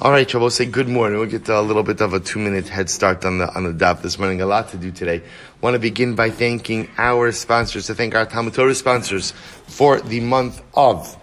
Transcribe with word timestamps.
All 0.00 0.12
right, 0.12 0.30
Shabbos, 0.30 0.54
say 0.54 0.64
good 0.64 0.88
morning. 0.88 1.18
We'll 1.18 1.28
get 1.28 1.48
a 1.48 1.60
little 1.60 1.82
bit 1.82 2.00
of 2.00 2.14
a 2.14 2.20
two-minute 2.20 2.68
head 2.68 2.88
start 2.88 3.24
on 3.24 3.38
the 3.38 3.52
on 3.52 3.64
the 3.64 3.72
daf 3.72 4.00
this 4.00 4.16
morning. 4.16 4.40
A 4.40 4.46
lot 4.46 4.68
to 4.68 4.76
do 4.76 4.92
today. 4.92 5.22
Want 5.60 5.74
to 5.74 5.80
begin 5.80 6.14
by 6.14 6.30
thanking 6.30 6.88
our 6.98 7.32
sponsors. 7.32 7.88
To 7.88 7.96
thank 7.96 8.14
our 8.14 8.24
Talmud 8.24 8.54
Torah 8.54 8.76
sponsors 8.76 9.32
for 9.66 10.00
the 10.00 10.20
month 10.20 10.62
of 10.74 11.17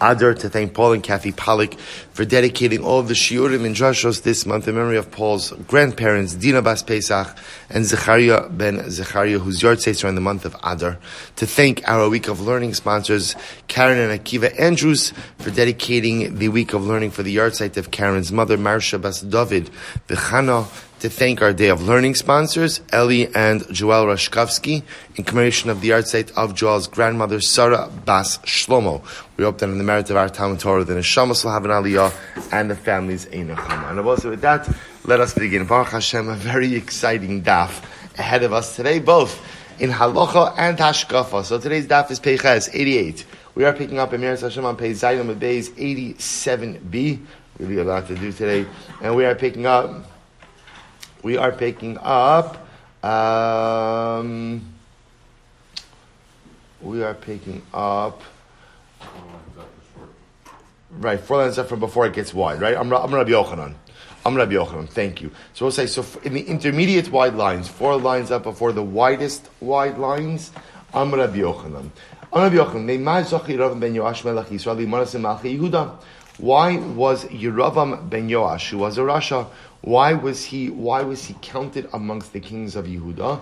Adar 0.00 0.34
to 0.34 0.48
thank 0.48 0.74
Paul 0.74 0.92
and 0.92 1.02
Kathy 1.02 1.32
Pollock 1.32 1.74
for 2.12 2.24
dedicating 2.24 2.84
all 2.84 3.00
of 3.00 3.08
the 3.08 3.14
shiurim 3.14 3.64
and 3.64 3.74
drashos 3.74 4.22
this 4.22 4.46
month 4.46 4.68
in 4.68 4.74
memory 4.74 4.96
of 4.96 5.10
Paul's 5.10 5.52
grandparents, 5.66 6.34
Dina 6.34 6.62
Bas 6.62 6.82
Pesach 6.82 7.36
and 7.70 7.84
Zechariah 7.84 8.48
ben 8.48 8.90
Zechariah, 8.90 9.38
whose 9.38 9.62
yard 9.62 9.78
yahrzeits 9.78 10.04
are 10.04 10.08
in 10.08 10.14
the 10.14 10.20
month 10.20 10.44
of 10.44 10.56
Adar. 10.62 10.98
To 11.36 11.46
thank 11.46 11.86
our 11.88 12.08
Week 12.08 12.28
of 12.28 12.40
Learning 12.40 12.74
sponsors, 12.74 13.34
Karen 13.66 13.98
and 13.98 14.18
Akiva 14.18 14.58
Andrews, 14.58 15.12
for 15.38 15.50
dedicating 15.50 16.36
the 16.36 16.48
Week 16.48 16.72
of 16.72 16.84
Learning 16.84 17.10
for 17.10 17.22
the 17.22 17.36
yahrzeit 17.36 17.76
of 17.76 17.90
Karen's 17.90 18.32
mother, 18.32 18.56
Marsha 18.56 19.00
Bas 19.00 19.20
David, 19.20 19.70
the 20.06 20.14
Chana 20.14 20.66
to 21.00 21.08
thank 21.08 21.40
our 21.40 21.52
Day 21.52 21.68
of 21.68 21.80
Learning 21.82 22.16
sponsors, 22.16 22.80
Eli 22.92 23.30
and 23.32 23.64
Joel 23.72 24.06
Rashkovsky, 24.06 24.82
in 25.14 25.22
commemoration 25.22 25.70
of 25.70 25.80
the 25.80 25.90
yahrzeit 25.90 26.32
of 26.36 26.56
Joel's 26.56 26.88
grandmother, 26.88 27.40
Sarah 27.40 27.88
Bas 28.04 28.38
Shlomo. 28.38 29.04
We 29.36 29.44
hope 29.44 29.58
that 29.58 29.68
in 29.68 29.78
the 29.78 29.84
merit 29.84 30.10
of 30.10 30.16
our 30.16 30.28
Talmud 30.28 30.58
Torah, 30.58 30.82
the 30.82 30.94
Neshama 30.94 31.44
will 31.44 31.52
have 31.52 31.64
an 31.64 31.70
aliyah 31.70 32.12
and 32.52 32.68
the 32.68 32.74
families 32.74 33.26
Einachama. 33.26 33.90
And 33.90 34.00
also 34.00 34.30
with 34.30 34.40
that, 34.40 34.68
let 35.04 35.20
us 35.20 35.34
begin. 35.34 35.66
Baruch 35.66 35.88
Hashem, 35.88 36.28
a 36.28 36.34
very 36.34 36.74
exciting 36.74 37.42
daf 37.42 37.84
ahead 38.18 38.42
of 38.42 38.52
us 38.52 38.74
today, 38.74 38.98
both 38.98 39.40
in 39.78 39.90
Halacha 39.90 40.54
and 40.58 40.78
Hashkafa. 40.78 41.44
So 41.44 41.60
today's 41.60 41.86
daf 41.86 42.10
is 42.10 42.18
Peiches 42.18 42.70
88. 42.72 43.24
We 43.54 43.64
are 43.64 43.72
picking 43.72 44.00
up 44.00 44.12
Emir 44.12 44.36
Hashem 44.36 44.64
on 44.64 44.76
Pei 44.76 44.90
Zayin 44.90 45.32
Beis 45.38 45.70
87b. 45.70 47.24
Really 47.60 47.78
a 47.78 47.84
lot 47.84 48.08
to 48.08 48.16
do 48.16 48.32
today. 48.32 48.66
And 49.00 49.14
we 49.14 49.24
are 49.24 49.36
picking 49.36 49.66
up 49.66 50.17
we 51.22 51.36
are 51.36 51.52
picking 51.52 51.98
up. 51.98 52.66
Um, 53.04 54.74
we 56.80 57.02
are 57.02 57.14
picking 57.14 57.62
up. 57.72 58.22
Right, 60.90 61.20
four 61.20 61.38
lines 61.38 61.58
up 61.58 61.68
from 61.68 61.80
before 61.80 62.06
it 62.06 62.14
gets 62.14 62.32
wide, 62.32 62.60
right? 62.60 62.76
I'm, 62.76 62.92
I'm 62.92 63.14
Rabbi 63.14 63.30
Yochanan. 63.30 63.74
I'm 64.24 64.34
Rabbi 64.34 64.54
Yochanan. 64.54 64.88
Thank 64.88 65.20
you. 65.20 65.30
So 65.54 65.66
we'll 65.66 65.72
say, 65.72 65.86
so 65.86 66.04
in 66.24 66.32
the 66.34 66.40
intermediate 66.42 67.10
wide 67.10 67.34
lines, 67.34 67.68
four 67.68 67.96
lines 67.96 68.30
up 68.30 68.44
before 68.44 68.72
the 68.72 68.82
widest 68.82 69.48
wide 69.60 69.98
lines, 69.98 70.50
I'm 70.94 71.14
Rabbi 71.14 71.38
Yochanan. 71.38 71.90
I'm 72.32 72.42
Rabbi 72.42 72.56
Yochanan. 72.56 72.88
Why 76.38 76.76
was 76.76 77.24
Yeravam 77.24 78.08
ben 78.08 78.28
Yoash, 78.28 78.70
who 78.70 78.78
was 78.78 78.96
a 78.96 79.00
Rasha, 79.00 79.46
why 79.80 80.12
was 80.12 80.44
he, 80.44 80.70
why 80.70 81.02
was 81.02 81.24
he 81.26 81.34
counted 81.40 81.88
amongst 81.92 82.32
the 82.32 82.40
kings 82.40 82.74
of 82.76 82.86
Yehuda? 82.86 83.40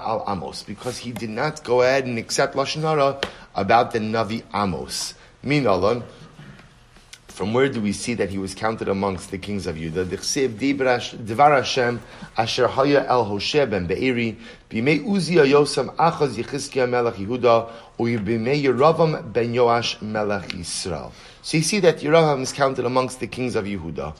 al 0.00 0.24
Amos, 0.28 0.62
because 0.62 0.98
he 0.98 1.10
did 1.10 1.30
not 1.30 1.64
go 1.64 1.82
ahead 1.82 2.06
and 2.06 2.16
accept 2.18 2.54
lashon 2.54 2.82
hara 2.82 3.20
about 3.56 3.90
the 3.92 3.98
Navi 3.98 4.42
Amos. 4.54 5.14
From 7.34 7.52
where 7.52 7.68
do 7.68 7.80
we 7.80 7.92
see 7.92 8.14
that 8.14 8.30
he 8.30 8.38
was 8.38 8.54
counted 8.54 8.86
amongst 8.88 9.32
the 9.32 9.38
kings 9.38 9.66
of 9.66 9.76
Judah? 9.76 10.04
Devar 10.04 11.52
Hashem 11.52 12.00
Asher 12.38 12.68
Haya 12.68 13.04
El 13.08 13.24
Hosheh 13.24 13.68
ben 13.68 13.88
Be'eri 13.88 14.36
B'mei 14.70 15.04
Uzia 15.04 15.44
Yosam 15.44 15.92
Achaz 15.96 16.36
Yechizkiah 16.36 16.88
Melech 16.88 17.14
Yehuda 17.14 17.72
B'mei 17.98 18.62
Yeravam 18.62 19.32
ben 19.32 19.52
Yoash 19.52 20.00
Melech 20.00 20.50
Yisrael. 20.50 21.10
So 21.42 21.56
you 21.56 21.64
see 21.64 21.80
that 21.80 21.98
Yeravam 21.98 22.40
is 22.40 22.52
counted 22.52 22.84
amongst 22.84 23.18
the 23.18 23.26
kings 23.26 23.56
of 23.56 23.64
Yehuda. 23.64 24.14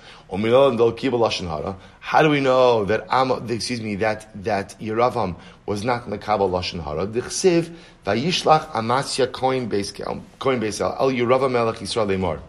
How 2.00 2.22
do 2.22 2.30
we 2.30 2.40
know 2.40 2.84
that 2.84 3.06
Am, 3.10 3.30
excuse 3.48 3.80
me 3.80 3.94
that 3.94 4.28
that 4.42 4.74
Yeravam 4.80 5.36
was 5.66 5.84
not 5.84 6.02
Kabbalah 6.20 6.58
lashon 6.58 6.83
hara? 6.83 7.06
Dichsev 7.06 7.72
Vayishlach 8.05 8.72
Amatzia 8.72 9.28
Koin 9.28 9.68
Beis 9.68 9.92
Koin 9.92 10.60
Beis 10.60 10.80
El 10.80 11.12
Yeravam 11.12 11.52
Melech 11.52 11.77
Yisrael 11.77 12.08
Lemor. 12.08 12.40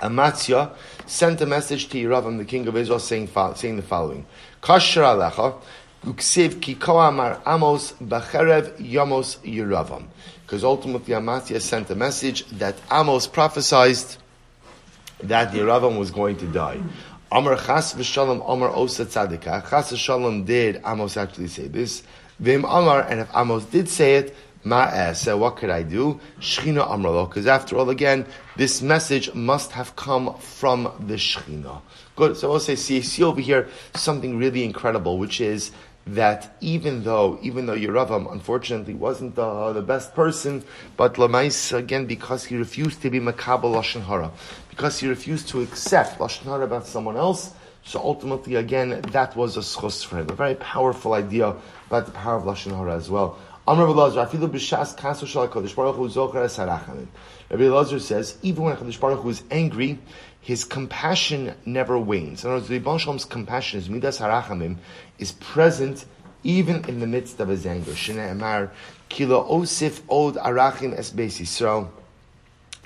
Amatzia 0.00 0.72
sent 1.06 1.40
a 1.40 1.46
message 1.46 1.88
to 1.88 1.98
Yeravam, 2.02 2.38
the 2.38 2.44
king 2.44 2.66
of 2.66 2.76
Israel, 2.76 2.98
saying, 2.98 3.28
saying 3.54 3.76
the 3.76 3.82
following: 3.82 4.26
Kasher 4.62 5.02
alecha, 5.02 5.54
uksiv 6.04 6.60
ki 6.60 6.76
amar 6.86 7.40
amos 7.46 7.92
bacherev 7.92 8.78
yamos 8.78 9.38
Yeravam. 9.38 10.04
Because 10.50 10.64
ultimately 10.64 11.14
Amatzia 11.14 11.60
sent 11.60 11.90
a 11.90 11.94
message 11.94 12.44
that 12.58 12.74
Amos 12.90 13.28
prophesied 13.28 14.16
that 15.22 15.52
Yeravam 15.52 15.96
was 15.96 16.10
going 16.10 16.36
to 16.38 16.46
die. 16.46 16.80
Amar 17.30 17.54
chas 17.56 17.94
v'shalom 17.94 18.42
Amar 18.52 18.70
osa 18.74 19.06
tzadika. 19.06 19.70
Chas 19.70 19.92
v'shalom 19.92 20.44
did 20.44 20.82
Amos 20.84 21.16
actually 21.16 21.46
say 21.46 21.68
this? 21.68 22.02
Vim 22.40 22.64
Amar, 22.64 23.02
and 23.02 23.20
if 23.20 23.28
Amos 23.36 23.64
did 23.66 23.88
say 23.88 24.16
it, 24.16 24.36
so 24.64 25.36
what 25.38 25.56
could 25.56 25.70
I 25.70 25.82
do? 25.82 26.20
Shechina 26.40 26.86
Amralo, 26.86 27.28
because 27.28 27.46
after 27.46 27.76
all, 27.76 27.90
again, 27.90 28.26
this 28.56 28.82
message 28.82 29.32
must 29.34 29.72
have 29.72 29.96
come 29.96 30.34
from 30.38 30.84
the 31.06 31.14
Shechina. 31.14 31.80
Good. 32.16 32.36
So 32.36 32.52
I'll 32.52 32.60
say, 32.60 32.76
see, 32.76 33.00
see 33.00 33.22
over 33.22 33.40
here 33.40 33.68
something 33.94 34.36
really 34.36 34.64
incredible, 34.64 35.18
which 35.18 35.40
is 35.40 35.72
that 36.06 36.56
even 36.60 37.04
though, 37.04 37.38
even 37.42 37.66
though 37.66 37.76
Yeravam 37.76 38.30
unfortunately 38.32 38.94
wasn't 38.94 39.34
the, 39.34 39.72
the 39.72 39.82
best 39.82 40.14
person, 40.14 40.62
but 40.96 41.14
Lamais, 41.14 41.72
again, 41.76 42.06
because 42.06 42.44
he 42.44 42.56
refused 42.56 43.00
to 43.02 43.10
be 43.10 43.20
Makabal 43.20 43.74
Lashon 43.74 44.02
Hara, 44.02 44.30
because 44.68 44.98
he 44.98 45.06
refused 45.08 45.48
to 45.48 45.60
accept 45.62 46.18
Lashon 46.18 46.44
Hara 46.44 46.64
about 46.64 46.86
someone 46.86 47.16
else, 47.16 47.54
so 47.84 47.98
ultimately, 48.00 48.56
again, 48.56 49.00
that 49.12 49.34
was 49.36 49.56
a 49.56 49.60
schos 49.60 50.04
for 50.04 50.18
him. 50.18 50.28
A 50.28 50.34
very 50.34 50.54
powerful 50.54 51.14
idea 51.14 51.56
about 51.86 52.06
the 52.06 52.12
power 52.12 52.36
of 52.36 52.44
Lashon 52.44 52.76
Hara 52.76 52.94
as 52.94 53.10
well. 53.10 53.38
Amr 53.70 53.86
Rabbi 53.86 54.36
b'shas 54.48 54.96
kaso 54.96 55.26
shal 55.26 55.46
Baruch 55.46 55.94
Hu. 55.94 56.08
Rabbi 56.08 57.62
Elazar 57.62 58.00
says 58.00 58.36
even 58.42 58.64
when 58.64 58.74
Hakadosh 58.74 58.98
Baruch 58.98 59.20
Hu 59.20 59.28
is 59.28 59.44
angry, 59.48 60.00
his 60.40 60.64
compassion 60.64 61.54
never 61.64 61.96
wanes. 61.96 62.42
In 62.42 62.50
other 62.50 62.58
words, 62.58 62.66
the 62.66 62.80
Shalom's 62.80 63.24
compassion, 63.24 63.78
his 63.78 63.88
midas 63.88 64.18
harachamim, 64.18 64.78
is 65.20 65.30
present 65.30 66.04
even 66.42 66.84
in 66.86 66.98
the 66.98 67.06
midst 67.06 67.38
of 67.38 67.46
his 67.46 67.64
anger. 67.64 67.92
Shene 67.92 68.34
Emar 68.34 68.70
kilo 69.08 69.48
osif 69.48 70.00
od 70.08 70.34
arachim 70.34 70.92
es 70.98 71.12
beis 71.12 71.40
Yisrael. 71.40 71.88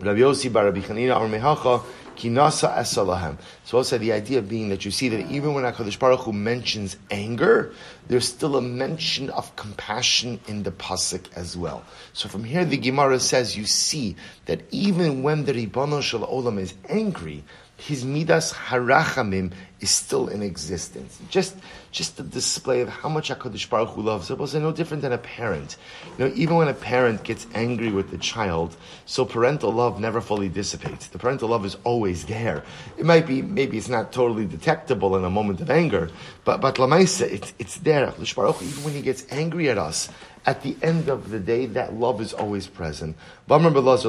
Rabbi 0.03 0.19
Yossi 0.19 0.53
bar 0.53 0.67
Rabbi 0.67 0.81
Chanina 0.81 1.19
or 1.19 1.29
Mehacha 1.29 1.83
kinasa 2.17 2.77
esalahem. 2.77 3.37
So 3.65 3.79
also 3.79 3.99
the 3.99 4.13
idea 4.13 4.43
being 4.43 4.69
that 4.69 4.85
you 4.85 4.91
see 4.91 5.09
that 5.09 5.31
even 5.31 5.55
when 5.55 5.65
Hakadosh 5.65 5.99
Baruch 5.99 6.21
Hu 6.21 6.33
mentions 6.33 6.97
anger, 7.11 7.73
there's 8.09 8.29
still 8.29 8.57
a 8.57 8.63
mention 8.63 9.31
of 9.31 9.55
compassion 9.57 10.41
in 10.47 10.63
the 10.63 10.71
pasuk 10.71 11.27
as 11.37 11.57
well. 11.57 11.85
So 12.13 12.29
from 12.29 12.45
here, 12.45 12.65
the 12.65 12.77
Gemara 12.77 13.21
says 13.21 13.57
you 13.57 13.67
see 13.67 14.17
that 14.47 14.63
even 14.71 15.23
when 15.23 15.45
the 15.45 15.53
Ribbano 15.53 16.03
Shel 16.03 16.27
Olam 16.27 16.59
is 16.59 16.75
angry, 16.89 17.45
his 17.77 18.05
midas 18.05 18.53
harachamim 18.53 19.53
is 19.81 19.91
still 19.91 20.29
in 20.29 20.43
existence. 20.43 21.21
Just, 21.29 21.57
just 21.95 22.17
the 22.17 22.25
display 22.25 22.81
of 22.81 22.89
how 22.89 23.09
much 23.09 23.31
Hakadosh 23.31 23.71
Baruch 23.71 23.91
Hu 23.91 24.03
loves. 24.03 24.29
It 24.29 24.37
was 24.37 24.53
no 24.55 24.73
different 24.73 25.03
than 25.03 25.13
a 25.13 25.19
parent. 25.19 25.77
You 26.19 26.27
know, 26.27 26.33
even 26.35 26.57
when 26.57 26.67
a 26.67 26.75
parent 26.75 27.23
gets 27.23 27.47
angry 27.55 27.93
with 27.93 28.11
the 28.11 28.19
child, 28.19 28.77
so 29.07 29.25
parental 29.25 29.73
love 29.73 30.01
never 30.01 30.21
fully 30.21 30.49
dissipates. 30.49 31.07
The 31.07 31.19
parental 31.19 31.51
love 31.51 31.65
is 31.65 31.77
always 31.85 32.25
there. 32.25 32.65
It 32.99 33.07
might 33.07 33.29
be, 33.29 33.43
maybe 33.43 33.79
it's 33.79 33.89
not 33.89 34.13
totally 34.13 34.45
detectable 34.45 35.17
in 35.17 35.25
a 35.25 35.31
moment 35.31 35.61
of 35.61 35.71
anger, 35.71 36.11
but 36.45 36.61
but 36.61 36.75
lamaisa, 36.75 37.31
it's 37.31 37.55
it's 37.61 37.77
there. 37.77 38.09
Hakadosh 38.09 38.35
Baruch 38.35 38.57
Hu, 38.57 38.67
even 38.67 38.85
when 38.85 38.95
he 38.95 39.01
gets 39.01 39.25
angry 39.31 39.71
at 39.71 39.79
us, 39.79 40.09
at 40.47 40.63
the 40.63 40.77
end 40.83 41.09
of 41.09 41.31
the 41.31 41.39
day, 41.39 41.67
that 41.67 41.95
love 41.95 42.21
is 42.21 42.33
always 42.35 42.67
present. 42.67 43.17
This 43.49 44.05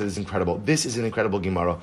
is 0.00 0.16
incredible. 0.16 0.58
This 0.58 0.86
is 0.86 0.96
an 0.96 1.04
incredible 1.04 1.40
Gemara. 1.40 1.80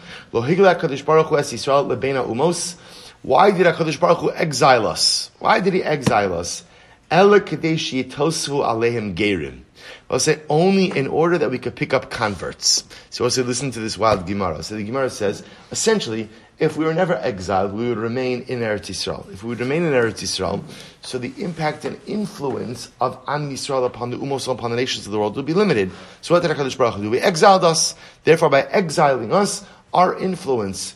Why 3.21 3.51
did 3.51 3.65
HaKadosh 3.65 3.99
Baruch 3.99 4.19
Hu 4.19 4.31
exile 4.31 4.87
us? 4.87 5.31
Why 5.39 5.59
did 5.59 5.73
he 5.73 5.83
exile 5.83 6.33
us? 6.33 6.63
Ela 7.09 7.39
kadesh 7.39 7.93
yitosu 7.93 8.65
aleim 8.65 9.15
gerim. 9.15 9.61
I'll 10.09 10.19
say 10.19 10.41
only 10.49 10.97
in 10.97 11.07
order 11.07 11.37
that 11.37 11.49
we 11.49 11.59
could 11.59 11.75
pick 11.75 11.93
up 11.93 12.09
converts. 12.09 12.83
So 13.09 13.23
I'll 13.23 13.29
say 13.29 13.41
listen 13.43 13.71
to 13.71 13.79
this 13.79 13.97
wild 13.97 14.25
Gemara. 14.27 14.63
So 14.63 14.75
the 14.75 14.83
Gemara 14.83 15.09
says, 15.09 15.43
essentially, 15.71 16.29
if 16.59 16.75
we 16.75 16.85
were 16.85 16.93
never 16.93 17.15
exiled, 17.15 17.73
we 17.73 17.87
would 17.87 17.97
remain 17.97 18.41
in 18.43 18.59
Eretz 18.59 18.89
Yisrael. 18.89 19.31
If 19.31 19.43
we 19.43 19.49
would 19.49 19.59
remain 19.59 19.83
in 19.83 19.93
Eretz 19.93 20.23
Yisrael, 20.23 20.63
so 21.01 21.17
the 21.17 21.31
impact 21.37 21.85
and 21.85 21.99
influence 22.07 22.89
of 22.99 23.19
Am 23.27 23.51
Yisrael 23.51 23.85
upon 23.85 24.09
the 24.09 24.17
Umos, 24.17 24.51
upon 24.51 24.71
the 24.71 24.77
nations 24.77 25.05
of 25.05 25.11
the 25.11 25.19
world 25.19 25.35
would 25.35 25.45
be 25.45 25.53
limited. 25.53 25.91
So 26.21 26.33
what 26.33 26.41
did 26.41 26.51
HaKadosh 26.51 26.77
Baruch 26.77 26.95
Hu 26.95 27.03
do? 27.03 27.09
We 27.11 27.19
exiled 27.19 27.63
us. 27.63 27.95
Therefore, 28.23 28.49
by 28.49 28.63
exiling 28.63 29.31
us, 29.31 29.63
our 29.93 30.17
influence 30.17 30.95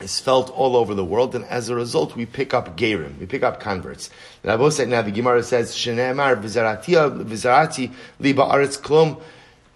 is 0.00 0.20
felt 0.20 0.50
all 0.50 0.76
over 0.76 0.94
the 0.94 1.04
world, 1.04 1.34
and 1.34 1.44
as 1.46 1.68
a 1.68 1.74
result, 1.74 2.14
we 2.16 2.26
pick 2.26 2.54
up 2.54 2.76
gerim, 2.76 3.18
we 3.18 3.26
pick 3.26 3.42
up 3.42 3.60
converts. 3.60 4.10
The 4.42 4.48
Rabbi 4.48 4.68
said 4.70 4.88
now 4.88 5.02
the 5.02 5.10
Gemara 5.10 5.42
says, 5.42 5.74
"Shenemar 5.74 6.40
v'zarati 6.40 7.92
li 8.20 8.34
ba'aretz 8.34 8.80
klum 8.80 9.20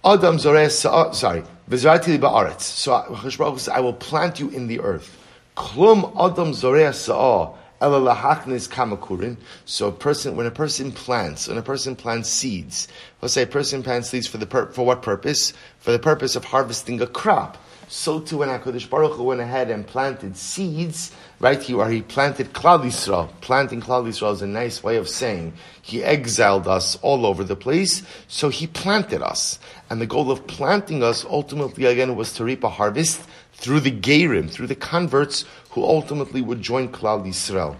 adam 0.04 0.36
zores." 0.36 0.86
Oh, 0.90 1.12
sorry, 1.12 1.42
V'zarati 1.68 2.18
ba'aretz. 2.18 2.60
So 2.60 2.92
Hakadosh 2.92 3.38
Baruch 3.38 3.52
Hu 3.54 3.58
says, 3.58 3.68
I 3.68 3.80
will 3.80 3.92
plant 3.92 4.40
you 4.40 4.48
in 4.50 4.66
the 4.66 4.80
earth. 4.80 5.18
Klum 5.56 6.12
adam 6.16 6.52
zorea 6.52 6.94
sa'ah. 6.94 7.58
Oh, 7.84 9.36
so 9.64 9.88
a 9.88 9.92
person, 9.92 10.36
when 10.36 10.46
a 10.46 10.52
person 10.52 10.92
plants, 10.92 11.48
when 11.48 11.58
a 11.58 11.62
person 11.62 11.96
plants 11.96 12.28
seeds, 12.28 12.86
let's 13.20 13.34
say 13.34 13.42
a 13.42 13.46
person 13.46 13.82
plants 13.82 14.08
seeds 14.08 14.28
for 14.28 14.38
the 14.38 14.46
for 14.46 14.86
what 14.86 15.02
purpose? 15.02 15.52
For 15.80 15.90
the 15.90 15.98
purpose 15.98 16.36
of 16.36 16.44
harvesting 16.44 17.00
a 17.00 17.08
crop. 17.08 17.58
So 17.92 18.20
too, 18.20 18.38
when 18.38 18.48
Hakadosh 18.48 18.88
Baruch 18.88 19.16
Hu 19.16 19.24
went 19.24 19.42
ahead 19.42 19.70
and 19.70 19.86
planted 19.86 20.38
seeds, 20.38 21.12
right 21.40 21.62
here, 21.62 21.76
where 21.76 21.90
he 21.90 22.00
planted 22.00 22.54
Klal 22.54 22.82
Yisrael. 22.82 23.28
Planting 23.42 23.82
Klal 23.82 24.06
Yisrael 24.06 24.32
is 24.32 24.40
a 24.40 24.46
nice 24.46 24.82
way 24.82 24.96
of 24.96 25.10
saying 25.10 25.52
he 25.82 26.02
exiled 26.02 26.66
us 26.66 26.96
all 27.02 27.26
over 27.26 27.44
the 27.44 27.54
place. 27.54 28.02
So 28.28 28.48
he 28.48 28.66
planted 28.66 29.20
us, 29.20 29.58
and 29.90 30.00
the 30.00 30.06
goal 30.06 30.30
of 30.30 30.46
planting 30.46 31.02
us 31.02 31.26
ultimately 31.26 31.84
again 31.84 32.16
was 32.16 32.32
to 32.34 32.44
reap 32.44 32.64
a 32.64 32.70
harvest 32.70 33.20
through 33.52 33.80
the 33.80 33.92
Gerim, 33.92 34.50
through 34.50 34.68
the 34.68 34.74
converts 34.74 35.44
who 35.72 35.84
ultimately 35.84 36.40
would 36.40 36.62
join 36.62 36.88
Klal 36.88 37.26
Yisrael. 37.26 37.76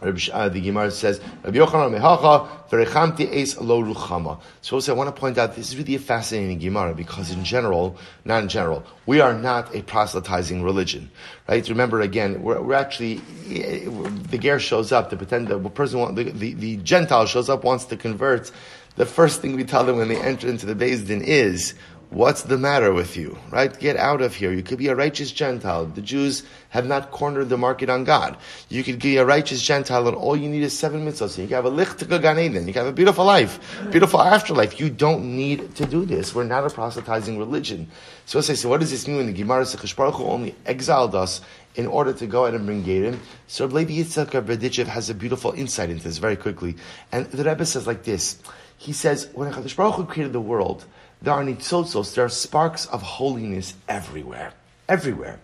Uh, 0.00 0.48
the 0.48 0.60
Gemara 0.60 0.92
says, 0.92 1.20
Rabbi 1.42 1.58
Yochanan 1.58 1.98
mehacha 1.98 2.48
verechamti 2.68 3.32
eis 3.32 3.60
lo 3.60 3.82
ruchama. 3.82 4.40
So 4.60 4.76
also 4.76 4.94
I 4.94 4.96
want 4.96 5.14
to 5.14 5.20
point 5.20 5.38
out 5.38 5.56
this 5.56 5.70
is 5.70 5.76
really 5.76 5.96
a 5.96 5.98
fascinating 5.98 6.60
Gemara 6.60 6.94
because 6.94 7.32
in 7.32 7.42
general, 7.42 7.96
not 8.24 8.44
in 8.44 8.48
general, 8.48 8.84
we 9.06 9.20
are 9.20 9.34
not 9.34 9.74
a 9.74 9.82
proselytizing 9.82 10.62
religion, 10.62 11.10
right? 11.48 11.68
Remember 11.68 12.00
again, 12.00 12.42
we're, 12.42 12.60
we're 12.62 12.74
actually 12.74 13.16
the 13.48 14.38
ger 14.38 14.60
shows 14.60 14.92
up, 14.92 15.10
the 15.10 15.16
pretend 15.16 15.48
the 15.48 15.58
person, 15.58 16.14
the, 16.14 16.24
the, 16.24 16.54
the 16.54 16.76
Gentile 16.76 17.26
shows 17.26 17.48
up, 17.48 17.64
wants 17.64 17.86
to 17.86 17.96
convert. 17.96 18.52
The 18.94 19.06
first 19.06 19.40
thing 19.40 19.56
we 19.56 19.64
tell 19.64 19.84
them 19.84 19.96
when 19.96 20.08
they 20.08 20.20
enter 20.20 20.48
into 20.48 20.66
the 20.66 20.74
Din 20.74 21.22
is, 21.22 21.74
What's 22.10 22.44
the 22.44 22.56
matter 22.56 22.94
with 22.94 23.18
you? 23.18 23.36
Right? 23.50 23.78
Get 23.78 23.98
out 23.98 24.22
of 24.22 24.34
here. 24.34 24.50
You 24.50 24.62
could 24.62 24.78
be 24.78 24.88
a 24.88 24.94
righteous 24.94 25.30
Gentile. 25.30 25.84
The 25.84 26.00
Jews 26.00 26.42
have 26.70 26.86
not 26.86 27.10
cornered 27.10 27.50
the 27.50 27.58
market 27.58 27.90
on 27.90 28.04
God. 28.04 28.38
You 28.70 28.82
could 28.82 28.98
be 28.98 29.18
a 29.18 29.26
righteous 29.26 29.60
Gentile 29.60 30.08
and 30.08 30.16
all 30.16 30.34
you 30.34 30.48
need 30.48 30.62
is 30.62 30.76
seven 30.76 31.06
mitzvahs. 31.06 31.36
You 31.36 31.46
can 31.46 31.56
have 31.56 31.66
a 31.66 31.70
lichtika 31.70 32.20
gan. 32.22 32.38
You 32.38 32.72
can 32.72 32.72
have 32.72 32.86
a 32.86 32.92
beautiful 32.92 33.26
life, 33.26 33.60
beautiful 33.90 34.22
afterlife. 34.22 34.80
You 34.80 34.88
don't 34.88 35.36
need 35.36 35.74
to 35.74 35.84
do 35.84 36.06
this. 36.06 36.34
We're 36.34 36.44
not 36.44 36.64
a 36.64 36.70
proselytizing 36.70 37.38
religion. 37.38 37.90
So 38.24 38.38
I 38.38 38.42
say, 38.42 38.54
so 38.54 38.70
what 38.70 38.80
does 38.80 38.90
this 38.90 39.06
mean 39.06 39.18
when 39.18 39.26
the 39.26 39.34
Gemara 39.34 39.66
says 39.66 39.92
Baruch 39.92 40.18
only 40.18 40.54
exiled 40.64 41.14
us 41.14 41.42
in 41.74 41.86
order 41.86 42.14
to 42.14 42.26
go 42.26 42.46
out 42.46 42.54
and 42.54 42.64
bring 42.64 42.84
Gerim? 42.84 43.18
So 43.48 43.66
Rabbi 43.66 43.90
Yitzchak 43.90 44.30
Berdichev 44.46 44.86
has 44.86 45.10
a 45.10 45.14
beautiful 45.14 45.52
insight 45.52 45.90
into 45.90 46.04
this 46.04 46.16
very 46.16 46.36
quickly. 46.36 46.76
And 47.12 47.26
the 47.26 47.44
Rebbe 47.44 47.66
says 47.66 47.86
like 47.86 48.04
this. 48.04 48.38
He 48.78 48.92
says, 48.92 49.28
when 49.34 49.52
HaKadosh 49.52 49.76
Baruch 49.76 49.96
Hu 49.96 50.04
created 50.06 50.32
the 50.32 50.40
world, 50.40 50.84
there 51.20 51.34
are 51.34 51.42
nitzotzos, 51.42 52.14
there 52.14 52.24
are 52.24 52.30
sparks 52.30 52.86
of 52.86 53.02
holiness 53.02 53.74
everywhere. 53.88 54.52
Everywhere. 54.88 55.40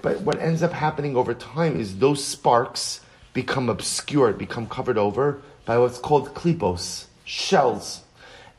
But 0.00 0.20
what 0.20 0.40
ends 0.40 0.62
up 0.62 0.72
happening 0.72 1.16
over 1.16 1.34
time 1.34 1.78
is 1.78 1.98
those 1.98 2.24
sparks 2.24 3.00
become 3.34 3.68
obscured, 3.68 4.38
become 4.38 4.68
covered 4.68 4.96
over 4.96 5.42
by 5.64 5.76
what's 5.78 5.98
called 5.98 6.34
klipos, 6.34 7.06
shells. 7.24 8.02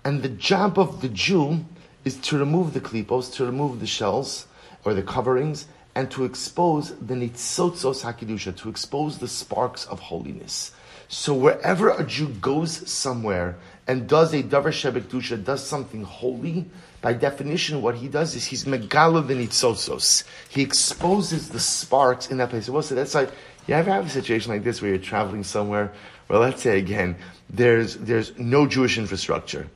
And 0.03 0.21
the 0.21 0.29
job 0.29 0.77
of 0.77 1.01
the 1.01 1.09
Jew 1.09 1.65
is 2.03 2.17
to 2.17 2.37
remove 2.37 2.73
the 2.73 2.81
klipos, 2.81 3.33
to 3.35 3.45
remove 3.45 3.79
the 3.79 3.87
shells 3.87 4.47
or 4.83 4.93
the 4.93 5.01
coverings, 5.01 5.65
and 5.95 6.11
to 6.11 6.25
expose 6.25 6.89
the 6.99 7.15
nitzotzos 7.15 8.03
hakidusha, 8.03 8.55
to 8.57 8.69
expose 8.69 9.17
the 9.17 9.27
sparks 9.27 9.85
of 9.85 9.99
holiness. 9.99 10.71
So 11.07 11.33
wherever 11.33 11.89
a 11.89 12.05
Jew 12.05 12.27
goes 12.27 12.89
somewhere 12.89 13.57
and 13.89 14.07
does 14.07 14.35
a 14.35 14.43
davar 14.43 14.69
shebekdusha, 14.69 15.43
does 15.43 15.65
something 15.65 16.03
holy, 16.03 16.63
by 17.01 17.11
definition, 17.11 17.81
what 17.81 17.95
he 17.95 18.07
does 18.07 18.35
is 18.35 18.45
he's 18.45 18.65
megala 18.65 19.25
the 19.25 19.33
nitzotsos. 19.33 20.25
He 20.47 20.61
exposes 20.61 21.49
the 21.49 21.59
sparks 21.59 22.29
in 22.29 22.37
that 22.37 22.51
place. 22.51 22.67
So 22.67 22.93
that's 22.93 23.15
like 23.15 23.31
you 23.65 23.73
ever 23.73 23.89
have 23.89 24.05
a 24.05 24.09
situation 24.09 24.51
like 24.51 24.63
this 24.63 24.79
where 24.79 24.91
you're 24.91 24.99
traveling 24.99 25.43
somewhere, 25.43 25.91
well, 26.27 26.39
let's 26.39 26.61
say 26.61 26.77
again, 26.77 27.15
there's 27.49 27.95
there's 27.95 28.37
no 28.37 28.67
Jewish 28.67 28.99
infrastructure, 28.99 29.67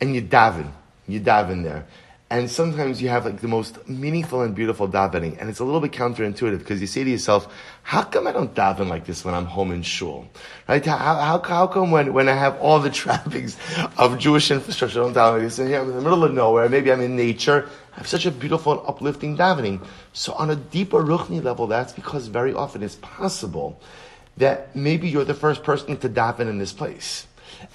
and 0.00 0.16
you 0.16 0.22
daven, 0.22 0.72
you 1.06 1.20
daven 1.20 1.62
there, 1.62 1.86
and 2.30 2.48
sometimes 2.48 3.02
you 3.02 3.08
have 3.08 3.24
like 3.24 3.40
the 3.40 3.48
most 3.48 3.88
meaningful 3.88 4.42
and 4.42 4.54
beautiful 4.54 4.88
davening, 4.88 5.36
and 5.40 5.50
it's 5.50 5.58
a 5.58 5.64
little 5.64 5.80
bit 5.80 5.90
counterintuitive 5.90 6.60
because 6.60 6.80
you 6.80 6.86
say 6.86 7.02
to 7.02 7.10
yourself, 7.10 7.52
"How 7.82 8.02
come 8.02 8.28
I 8.28 8.32
don't 8.32 8.54
daven 8.54 8.88
like 8.88 9.04
this 9.04 9.24
when 9.24 9.34
I'm 9.34 9.46
home 9.46 9.72
in 9.72 9.82
shul? 9.82 10.28
Right? 10.68 10.84
How, 10.86 10.96
how, 10.96 11.42
how 11.42 11.66
come 11.66 11.90
when, 11.90 12.12
when 12.12 12.28
I 12.28 12.34
have 12.34 12.56
all 12.60 12.78
the 12.78 12.90
trappings 13.00 13.56
of 13.98 14.16
Jewish 14.18 14.52
infrastructure, 14.52 15.00
I 15.00 15.04
don't 15.04 15.14
daven 15.14 15.32
like 15.32 15.42
this? 15.42 15.58
And 15.58 15.68
here 15.68 15.80
I'm 15.80 15.88
in 15.90 15.96
the 15.96 16.02
middle 16.02 16.22
of 16.22 16.32
nowhere, 16.32 16.68
maybe 16.68 16.92
I'm 16.92 17.00
in 17.00 17.16
nature. 17.16 17.68
I 17.94 17.96
have 17.96 18.06
such 18.06 18.26
a 18.26 18.30
beautiful 18.30 18.78
and 18.78 18.88
uplifting 18.88 19.36
davening. 19.36 19.84
So 20.12 20.32
on 20.34 20.50
a 20.50 20.56
deeper 20.56 21.02
ruchni 21.02 21.42
level, 21.42 21.66
that's 21.66 21.92
because 21.92 22.28
very 22.28 22.54
often 22.54 22.84
it's 22.84 22.94
possible 22.94 23.80
that 24.36 24.74
maybe 24.76 25.08
you're 25.08 25.24
the 25.24 25.34
first 25.34 25.64
person 25.64 25.96
to 25.96 26.08
daven 26.08 26.48
in 26.48 26.58
this 26.58 26.72
place, 26.72 27.26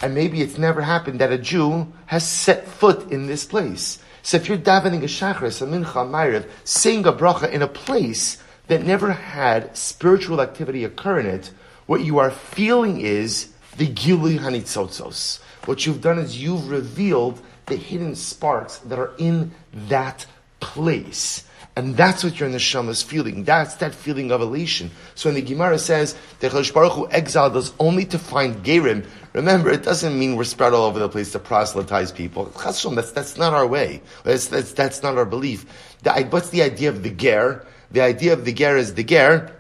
and 0.02 0.16
maybe 0.16 0.42
it's 0.42 0.58
never 0.58 0.82
happened 0.82 1.20
that 1.20 1.34
a 1.34 1.38
Jew 1.38 1.92
has 2.06 2.26
set 2.26 2.66
foot 2.66 3.12
in 3.12 3.28
this 3.28 3.44
place. 3.44 4.00
So 4.26 4.38
if 4.38 4.50
you're 4.50 4.58
davening 4.58 5.04
a 5.04 5.06
shachris, 5.06 5.62
a 5.62 5.68
mincha, 5.68 6.02
a 6.02 6.04
ma'ariv, 6.04 6.50
saying 6.64 7.06
a 7.06 7.14
bracha 7.14 7.48
in 7.48 7.62
a 7.62 7.68
place 7.68 8.42
that 8.66 8.84
never 8.84 9.12
had 9.12 9.78
spiritual 9.78 10.42
activity 10.42 10.84
occur 10.84 11.20
in 11.20 11.28
it, 11.28 11.52
what 11.86 12.04
you 12.04 12.18
are 12.18 12.32
feeling 12.32 13.02
is 13.02 13.54
the 13.78 13.86
gilui 13.86 14.40
hanitzotzos. 14.40 15.42
What 15.66 15.86
you've 15.86 16.02
done 16.02 16.18
is 16.18 16.42
you've 16.42 16.68
revealed 16.70 17.40
the 17.68 17.76
hidden 17.76 18.16
sparks 18.16 18.80
that 18.80 18.98
are 18.98 19.12
in 19.20 19.52
that 19.90 20.26
place. 20.60 21.48
And 21.78 21.98
that's 21.98 22.24
what 22.24 22.40
your 22.40 22.50
neshama 22.50 22.90
is 22.90 23.04
feeling. 23.04 23.44
That's 23.44 23.76
that 23.76 23.94
feeling 23.94 24.32
of 24.32 24.40
elation. 24.40 24.92
So 25.14 25.28
when 25.28 25.36
the 25.36 25.42
Gemara 25.42 25.78
says 25.78 26.16
that 26.40 26.54
Chosh 26.54 26.74
Baruch 26.74 26.94
Hu 26.94 27.10
exiled 27.10 27.58
us 27.58 27.74
only 27.80 28.06
to 28.06 28.18
find 28.18 28.64
Gerim, 28.64 29.06
remember, 29.34 29.70
it 29.72 29.84
doesn't 29.84 30.18
mean 30.18 30.38
we're 30.38 30.46
spread 30.46 30.74
all 30.74 30.86
over 30.86 31.00
the 31.00 31.10
place 31.10 31.34
to 31.34 31.40
proselytize 31.40 32.14
people. 32.14 32.46
That's, 32.46 33.12
that's 33.12 33.38
not 33.38 33.54
our 33.54 33.68
way. 33.68 34.02
That's, 34.24 34.48
that's, 34.48 34.72
that's 34.72 35.04
not 35.04 35.18
our 35.18 35.26
belief. 35.26 35.66
The, 36.04 36.14
what's 36.30 36.50
the 36.50 36.64
idea 36.64 36.90
of 36.90 37.04
the 37.04 37.10
Ger? 37.10 37.66
The 37.92 38.02
idea 38.02 38.32
of 38.32 38.46
the 38.46 38.54
Ger 38.54 38.78
is 38.78 38.94
the 38.94 39.04
Ger. 39.04 39.52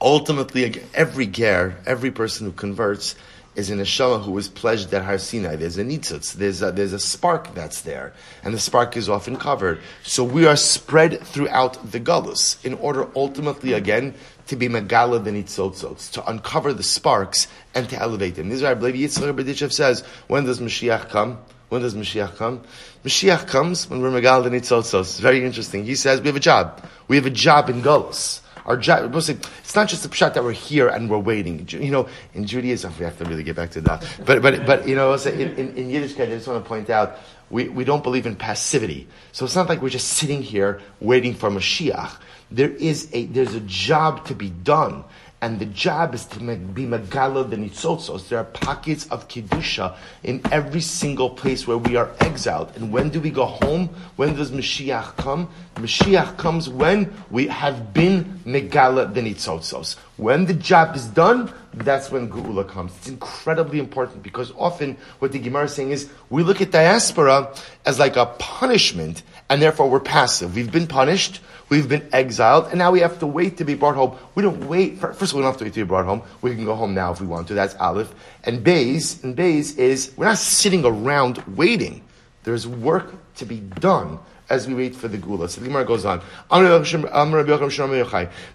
Ultimately, 0.00 0.82
every 0.92 1.26
Ger, 1.26 1.76
every 1.86 2.10
person 2.10 2.46
who 2.46 2.52
converts, 2.52 3.14
is 3.58 3.70
in 3.70 3.80
a 3.80 3.82
neshama 3.82 4.22
who 4.22 4.30
was 4.30 4.48
pledged 4.48 4.94
at 4.94 5.02
Har 5.02 5.18
Sinai. 5.18 5.56
There's 5.56 5.78
a 5.78 5.84
nitzutz. 5.84 6.34
There's 6.34 6.62
a, 6.62 6.70
there's 6.70 6.92
a 6.92 6.98
spark 7.00 7.54
that's 7.54 7.82
there, 7.82 8.12
and 8.44 8.54
the 8.54 8.58
spark 8.60 8.96
is 8.96 9.08
often 9.08 9.36
covered. 9.36 9.80
So 10.04 10.22
we 10.22 10.46
are 10.46 10.54
spread 10.54 11.20
throughout 11.20 11.90
the 11.90 11.98
galus 11.98 12.64
in 12.64 12.74
order 12.74 13.08
ultimately 13.16 13.72
again 13.72 14.14
to 14.46 14.54
be 14.54 14.68
megala 14.68 15.22
the 15.22 15.32
nitzotzos, 15.32 16.12
to 16.12 16.30
uncover 16.30 16.72
the 16.72 16.84
sparks 16.84 17.48
and 17.74 17.88
to 17.90 18.00
elevate 18.00 18.36
them. 18.36 18.48
This 18.48 18.58
is 18.58 18.62
why 18.62 18.70
I 18.70 18.74
believe 18.74 18.94
Yitzchak 18.94 19.34
Berditchev 19.34 19.72
says, 19.72 20.02
when 20.28 20.44
does 20.44 20.60
Mashiach 20.60 21.08
come? 21.08 21.38
When 21.68 21.82
does 21.82 21.96
Mashiach 21.96 22.36
come? 22.36 22.62
Mashiach 23.04 23.48
comes 23.48 23.90
when 23.90 24.00
we're 24.00 24.10
megala 24.10 24.44
the 24.44 24.50
nitzotzos. 24.50 25.00
It's 25.00 25.18
very 25.18 25.44
interesting. 25.44 25.84
He 25.84 25.96
says 25.96 26.20
we 26.20 26.28
have 26.28 26.36
a 26.36 26.40
job. 26.40 26.88
We 27.08 27.16
have 27.16 27.26
a 27.26 27.30
job 27.30 27.68
in 27.68 27.82
galus. 27.82 28.40
Our 28.68 28.76
job, 28.76 29.14
it's 29.16 29.74
not 29.74 29.88
just 29.88 30.02
the 30.02 30.10
pshat 30.10 30.34
that 30.34 30.44
we're 30.44 30.52
here 30.52 30.88
and 30.88 31.08
we're 31.08 31.16
waiting. 31.16 31.66
You 31.70 31.90
know, 31.90 32.06
in 32.34 32.44
Judaism, 32.44 32.92
we 32.98 33.04
have 33.06 33.16
to 33.16 33.24
really 33.24 33.42
get 33.42 33.56
back 33.56 33.70
to 33.70 33.80
that. 33.80 34.06
But, 34.26 34.42
but, 34.42 34.66
but 34.66 34.86
you 34.86 34.94
know, 34.94 35.14
in, 35.14 35.40
in, 35.56 35.74
in 35.74 35.88
Yiddishkeit, 35.88 36.24
I 36.24 36.36
just 36.36 36.46
want 36.46 36.62
to 36.62 36.68
point 36.68 36.90
out, 36.90 37.16
we, 37.48 37.70
we 37.70 37.84
don't 37.84 38.02
believe 38.02 38.26
in 38.26 38.36
passivity. 38.36 39.08
So 39.32 39.46
it's 39.46 39.56
not 39.56 39.70
like 39.70 39.80
we're 39.80 39.88
just 39.88 40.08
sitting 40.08 40.42
here 40.42 40.82
waiting 41.00 41.32
for 41.32 41.48
Mashiach. 41.48 42.20
There 42.50 42.68
is 42.68 43.08
a, 43.14 43.24
there's 43.24 43.54
a 43.54 43.60
job 43.60 44.26
to 44.26 44.34
be 44.34 44.50
done 44.50 45.02
and 45.40 45.60
the 45.60 45.66
job 45.66 46.14
is 46.14 46.24
to 46.26 46.38
be 46.40 46.84
megala 46.84 47.48
the 47.48 47.56
nitzotzos. 47.56 48.28
There 48.28 48.38
are 48.38 48.44
pockets 48.44 49.06
of 49.06 49.28
kedusha 49.28 49.96
in 50.24 50.40
every 50.50 50.80
single 50.80 51.30
place 51.30 51.66
where 51.66 51.78
we 51.78 51.94
are 51.96 52.10
exiled. 52.20 52.72
And 52.74 52.92
when 52.92 53.10
do 53.10 53.20
we 53.20 53.30
go 53.30 53.44
home? 53.44 53.88
When 54.16 54.34
does 54.34 54.50
Mashiach 54.50 55.16
come? 55.16 55.48
Mashiach 55.76 56.36
comes 56.38 56.68
when 56.68 57.12
we 57.30 57.46
have 57.46 57.94
been 57.94 58.40
megala 58.44 59.14
the 59.14 59.20
nitzotzos. 59.20 59.96
When 60.16 60.46
the 60.46 60.54
job 60.54 60.96
is 60.96 61.06
done, 61.06 61.52
that's 61.74 62.10
when 62.10 62.28
Geula 62.28 62.66
comes. 62.66 62.96
It's 62.98 63.08
incredibly 63.08 63.78
important 63.78 64.24
because 64.24 64.52
often 64.56 64.96
what 65.20 65.30
the 65.30 65.38
Gemara 65.38 65.64
is 65.64 65.74
saying 65.74 65.92
is 65.92 66.10
we 66.30 66.42
look 66.42 66.60
at 66.60 66.72
diaspora 66.72 67.54
as 67.86 68.00
like 68.00 68.16
a 68.16 68.26
punishment 68.26 69.22
and 69.50 69.62
therefore 69.62 69.88
we're 69.88 70.00
passive. 70.00 70.54
We've 70.54 70.70
been 70.70 70.86
punished, 70.86 71.40
we've 71.68 71.88
been 71.88 72.08
exiled, 72.12 72.66
and 72.66 72.78
now 72.78 72.90
we 72.90 73.00
have 73.00 73.18
to 73.20 73.26
wait 73.26 73.56
to 73.58 73.64
be 73.64 73.74
brought 73.74 73.94
home. 73.94 74.16
We 74.34 74.42
don't 74.42 74.66
wait. 74.68 74.98
First 74.98 75.20
of 75.20 75.34
all, 75.34 75.38
we 75.38 75.42
don't 75.42 75.52
have 75.52 75.58
to 75.58 75.64
wait 75.64 75.74
to 75.74 75.80
be 75.80 75.86
brought 75.86 76.04
home. 76.04 76.22
We 76.42 76.54
can 76.54 76.64
go 76.64 76.74
home 76.74 76.94
now 76.94 77.12
if 77.12 77.20
we 77.20 77.26
want 77.26 77.48
to. 77.48 77.54
That's 77.54 77.74
Aleph. 77.76 78.14
And 78.44 78.62
Bays, 78.62 79.22
and 79.24 79.34
Bays 79.34 79.76
is 79.76 80.12
we're 80.16 80.26
not 80.26 80.38
sitting 80.38 80.84
around 80.84 81.38
waiting. 81.56 82.04
There's 82.44 82.66
work 82.66 83.14
to 83.36 83.44
be 83.44 83.60
done 83.60 84.18
as 84.48 84.66
we 84.66 84.74
wait 84.74 84.94
for 84.94 85.08
the 85.08 85.18
Gula. 85.18 85.48
So 85.48 85.60
the 85.60 85.68
Gemara 85.68 85.84
goes 85.84 86.04
on. 86.04 86.22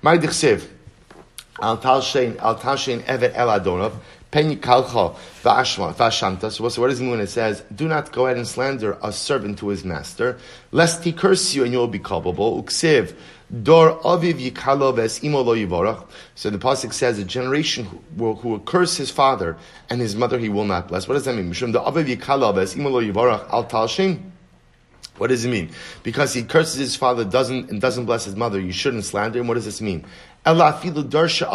My. 0.02 0.18
Al 1.62 1.78
evet 3.08 3.32
el 3.36 3.50
adonov. 3.50 3.94
Pen 4.34 4.58
kalcha 4.58 5.16
v'ashamta. 5.44 6.52
So 6.52 6.82
what 6.82 6.88
does 6.88 7.00
it 7.00 7.04
mean 7.04 7.12
when 7.12 7.20
it 7.20 7.28
says, 7.28 7.64
do 7.76 7.88
not 7.88 8.12
go 8.12 8.26
ahead 8.26 8.38
and 8.38 8.48
slander 8.48 8.98
a 9.04 9.14
servant 9.14 9.60
to 9.60 9.68
his 9.68 9.86
master, 9.86 10.40
lest 10.72 11.04
he 11.04 11.14
curse 11.14 11.54
you 11.54 11.64
and 11.64 11.72
you 11.72 11.78
will 11.78 11.88
be 11.88 12.00
culpable. 12.00 12.64
Uksiv, 12.64 13.16
Dor 13.62 14.00
aviv 14.00 14.42
yikalo 14.42 14.96
ves 14.96 15.24
imo 15.24 15.42
lo. 15.42 16.08
So 16.34 16.50
the 16.50 16.58
pasuk 16.58 16.94
says 16.94 17.20
a 17.20 17.24
generation 17.24 17.86
who 17.86 18.02
will, 18.18 18.36
who 18.38 18.50
will, 18.50 18.60
curse 18.62 18.98
his 18.98 19.12
father 19.12 19.56
and 19.92 20.02
his 20.02 20.16
mother 20.16 20.40
he 20.40 20.50
will 20.50 20.66
not 20.66 20.88
bless. 20.88 21.08
What 21.08 21.14
does 21.14 21.26
that 21.26 21.36
mean? 21.36 21.52
Mishum 21.52 21.72
the 21.72 21.82
aviv 21.82 22.06
yikalo 22.06 22.56
ves 22.56 22.76
imo 22.76 22.90
lo 22.90 23.02
yivorach 23.04 23.48
al 23.54 23.66
talshim. 23.66 24.32
What 25.18 25.28
does 25.28 25.46
it 25.46 25.50
mean? 25.50 25.70
Because 26.02 26.34
he 26.34 26.42
curses 26.44 26.80
his 26.80 26.96
father 26.96 27.24
doesn't 27.24 27.70
and 27.70 27.80
doesn't 27.80 28.06
bless 28.06 28.26
his 28.26 28.36
mother, 28.36 28.60
you 28.60 28.72
shouldn't 28.72 29.06
slander 29.06 29.40
him. 29.40 29.48
What 29.48 29.54
does 29.54 29.66
this 29.66 29.80
mean? 29.80 30.06
Ela 30.46 30.74
afilu 30.74 31.04
darsha 31.04 31.50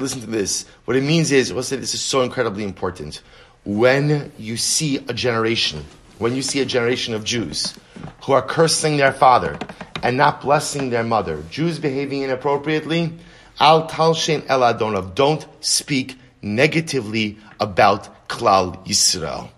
listen 0.00 0.20
to 0.20 0.26
this. 0.26 0.64
What 0.86 0.96
it 0.96 1.02
means 1.02 1.30
is, 1.30 1.48
say 1.48 1.76
this 1.76 1.94
is 1.94 2.00
so 2.00 2.22
incredibly 2.22 2.64
important. 2.64 3.20
When 3.64 4.32
you 4.38 4.56
see 4.56 4.96
a 4.96 5.12
generation 5.12 5.84
when 6.18 6.34
you 6.34 6.42
see 6.42 6.60
a 6.60 6.64
generation 6.64 7.14
of 7.14 7.24
Jews 7.24 7.74
who 8.22 8.32
are 8.32 8.42
cursing 8.42 8.96
their 8.96 9.12
father 9.12 9.58
and 10.02 10.16
not 10.16 10.40
blessing 10.40 10.90
their 10.90 11.04
mother, 11.04 11.42
Jews 11.50 11.78
behaving 11.78 12.22
inappropriately, 12.22 13.12
al 13.60 13.88
talshin 13.88 14.44
el 14.48 14.60
adonov, 14.60 15.14
don't 15.14 15.46
speak 15.60 16.18
negatively 16.40 17.38
about 17.60 18.28
Klal 18.28 18.84
Yisrael 18.86 19.50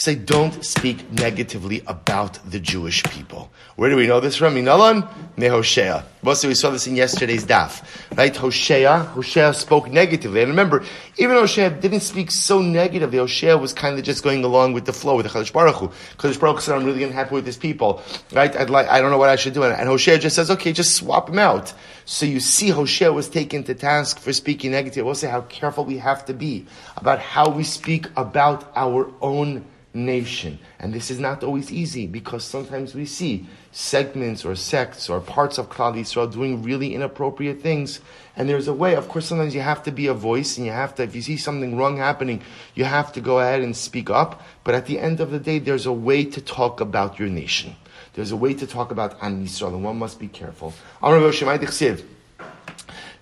say, 0.00 0.14
don't 0.14 0.64
speak 0.64 1.12
negatively 1.12 1.82
about 1.86 2.38
the 2.50 2.58
Jewish 2.58 3.02
people. 3.04 3.50
Where 3.80 3.88
do 3.88 3.96
we 3.96 4.06
know 4.06 4.20
this 4.20 4.36
from? 4.36 4.56
Minalan 4.56 5.08
Hosea. 5.38 6.04
Also, 6.22 6.48
we 6.48 6.54
saw 6.54 6.68
this 6.68 6.86
in 6.86 6.96
yesterday's 6.96 7.46
daf, 7.46 7.82
right? 8.14 8.36
Hosea, 8.36 8.98
Hosea 8.98 9.54
spoke 9.54 9.90
negatively. 9.90 10.42
And 10.42 10.50
remember, 10.50 10.84
even 11.16 11.34
Hosea 11.34 11.70
didn't 11.70 12.00
speak 12.00 12.30
so 12.30 12.60
negatively. 12.60 13.16
Hosea 13.16 13.56
was 13.56 13.72
kind 13.72 13.98
of 13.98 14.04
just 14.04 14.22
going 14.22 14.44
along 14.44 14.74
with 14.74 14.84
the 14.84 14.92
flow 14.92 15.16
with 15.16 15.24
the 15.24 15.32
Chadash 15.32 15.50
Baruch 15.50 15.76
Hu. 15.76 15.88
Chadash 16.18 16.38
Baruch 16.38 16.60
said, 16.60 16.76
I'm 16.76 16.84
really 16.84 17.04
unhappy 17.04 17.34
with 17.34 17.46
these 17.46 17.56
people, 17.56 18.02
right? 18.32 18.54
I'd 18.54 18.68
like, 18.68 18.86
I 18.88 19.00
don't 19.00 19.10
know 19.10 19.16
what 19.16 19.30
I 19.30 19.36
should 19.36 19.54
do. 19.54 19.64
And 19.64 19.88
Hosea 19.88 20.18
just 20.18 20.36
says, 20.36 20.50
okay, 20.50 20.74
just 20.74 20.96
swap 20.96 21.28
them 21.28 21.38
out. 21.38 21.72
So 22.04 22.26
you 22.26 22.40
see, 22.40 22.68
Hosea 22.68 23.14
was 23.14 23.30
taken 23.30 23.64
to 23.64 23.74
task 23.74 24.18
for 24.18 24.34
speaking 24.34 24.72
negative. 24.72 25.06
We'll 25.06 25.14
say 25.14 25.30
how 25.30 25.40
careful 25.40 25.86
we 25.86 25.96
have 25.96 26.26
to 26.26 26.34
be 26.34 26.66
about 26.98 27.18
how 27.18 27.48
we 27.48 27.64
speak 27.64 28.08
about 28.14 28.70
our 28.76 29.10
own 29.22 29.64
nation. 29.94 30.58
And 30.78 30.92
this 30.92 31.10
is 31.10 31.18
not 31.18 31.42
always 31.42 31.72
easy 31.72 32.06
because 32.06 32.44
sometimes 32.44 32.94
we 32.94 33.06
see 33.06 33.48
segments 33.72 34.44
or 34.44 34.54
sects 34.56 35.08
or 35.08 35.20
parts 35.20 35.58
of 35.58 35.68
Klal 35.68 35.94
Yisrael 35.94 36.32
doing 36.32 36.62
really 36.62 36.94
inappropriate 36.94 37.60
things. 37.60 38.00
And 38.36 38.48
there's 38.48 38.68
a 38.68 38.72
way, 38.74 38.94
of 38.94 39.08
course, 39.08 39.26
sometimes 39.26 39.54
you 39.54 39.60
have 39.60 39.82
to 39.84 39.92
be 39.92 40.06
a 40.06 40.14
voice 40.14 40.56
and 40.56 40.66
you 40.66 40.72
have 40.72 40.94
to, 40.96 41.02
if 41.02 41.14
you 41.14 41.22
see 41.22 41.36
something 41.36 41.76
wrong 41.76 41.96
happening, 41.96 42.42
you 42.74 42.84
have 42.84 43.12
to 43.12 43.20
go 43.20 43.38
ahead 43.38 43.62
and 43.62 43.76
speak 43.76 44.10
up. 44.10 44.42
But 44.64 44.74
at 44.74 44.86
the 44.86 44.98
end 44.98 45.20
of 45.20 45.30
the 45.30 45.38
day, 45.38 45.58
there's 45.58 45.86
a 45.86 45.92
way 45.92 46.24
to 46.24 46.40
talk 46.40 46.80
about 46.80 47.18
your 47.18 47.28
nation. 47.28 47.76
There's 48.14 48.32
a 48.32 48.36
way 48.36 48.54
to 48.54 48.66
talk 48.66 48.90
about 48.90 49.22
Am 49.22 49.44
Yisrael, 49.44 49.68
and 49.68 49.84
one 49.84 49.98
must 49.98 50.18
be 50.18 50.26
careful. 50.26 50.74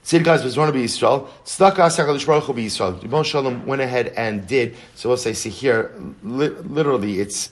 Tzidkas 0.04 0.42
was 0.42 0.56
run 0.56 0.68
to 0.68 0.72
be 0.72 0.84
Yisrael. 0.84 1.28
Tzedakah 1.44 1.88
Asakadish 1.88 2.26
Baruch 2.26 2.44
Hu 2.44 2.54
Yisrael. 2.54 3.24
Shalom 3.26 3.66
went 3.66 3.82
ahead 3.82 4.08
and 4.16 4.46
did. 4.46 4.74
So 4.94 5.10
we'll 5.10 5.18
say, 5.18 5.34
see 5.34 5.50
here, 5.50 5.94
li- 6.22 6.48
literally, 6.48 7.20
it's 7.20 7.50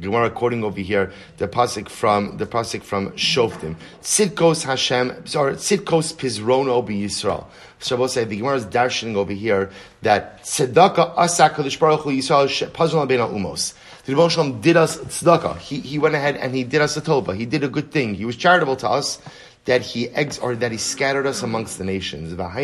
Gemara 0.00 0.30
quoting 0.30 0.62
over 0.62 0.80
here 0.80 1.12
the 1.38 1.48
pasuk 1.48 1.88
from 1.88 2.36
the 2.36 2.46
pasuk 2.46 2.82
from 2.82 3.12
Shoftim. 3.12 3.76
Tzidkos 4.02 4.64
Hashem, 4.64 5.26
sorry, 5.26 5.54
Tzidkos 5.54 6.14
Pizrono 6.14 6.86
Yisrael. 6.86 7.46
So 7.78 8.06
say 8.06 8.24
the 8.24 8.36
Gemara 8.36 8.56
is 8.56 8.66
darshaning 8.66 9.16
over 9.16 9.32
here 9.32 9.70
that 10.02 10.42
Tzedakah 10.42 11.16
Asakadish 11.16 11.78
Baruch 11.78 12.00
Hu 12.02 12.10
Yisrael 12.10 12.70
Pazon 12.70 13.08
Beina 13.08 13.30
Umos. 13.32 13.74
The 14.06 14.14
Rebbe 14.14 14.60
did 14.60 14.76
us 14.76 14.98
tzedakah. 14.98 15.58
He, 15.58 15.80
he 15.80 15.98
went 15.98 16.14
ahead 16.14 16.36
and 16.36 16.54
he 16.54 16.62
did 16.62 16.80
us 16.80 16.96
a 16.96 17.00
tova. 17.00 17.34
He 17.36 17.44
did 17.44 17.64
a 17.64 17.68
good 17.68 17.90
thing. 17.90 18.14
He 18.14 18.24
was 18.24 18.36
charitable 18.36 18.76
to 18.76 18.88
us 18.88 19.18
that 19.66 19.82
he 19.82 20.08
ex 20.10 20.38
or 20.38 20.54
that 20.56 20.72
he 20.72 20.78
scattered 20.78 21.26
us 21.26 21.42
amongst 21.42 21.76
the 21.78 21.84
nations. 21.84 22.30
So 22.30 22.36
let's 22.44 22.56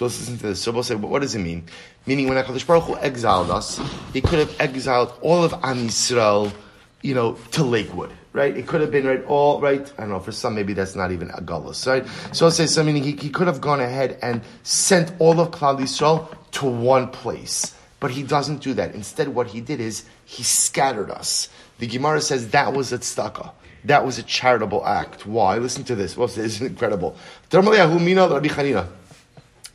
listen 0.00 0.38
to 0.38 0.46
this. 0.46 0.62
So 0.62 0.72
we'll 0.72 0.82
say, 0.82 0.94
what 0.94 1.20
does 1.22 1.34
it 1.34 1.40
mean? 1.40 1.64
Meaning, 2.06 2.28
when 2.28 2.42
Hakadosh 2.42 2.66
Baruch 2.66 2.84
Hu 2.84 2.96
exiled 2.98 3.50
us, 3.50 3.80
he 4.12 4.20
could 4.20 4.38
have 4.38 4.54
exiled 4.60 5.14
all 5.22 5.42
of 5.42 5.54
Am 5.54 5.88
Yisrael, 5.88 6.52
you 7.02 7.14
know, 7.14 7.38
to 7.52 7.64
Lakewood. 7.64 8.12
Right? 8.34 8.54
It 8.56 8.66
could 8.66 8.80
have 8.80 8.90
been 8.90 9.06
right 9.06 9.24
all 9.26 9.60
right. 9.60 9.92
I 9.96 10.00
don't 10.02 10.10
know. 10.10 10.18
For 10.18 10.32
some, 10.32 10.56
maybe 10.56 10.74
that's 10.74 10.96
not 10.96 11.12
even 11.12 11.30
a 11.30 11.40
gullus, 11.40 11.86
right? 11.86 12.04
So 12.34 12.46
I'll 12.46 12.52
say, 12.52 12.66
so 12.66 12.82
meaning 12.82 13.04
he, 13.04 13.12
he 13.12 13.30
could 13.30 13.46
have 13.46 13.60
gone 13.60 13.80
ahead 13.80 14.18
and 14.22 14.42
sent 14.64 15.12
all 15.20 15.40
of 15.40 15.52
Klal 15.52 15.78
Yisrael 15.78 16.26
to 16.52 16.66
one 16.66 17.08
place, 17.08 17.74
but 18.00 18.10
he 18.10 18.24
doesn't 18.24 18.60
do 18.60 18.74
that. 18.74 18.92
Instead, 18.94 19.28
what 19.28 19.46
he 19.46 19.60
did 19.60 19.80
is 19.80 20.04
he 20.24 20.42
scattered 20.42 21.10
us. 21.10 21.48
The 21.78 21.86
Gemara 21.86 22.20
says 22.20 22.50
that 22.50 22.74
was 22.74 22.92
a 22.92 22.98
tzedakah. 22.98 23.52
That 23.84 24.04
was 24.06 24.18
a 24.18 24.22
charitable 24.22 24.84
act. 24.86 25.26
Why? 25.26 25.58
Listen 25.58 25.84
to 25.84 25.94
this. 25.94 26.16
Well, 26.16 26.28
this 26.28 26.38
is 26.38 26.62
incredible. 26.62 27.16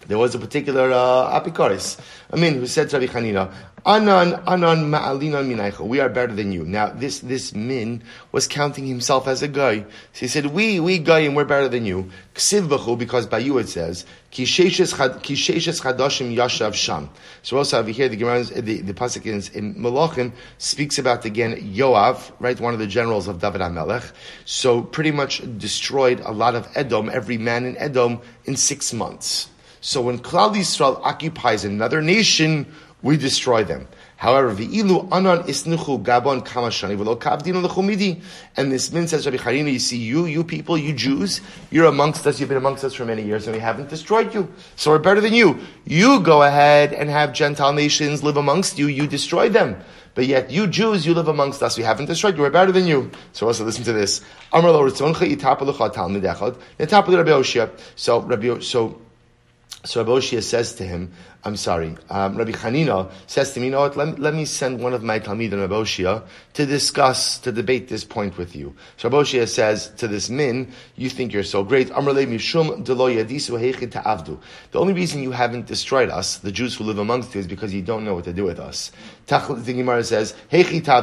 There 0.10 0.18
was 0.18 0.34
a 0.34 0.40
particular 0.40 0.92
uh, 0.92 1.40
apikoris, 1.40 2.00
I 2.34 2.36
mean, 2.36 2.56
who 2.56 2.66
said 2.66 2.90
to 2.90 3.00
Rabbi 3.00 3.14
Chanina, 3.14 3.54
Anan, 3.86 4.42
Anan 4.48 4.90
ma'alinan 4.90 5.48
minaycha. 5.48 5.86
We 5.86 6.00
are 6.00 6.10
better 6.10 6.34
than 6.34 6.52
you. 6.52 6.66
Now, 6.66 6.90
this, 6.90 7.20
this 7.20 7.54
min 7.54 8.02
was 8.32 8.48
counting 8.48 8.88
himself 8.88 9.28
as 9.28 9.44
a 9.44 9.48
guy. 9.48 9.82
So 10.14 10.22
he 10.22 10.28
said, 10.28 10.48
we, 10.48 10.80
we 10.80 10.98
guy, 10.98 11.20
and 11.20 11.36
we're 11.36 11.46
better 11.46 11.68
than 11.68 11.86
you. 11.86 12.10
Ksiv 12.34 12.98
because 12.98 13.28
by 13.28 13.38
you 13.38 13.60
it 13.60 13.70
says, 13.70 14.08
Kisheshes 14.32 14.96
chadashim 14.96 16.36
yashav 16.36 16.74
sham. 16.74 17.12
So 17.44 17.58
also 17.58 17.78
over 17.78 17.92
here, 17.92 18.10
the 18.10 18.18
Gemara, 18.18 18.46
the, 18.46 18.82
the 18.82 18.96
Pasuk 18.96 19.28
in, 19.28 19.56
in 19.56 19.76
Malachim 19.76 20.32
speaks 20.58 20.98
about 20.98 21.24
again 21.26 21.54
Yoav, 21.56 22.32
right, 22.40 22.60
one 22.60 22.74
of 22.74 22.80
the 22.80 22.88
generals 22.88 23.28
of 23.28 23.40
David 23.40 23.62
HaMelech. 23.62 24.12
So 24.46 24.82
pretty 24.82 25.12
much 25.12 25.44
destroyed 25.60 26.20
a 26.22 26.32
lot 26.32 26.56
of 26.56 26.68
Edom, 26.76 27.12
every 27.14 27.38
man 27.38 27.66
in 27.66 27.78
Edom, 27.78 28.22
in 28.46 28.56
six 28.56 28.92
months. 28.92 29.50
So 29.82 30.02
when 30.02 30.20
Klal 30.20 30.56
Yisrael 30.56 31.02
occupies 31.04 31.64
another 31.64 32.02
nation, 32.02 32.66
we 33.02 33.16
destroy 33.16 33.64
them. 33.64 33.88
However, 34.18 34.50
ilu 34.62 35.08
anan 35.12 35.44
isnuchu 35.44 36.04
gabon 36.04 36.46
kamashani 36.46 36.98
v'lo 36.98 37.18
kavdinu 37.18 37.66
lechumidi. 37.66 38.22
And 38.58 38.70
this 38.70 38.92
means, 38.92 39.12
says 39.12 39.26
Rabbi 39.26 39.38
Chanina, 39.38 39.72
you 39.72 39.80
see, 39.80 39.98
you, 39.98 40.26
you 40.26 40.44
people, 40.44 40.78
you 40.78 40.92
Jews, 40.92 41.40
you're 41.72 41.86
amongst 41.86 42.28
us, 42.28 42.38
you've 42.42 42.50
been 42.50 42.58
amongst 42.58 42.84
us 42.84 42.94
for 42.94 43.06
many 43.06 43.24
years, 43.24 43.48
and 43.48 43.56
we 43.56 43.62
haven't 43.62 43.88
destroyed 43.88 44.34
you. 44.34 44.52
So 44.76 44.92
we're 44.92 45.00
better 45.00 45.22
than 45.22 45.34
you. 45.34 45.60
You 45.86 46.20
go 46.20 46.44
ahead 46.44 46.92
and 46.92 47.10
have 47.10 47.32
Gentile 47.32 47.72
nations 47.72 48.22
live 48.22 48.36
amongst 48.36 48.78
you, 48.78 48.88
you 48.88 49.08
destroy 49.08 49.48
them. 49.48 49.80
But 50.16 50.26
yet, 50.26 50.52
you 50.52 50.68
Jews, 50.68 51.06
you 51.06 51.14
live 51.14 51.30
amongst 51.30 51.64
us. 51.64 51.78
We 51.78 51.84
haven't 51.86 52.08
destroyed 52.08 52.36
you. 52.36 52.42
We're 52.42 52.50
better 52.50 52.74
than 52.74 52.86
you. 52.86 53.12
So 53.32 53.48
also 53.48 53.64
listen 53.64 53.86
to 53.86 53.94
this. 53.94 54.20
So 57.96 58.22
Rabbi, 58.22 58.60
so 58.60 59.02
so 59.84 60.02
Rabbi 60.02 60.12
Oshia 60.12 60.44
says 60.44 60.74
to 60.76 60.84
him, 60.84 61.12
I'm 61.46 61.56
sorry, 61.56 61.96
um, 62.10 62.36
Rabbi 62.36 62.52
Chanina 62.52 63.10
says 63.28 63.54
to 63.54 63.62
me, 63.62 63.68
you 63.68 63.72
know 63.72 63.80
what, 63.80 63.96
let, 63.96 64.20
let 64.20 64.34
me 64.34 64.44
send 64.44 64.82
one 64.82 64.94
of 64.94 65.04
my 65.04 65.22
Talmid 65.22 65.54
and 65.54 65.62
Rabbi 65.62 65.74
Oshia 65.74 66.22
to 66.56 66.66
discuss, 66.66 67.40
to 67.40 67.54
debate 67.54 67.88
this 67.88 68.04
point 68.04 68.38
with 68.38 68.58
you. 68.58 68.76
So 68.98 69.08
Rabbi 69.08 69.24
Oshia 69.24 69.48
says 69.48 69.90
to 69.98 70.10
this 70.10 70.30
min, 70.30 70.70
you 70.98 71.10
think 71.10 71.32
you're 71.32 71.44
so 71.44 71.64
great. 71.64 71.88
The 71.88 71.96
only 74.76 74.94
reason 74.94 75.24
you 75.24 75.32
haven't 75.32 75.66
destroyed 75.66 76.10
us, 76.10 76.40
the 76.40 76.52
Jews 76.52 76.76
who 76.76 76.84
live 76.84 77.00
amongst 77.00 77.34
you, 77.34 77.40
is 77.40 77.48
because 77.48 77.74
you 77.74 77.84
don't 77.84 78.04
know 78.04 78.16
what 78.16 78.26
to 78.26 78.34
do 78.34 78.44
with 78.44 78.60
us. 78.60 78.92
The 79.28 79.74
Gemara 79.74 80.04
says. 80.04 80.36
If 80.52 80.74
you 80.74 80.82
try 80.82 81.02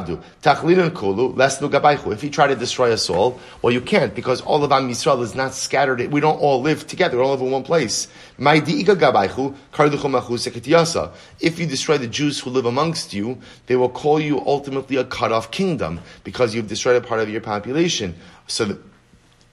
to 2.47 2.57
destroy 2.57 2.93
us 2.93 3.09
all, 3.09 3.41
well, 3.63 3.73
you 3.73 3.81
can't, 3.81 4.15
because 4.15 4.41
all 4.43 4.63
of 4.65 4.73
Am 4.73 4.91
Yisrael 4.91 5.23
is 5.23 5.35
not 5.35 5.55
scattered. 5.55 6.13
We 6.13 6.21
don't 6.21 6.39
all 6.39 6.61
live 6.61 6.87
together. 6.87 7.17
We 7.17 7.23
all 7.23 7.31
live 7.31 7.41
in 7.41 7.53
one 7.53 7.63
place. 7.63 8.09
If 10.31 11.59
you 11.59 11.67
destroy 11.67 11.99
the 11.99 12.07
Jews 12.07 12.41
who 12.41 12.51
live 12.51 12.67
amongst 12.67 13.13
you, 13.13 13.39
they 13.67 13.77
will 13.77 13.89
call 13.89 14.21
you 14.21 14.41
ultimately 14.45 14.97
a 14.97 15.05
cut-off 15.05 15.51
kingdom 15.51 16.01
because 16.25 16.55
you've 16.55 16.69
destroyed 16.69 16.97
a 16.97 17.07
part 17.07 17.21
of 17.21 17.29
your 17.29 17.41
population. 17.41 18.15
So, 18.47 18.65
the, 18.65 18.79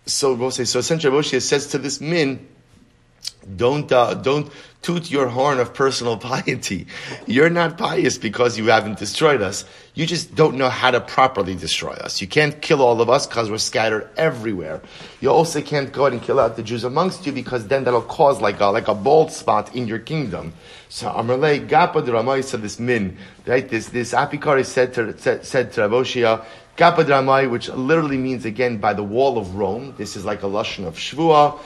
so, 0.05 0.49
so 0.49 0.79
essentially, 0.79 1.15
Moshe 1.15 1.41
says 1.41 1.67
to 1.67 1.77
this 1.77 2.01
min, 2.01 2.47
don't 3.55 3.91
uh, 3.91 4.13
don't 4.13 4.51
toot 4.83 5.09
your 5.09 5.27
horn 5.27 5.59
of 5.59 5.73
personal 5.73 6.17
piety. 6.31 6.87
You're 7.25 7.49
not 7.49 7.77
pious 7.77 8.17
because 8.17 8.57
you 8.57 8.67
haven't 8.67 8.99
destroyed 8.99 9.41
us. 9.41 9.65
You 9.95 10.05
just 10.05 10.35
don't 10.35 10.57
know 10.57 10.69
how 10.69 10.91
to 10.91 10.99
properly 10.99 11.55
destroy 11.55 11.93
us. 11.93 12.21
You 12.21 12.27
can't 12.27 12.61
kill 12.61 12.81
all 12.81 13.01
of 13.01 13.09
us 13.09 13.25
because 13.25 13.49
we're 13.49 13.57
scattered 13.59 14.09
everywhere. 14.17 14.81
You 15.21 15.29
also 15.29 15.61
can't 15.61 15.91
go 15.91 16.03
ahead 16.03 16.13
and 16.13 16.21
kill 16.21 16.39
out 16.39 16.55
the 16.55 16.63
Jews 16.63 16.83
amongst 16.83 17.25
you 17.25 17.31
because 17.31 17.67
then 17.67 17.85
that'll 17.85 18.01
cause 18.01 18.41
like 18.41 18.59
a, 18.59 18.65
like 18.67 18.87
a 18.87 18.95
bald 18.95 19.31
spot 19.31 19.75
in 19.75 19.87
your 19.87 19.99
kingdom. 19.99 20.53
So 20.89 21.09
Amarle 21.09 21.67
Gapa 21.67 22.03
de 22.03 22.43
said 22.43 22.61
this 22.61 22.79
min, 22.79 23.17
right? 23.45 23.67
This, 23.67 23.89
this 23.89 24.13
Apikari 24.13 24.65
said 24.65 24.93
to, 24.95 25.17
said, 25.17 25.45
said 25.45 25.73
to 25.73 25.81
Raboshia, 25.81 26.43
Gapa 26.75 27.03
de 27.05 27.11
Ramai, 27.11 27.45
which 27.47 27.69
literally 27.69 28.17
means 28.17 28.45
again 28.45 28.77
by 28.77 28.93
the 28.93 29.03
wall 29.03 29.37
of 29.37 29.55
Rome. 29.55 29.93
This 29.97 30.15
is 30.15 30.25
like 30.25 30.41
a 30.41 30.47
Lashon 30.47 30.87
of 30.87 30.95
Shvua. 30.95 31.59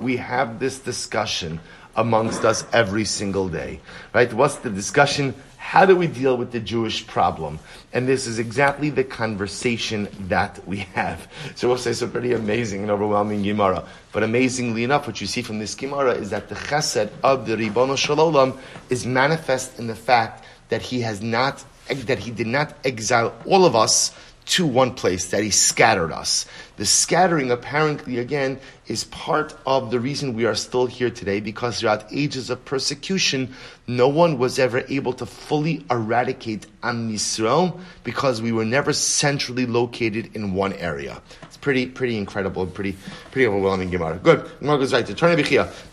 We 0.00 0.16
have 0.16 0.58
this 0.58 0.78
discussion 0.78 1.60
amongst 1.96 2.44
us 2.44 2.64
every 2.72 3.04
single 3.04 3.48
day. 3.48 3.80
Right? 4.14 4.32
What's 4.32 4.56
the 4.56 4.70
discussion? 4.70 5.34
How 5.58 5.84
do 5.84 5.94
we 5.94 6.06
deal 6.06 6.36
with 6.36 6.50
the 6.50 6.60
Jewish 6.60 7.06
problem? 7.06 7.58
And 7.92 8.08
this 8.08 8.26
is 8.26 8.38
exactly 8.38 8.88
the 8.88 9.04
conversation 9.04 10.08
that 10.28 10.66
we 10.66 10.78
have. 10.78 11.30
So 11.54 11.68
we'll 11.68 11.76
say 11.76 11.90
it's 11.90 12.00
a 12.00 12.08
pretty 12.08 12.32
amazing 12.32 12.82
and 12.82 12.90
overwhelming 12.90 13.42
Gemara. 13.42 13.84
But 14.12 14.22
amazingly 14.22 14.82
enough, 14.82 15.06
what 15.06 15.20
you 15.20 15.26
see 15.26 15.42
from 15.42 15.58
this 15.58 15.74
Gemara 15.74 16.12
is 16.14 16.30
that 16.30 16.48
the 16.48 16.54
chesed 16.54 17.10
of 17.22 17.46
the 17.46 17.56
Ribbono 17.56 17.98
Shalom 17.98 18.58
is 18.88 19.04
manifest 19.06 19.78
in 19.78 19.86
the 19.86 19.94
fact 19.94 20.44
that 20.70 20.80
he 20.80 21.02
has 21.02 21.20
not, 21.20 21.62
that 21.88 22.18
he 22.18 22.30
did 22.30 22.46
not 22.46 22.74
exile 22.84 23.34
all 23.44 23.66
of 23.66 23.76
us 23.76 24.14
to 24.50 24.66
one 24.66 24.94
place, 24.94 25.28
that 25.28 25.42
he 25.42 25.50
scattered 25.50 26.12
us. 26.12 26.46
The 26.76 26.84
scattering, 26.84 27.50
apparently, 27.50 28.18
again, 28.18 28.58
is 28.86 29.04
part 29.04 29.54
of 29.64 29.90
the 29.90 30.00
reason 30.00 30.34
we 30.34 30.44
are 30.44 30.54
still 30.54 30.86
here 30.86 31.10
today, 31.10 31.40
because 31.40 31.80
throughout 31.80 32.04
ages 32.12 32.50
of 32.50 32.64
persecution, 32.64 33.54
no 33.86 34.08
one 34.08 34.38
was 34.38 34.58
ever 34.58 34.84
able 34.88 35.12
to 35.14 35.26
fully 35.26 35.84
eradicate 35.90 36.66
Am 36.82 37.12
Yisrael, 37.12 37.80
because 38.02 38.42
we 38.42 38.50
were 38.50 38.64
never 38.64 38.92
centrally 38.92 39.66
located 39.66 40.34
in 40.34 40.54
one 40.54 40.72
area. 40.74 41.22
It's 41.42 41.56
pretty, 41.56 41.86
pretty 41.86 42.16
incredible, 42.18 42.66
pretty, 42.66 42.96
pretty 43.30 43.46
overwhelming 43.46 43.90
Gemara. 43.90 44.18
Good. 44.18 44.50
Gemara 44.58 44.78
goes 44.78 44.92
right 44.92 45.06
to 45.06 45.14
Turn 45.14 45.36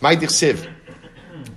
My. 0.00 0.16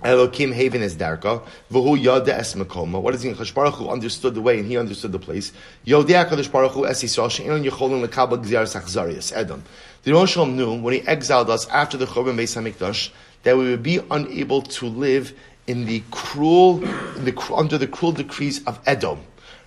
Elokim 0.03 0.51
Haven 0.51 0.81
is 0.81 0.95
Darka. 0.95 1.43
V'hu 1.71 2.01
Yada 2.01 2.35
Es 2.35 2.55
Mekoma. 2.55 2.99
What 2.99 3.13
is 3.13 3.51
Baruch 3.51 3.75
Hu 3.75 3.89
understood 3.89 4.33
the 4.33 4.41
way 4.41 4.57
and 4.57 4.67
he 4.67 4.75
understood 4.75 5.11
the 5.11 5.19
place. 5.19 5.51
Yodea 5.85 6.27
Kadosh 6.27 6.51
Baruch 6.51 6.71
Hu 6.71 6.87
Es 6.87 7.03
Yisrael 7.03 7.29
She'enon 7.29 7.63
Yecholim 7.63 8.03
Lekabel 8.03 8.43
Gziar 8.43 8.63
Sachzarias. 8.63 9.31
Edom. 9.35 9.63
The 10.03 10.13
Rosh 10.13 10.37
knew 10.37 10.81
when 10.81 10.95
he 10.95 11.01
exiled 11.01 11.51
us 11.51 11.67
after 11.67 11.97
the 11.97 12.05
Chorban 12.05 12.35
Beis 12.35 12.59
Hamikdash 12.59 13.11
that 13.43 13.55
we 13.55 13.69
would 13.69 13.83
be 13.83 13.99
unable 14.09 14.63
to 14.63 14.87
live 14.87 15.37
in 15.67 15.85
the 15.85 16.01
cruel, 16.09 16.83
in 17.17 17.25
the, 17.25 17.53
under 17.55 17.77
the 17.77 17.85
cruel 17.85 18.11
decrees 18.11 18.63
of 18.65 18.79
Edom. 18.87 19.19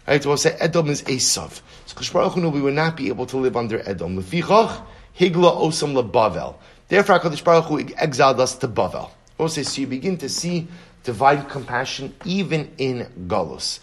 Right? 0.08 0.26
We'll 0.26 0.36
say 0.36 0.56
Edom 0.58 0.88
is 0.88 1.02
Esav. 1.02 1.60
So 1.86 1.94
Chash 1.94 2.12
Baruch 2.12 2.36
knew 2.36 2.50
we 2.50 2.60
would 2.60 2.74
not 2.74 2.96
be 2.96 3.06
able 3.06 3.26
to 3.26 3.36
live 3.36 3.56
under 3.56 3.88
Edom. 3.88 4.20
Lefichach 4.20 4.82
Higla 5.16 5.56
Osam 5.62 5.94
LeBavel. 5.94 6.56
Therefore, 6.88 7.20
Hakadosh 7.20 7.44
Baruch 7.44 7.66
Hu 7.66 7.94
exiled 7.96 8.40
us 8.40 8.56
to 8.56 8.66
Bavel. 8.66 9.10
Also, 9.38 9.62
so 9.62 9.80
you 9.80 9.86
begin 9.86 10.16
to 10.18 10.28
see 10.28 10.68
divine 11.02 11.44
compassion 11.46 12.14
even 12.24 12.70
in 12.78 13.06
Galus. 13.26 13.80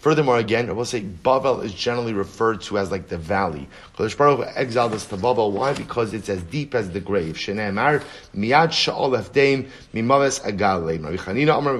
Furthermore, 0.00 0.38
again, 0.38 0.70
I 0.70 0.72
will 0.72 0.84
say 0.86 1.02
Bavel 1.02 1.62
is 1.62 1.74
generally 1.74 2.14
referred 2.14 2.62
to 2.62 2.78
as 2.78 2.90
like 2.90 3.08
the 3.08 3.18
valley. 3.18 3.68
Kadosh 3.96 4.16
Baruch 4.16 4.48
exiled 4.54 4.94
us 4.94 5.04
to 5.06 5.16
Bavel. 5.18 5.52
Why? 5.52 5.74
Because 5.74 6.14
it's 6.14 6.30
as 6.30 6.42
deep 6.44 6.74
as 6.74 6.90
the 6.90 7.00
grave. 7.00 7.36
Shene'emar 7.36 8.02
miyad 8.34 8.70
sha'ol 8.70 9.68
mimaves 9.92 10.40
Amar 11.50 11.76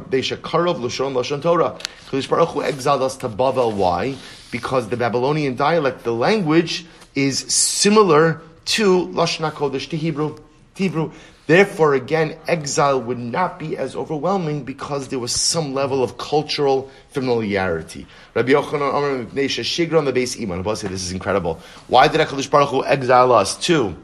exiled 2.65 3.03
us 3.03 3.17
to 3.17 3.29
Bavel. 3.31 3.73
Why? 3.75 4.17
Because 4.51 4.89
the 4.89 4.97
Babylonian 4.99 5.57
dialect, 5.57 6.05
the 6.05 6.13
language, 6.13 6.85
is 7.15 7.39
similar 7.53 8.41
to 8.67 9.07
Lashon 9.09 9.51
HaKodesh, 9.51 9.91
to 9.91 9.97
Hebrew. 9.97 10.37
Hebrew. 10.75 11.13
Therefore, 11.47 11.95
again, 11.95 12.37
exile 12.47 13.01
would 13.01 13.19
not 13.19 13.59
be 13.59 13.77
as 13.77 13.97
overwhelming 13.97 14.63
because 14.63 15.09
there 15.09 15.19
was 15.19 15.33
some 15.33 15.75
level 15.75 16.03
of 16.05 16.17
cultural 16.17 16.89
familiarity. 17.11 18.07
Rabbi 18.35 18.53
Yochanan 18.53 18.91
Amar 18.91 19.25
Shigra 19.27 19.99
on 19.99 20.05
the 20.05 20.13
base 20.13 20.41
Iman. 20.41 20.65
I'll 20.65 20.77
say 20.77 20.87
This 20.87 21.03
is 21.03 21.11
incredible. 21.11 21.59
Why 21.89 22.07
did 22.07 22.21
HaKadosh 22.21 22.49
Baruch 22.49 22.69
Hu 22.69 22.85
exile 22.85 23.33
us 23.33 23.57
to, 23.67 23.97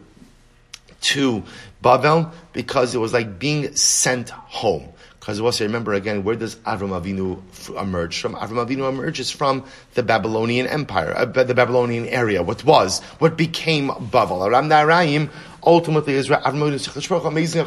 to 1.03 1.45
Babel? 1.83 2.33
Because 2.53 2.97
it 2.97 2.99
was 2.99 3.13
like 3.13 3.39
being 3.39 3.77
sent 3.77 4.31
home. 4.31 4.89
Because 5.26 5.40
also 5.40 5.64
remember 5.64 5.92
again, 5.92 6.23
where 6.23 6.37
does 6.37 6.54
Avram 6.54 6.90
Avinu 6.90 7.42
emerge 7.77 8.20
from? 8.20 8.37
Avram 8.37 8.64
Avinu 8.64 8.88
emerges 8.88 9.29
from 9.29 9.64
the 9.94 10.05
Babylonian 10.05 10.68
Empire, 10.68 11.12
uh, 11.16 11.24
the 11.24 11.53
Babylonian 11.53 12.07
area, 12.07 12.44
what 12.44 12.62
was, 12.62 13.03
what 13.18 13.37
became 13.37 13.90
Babel. 14.12 14.44
Aram 14.44 14.68
Narayim 14.68 15.29
ultimately 15.64 16.14
is 16.14 16.29
Avram 16.29 16.79
Avinu, 16.79 17.27
amazing 17.27 17.64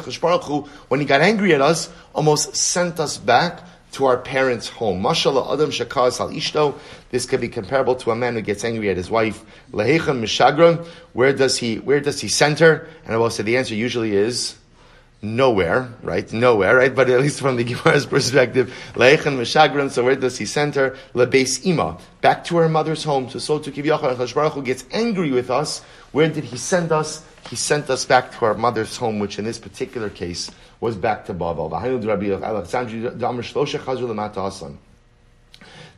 when 0.88 1.00
he 1.00 1.06
got 1.06 1.20
angry 1.20 1.52
at 1.52 1.60
us, 1.60 1.90
almost 2.14 2.56
sent 2.56 2.98
us 2.98 3.18
back 3.18 3.60
to 3.92 4.06
our 4.06 4.16
parents' 4.16 4.70
home. 4.70 5.02
Mashallah 5.02 5.52
Adam 5.52 5.68
Shakar 5.68 6.10
Sal 6.12 6.30
Ishto. 6.30 6.78
This 7.10 7.26
could 7.26 7.42
be 7.42 7.50
comparable 7.50 7.94
to 7.96 8.10
a 8.10 8.16
man 8.16 8.36
who 8.36 8.40
gets 8.40 8.64
angry 8.64 8.88
at 8.88 8.96
his 8.96 9.10
wife. 9.10 9.44
Lehechan 9.72 10.22
Mishagron. 10.22 10.86
Where 11.12 11.34
does 11.34 11.58
he 11.58 11.76
where 11.76 12.00
does 12.00 12.22
he 12.22 12.28
center? 12.28 12.88
And 13.04 13.12
I 13.12 13.18
will 13.18 13.28
say 13.28 13.42
the 13.42 13.58
answer 13.58 13.74
usually 13.74 14.16
is 14.16 14.56
nowhere, 15.22 15.88
right? 16.02 16.32
Nowhere, 16.32 16.76
right? 16.76 16.94
But 16.94 17.10
at 17.10 17.20
least 17.20 17.40
from 17.40 17.56
the 17.56 17.64
Gemara's 17.70 18.06
perspective, 18.06 18.72
Leichan 18.94 19.36
Meshagran, 19.36 19.90
so 19.90 20.04
where 20.04 20.16
does 20.16 20.38
he 20.38 20.46
send 20.46 20.74
her? 20.76 20.96
Lebeis 21.14 21.64
Ima, 21.64 21.98
back 22.20 22.44
to 22.44 22.56
her 22.56 22.68
mother's 22.68 23.04
home. 23.04 23.28
So, 23.28 23.38
so 23.38 23.58
to 23.58 23.70
Kivyachar, 23.70 24.34
Baruch 24.34 24.52
Hu 24.54 24.62
gets 24.62 24.84
angry 24.92 25.30
with 25.30 25.50
us. 25.50 25.82
Where 26.12 26.28
did 26.28 26.44
he 26.44 26.56
send 26.56 26.92
us? 26.92 27.24
He 27.48 27.56
sent 27.56 27.90
us 27.90 28.04
back 28.04 28.32
to 28.38 28.44
our 28.44 28.54
mother's 28.54 28.96
home, 28.96 29.18
which 29.18 29.38
in 29.38 29.44
this 29.44 29.58
particular 29.58 30.10
case 30.10 30.50
was 30.80 30.96
back 30.96 31.26
to 31.26 31.34
Babel. 31.34 31.68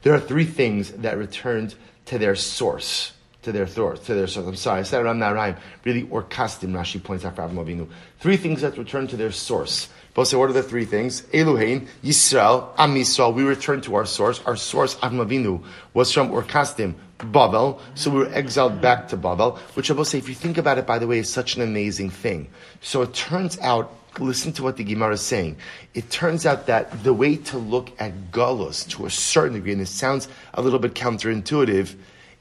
There 0.03 0.15
are 0.15 0.21
three 0.21 0.45
things 0.45 0.91
that 0.93 1.19
returned 1.19 1.75
to 2.07 2.19
their 2.19 2.35
source 2.35 3.13
to 3.43 3.53
their 3.53 3.67
source, 3.67 4.01
to 4.01 4.15
their 4.15 4.27
source. 4.27 4.47
I'm 4.47 4.57
sorry, 4.57 4.81
I 4.81 4.83
said 4.85 5.05
Ram 5.05 5.19
Naraim. 5.19 5.57
Really, 5.85 6.09
or 6.11 6.23
Kastim, 6.23 6.71
Rashi 6.71 7.03
points 7.03 7.25
out 7.25 7.37
for 7.37 7.43
Avram 7.43 7.65
Avinu. 7.65 7.89
Three 8.21 8.37
things 8.37 8.61
that 8.63 8.79
return 8.79 9.07
to 9.09 9.17
their 9.17 9.33
source. 9.33 9.89
Both 10.15 10.29
say, 10.29 10.37
what 10.37 10.51
are 10.51 10.53
the 10.53 10.63
three 10.63 10.85
things? 10.85 11.23
Eluhain, 11.33 11.89
Yisrael, 12.05 12.69
Am 12.79 12.95
Yisrael. 12.95 13.35
We 13.35 13.43
return 13.43 13.81
to 13.83 13.95
our 13.95 14.07
source. 14.07 14.41
Our 14.45 14.57
source, 14.57 14.95
Avram 14.97 15.27
Avinu, 15.27 15.65
was 15.95 16.13
from 16.13 16.33
Ur 16.33 16.43
Kasdim, 16.43 16.95
Babel. 17.19 17.81
So 17.95 18.11
we 18.11 18.21
were 18.21 18.29
exiled 18.33 18.81
back 18.81 19.09
to 19.09 19.17
Babel, 19.17 19.59
which 19.75 19.91
I 19.91 19.95
will 19.95 20.05
say, 20.05 20.19
if 20.19 20.29
you 20.29 20.35
think 20.35 20.59
about 20.59 20.79
it, 20.79 20.87
by 20.87 20.99
the 20.99 21.07
way, 21.07 21.19
is 21.19 21.31
such 21.31 21.57
an 21.57 21.63
amazing 21.63 22.11
thing. 22.11 22.49
So 22.81 23.03
it 23.03 23.15
turns 23.15 23.59
out 23.59 23.93
listen 24.19 24.53
to 24.53 24.63
what 24.63 24.77
the 24.77 24.85
Gemara 24.85 25.15
is 25.15 25.23
saying. 25.23 25.57
It 25.95 26.11
turns 26.11 26.45
out 26.45 26.67
that 26.67 27.03
the 27.03 27.15
way 27.15 27.37
to 27.37 27.59
look 27.59 27.91
at 27.99 28.31
Galus 28.31 28.87
to 28.91 29.07
a 29.07 29.11
certain 29.11 29.55
degree, 29.55 29.73
and 29.73 29.81
it 29.81 29.89
sounds 29.89 30.29
a 30.55 30.61
little 30.61 30.79
bit 30.79 30.95
counterintuitive, 30.95 31.95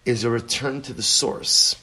is 0.05 0.23
a 0.23 0.29
return 0.29 0.81
to 0.83 0.93
the 0.93 1.03
source. 1.03 1.75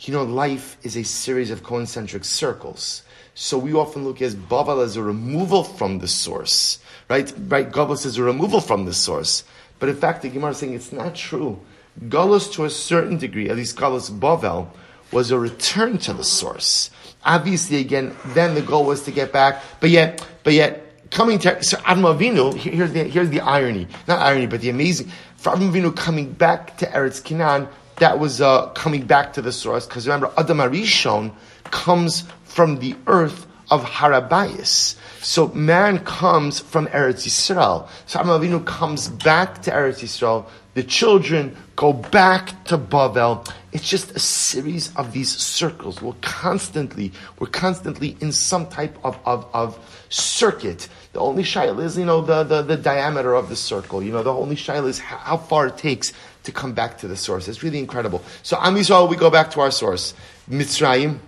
You 0.00 0.12
know, 0.12 0.24
life 0.24 0.76
is 0.82 0.96
a 0.96 1.02
series 1.02 1.50
of 1.50 1.64
concentric 1.64 2.24
circles. 2.24 3.02
So 3.34 3.58
we 3.58 3.74
often 3.74 4.04
look 4.04 4.22
at 4.22 4.32
Bavel 4.32 4.82
as 4.82 4.96
a 4.96 5.02
removal 5.02 5.64
from 5.64 5.98
the 5.98 6.08
source, 6.08 6.78
right? 7.08 7.32
Right? 7.48 7.70
Galus 7.70 8.06
is 8.06 8.16
a 8.18 8.22
removal 8.22 8.60
from 8.60 8.84
the 8.84 8.94
source. 8.94 9.44
But 9.78 9.88
in 9.88 9.96
fact, 9.96 10.22
the 10.22 10.28
Gemara 10.28 10.52
is 10.52 10.58
saying 10.58 10.74
it's 10.74 10.92
not 10.92 11.14
true. 11.14 11.60
Galus, 12.08 12.52
to 12.54 12.64
a 12.64 12.70
certain 12.70 13.18
degree, 13.18 13.50
at 13.50 13.56
least 13.56 13.76
Galus 13.76 14.10
Bavel, 14.10 14.68
was 15.12 15.30
a 15.30 15.38
return 15.38 15.98
to 15.98 16.12
the 16.12 16.24
source. 16.24 16.90
Obviously, 17.24 17.78
again, 17.78 18.16
then 18.28 18.54
the 18.54 18.62
goal 18.62 18.84
was 18.84 19.02
to 19.04 19.10
get 19.10 19.32
back, 19.32 19.62
but 19.80 19.90
yet, 19.90 20.26
but 20.44 20.52
yet, 20.52 20.86
coming 21.10 21.38
to 21.40 21.62
so 21.62 21.78
Adam 21.84 22.16
here's 22.56 22.92
the 22.92 23.04
here's 23.04 23.30
the 23.30 23.40
irony, 23.40 23.86
not 24.06 24.20
irony, 24.20 24.46
but 24.46 24.60
the 24.60 24.70
amazing 24.70 25.10
for 25.36 25.52
Avram 25.52 25.72
Avinu 25.72 25.94
coming 25.94 26.32
back 26.32 26.78
to 26.78 26.86
Eretz 26.86 27.22
Canaan, 27.22 27.68
that 27.96 28.18
was 28.18 28.40
uh, 28.40 28.68
coming 28.70 29.06
back 29.06 29.32
to 29.34 29.42
the 29.42 29.52
source. 29.52 29.86
Because 29.86 30.06
remember, 30.06 30.30
Adam 30.36 30.58
Arishon 30.58 31.32
comes 31.64 32.24
from 32.44 32.78
the 32.78 32.94
earth 33.06 33.46
of 33.70 33.84
Harabayas. 33.84 34.96
So 35.20 35.48
man 35.48 36.04
comes 36.04 36.60
from 36.60 36.86
Eretz 36.88 37.26
Yisrael. 37.26 37.88
So 38.06 38.20
Avram 38.20 38.40
Avinu 38.40 38.64
comes 38.64 39.08
back 39.08 39.62
to 39.62 39.70
Eretz 39.70 40.02
Yisrael. 40.02 40.46
The 40.76 40.84
children 40.84 41.56
go 41.74 41.94
back 41.94 42.64
to 42.66 42.76
Bavel. 42.76 43.50
It's 43.72 43.88
just 43.88 44.10
a 44.10 44.18
series 44.18 44.94
of 44.96 45.12
these 45.12 45.34
circles. 45.34 46.02
We're 46.02 46.12
constantly, 46.20 47.12
we're 47.38 47.46
constantly 47.46 48.14
in 48.20 48.30
some 48.30 48.66
type 48.68 48.98
of, 49.02 49.18
of, 49.24 49.46
of 49.54 50.06
circuit 50.10 50.88
the 51.16 51.22
only 51.22 51.44
shaila 51.44 51.82
is, 51.82 51.96
you 51.96 52.04
know, 52.04 52.20
the, 52.20 52.42
the, 52.44 52.60
the 52.60 52.76
diameter 52.76 53.32
of 53.32 53.48
the 53.48 53.56
circle. 53.56 54.02
You 54.02 54.12
know, 54.12 54.22
the 54.22 54.34
only 54.34 54.54
shaila 54.54 54.88
is 54.88 54.98
how, 54.98 55.16
how 55.16 55.36
far 55.38 55.68
it 55.68 55.78
takes 55.78 56.12
to 56.42 56.52
come 56.52 56.74
back 56.74 56.98
to 56.98 57.08
the 57.08 57.16
source. 57.16 57.48
It's 57.48 57.62
really 57.62 57.78
incredible. 57.78 58.22
So 58.42 58.58
Am 58.60 58.74
Yisrael, 58.74 59.08
we 59.08 59.16
go 59.16 59.30
back 59.30 59.50
to 59.52 59.60
our 59.60 59.70
source. 59.70 60.12
Mitzrayim, 60.50 61.18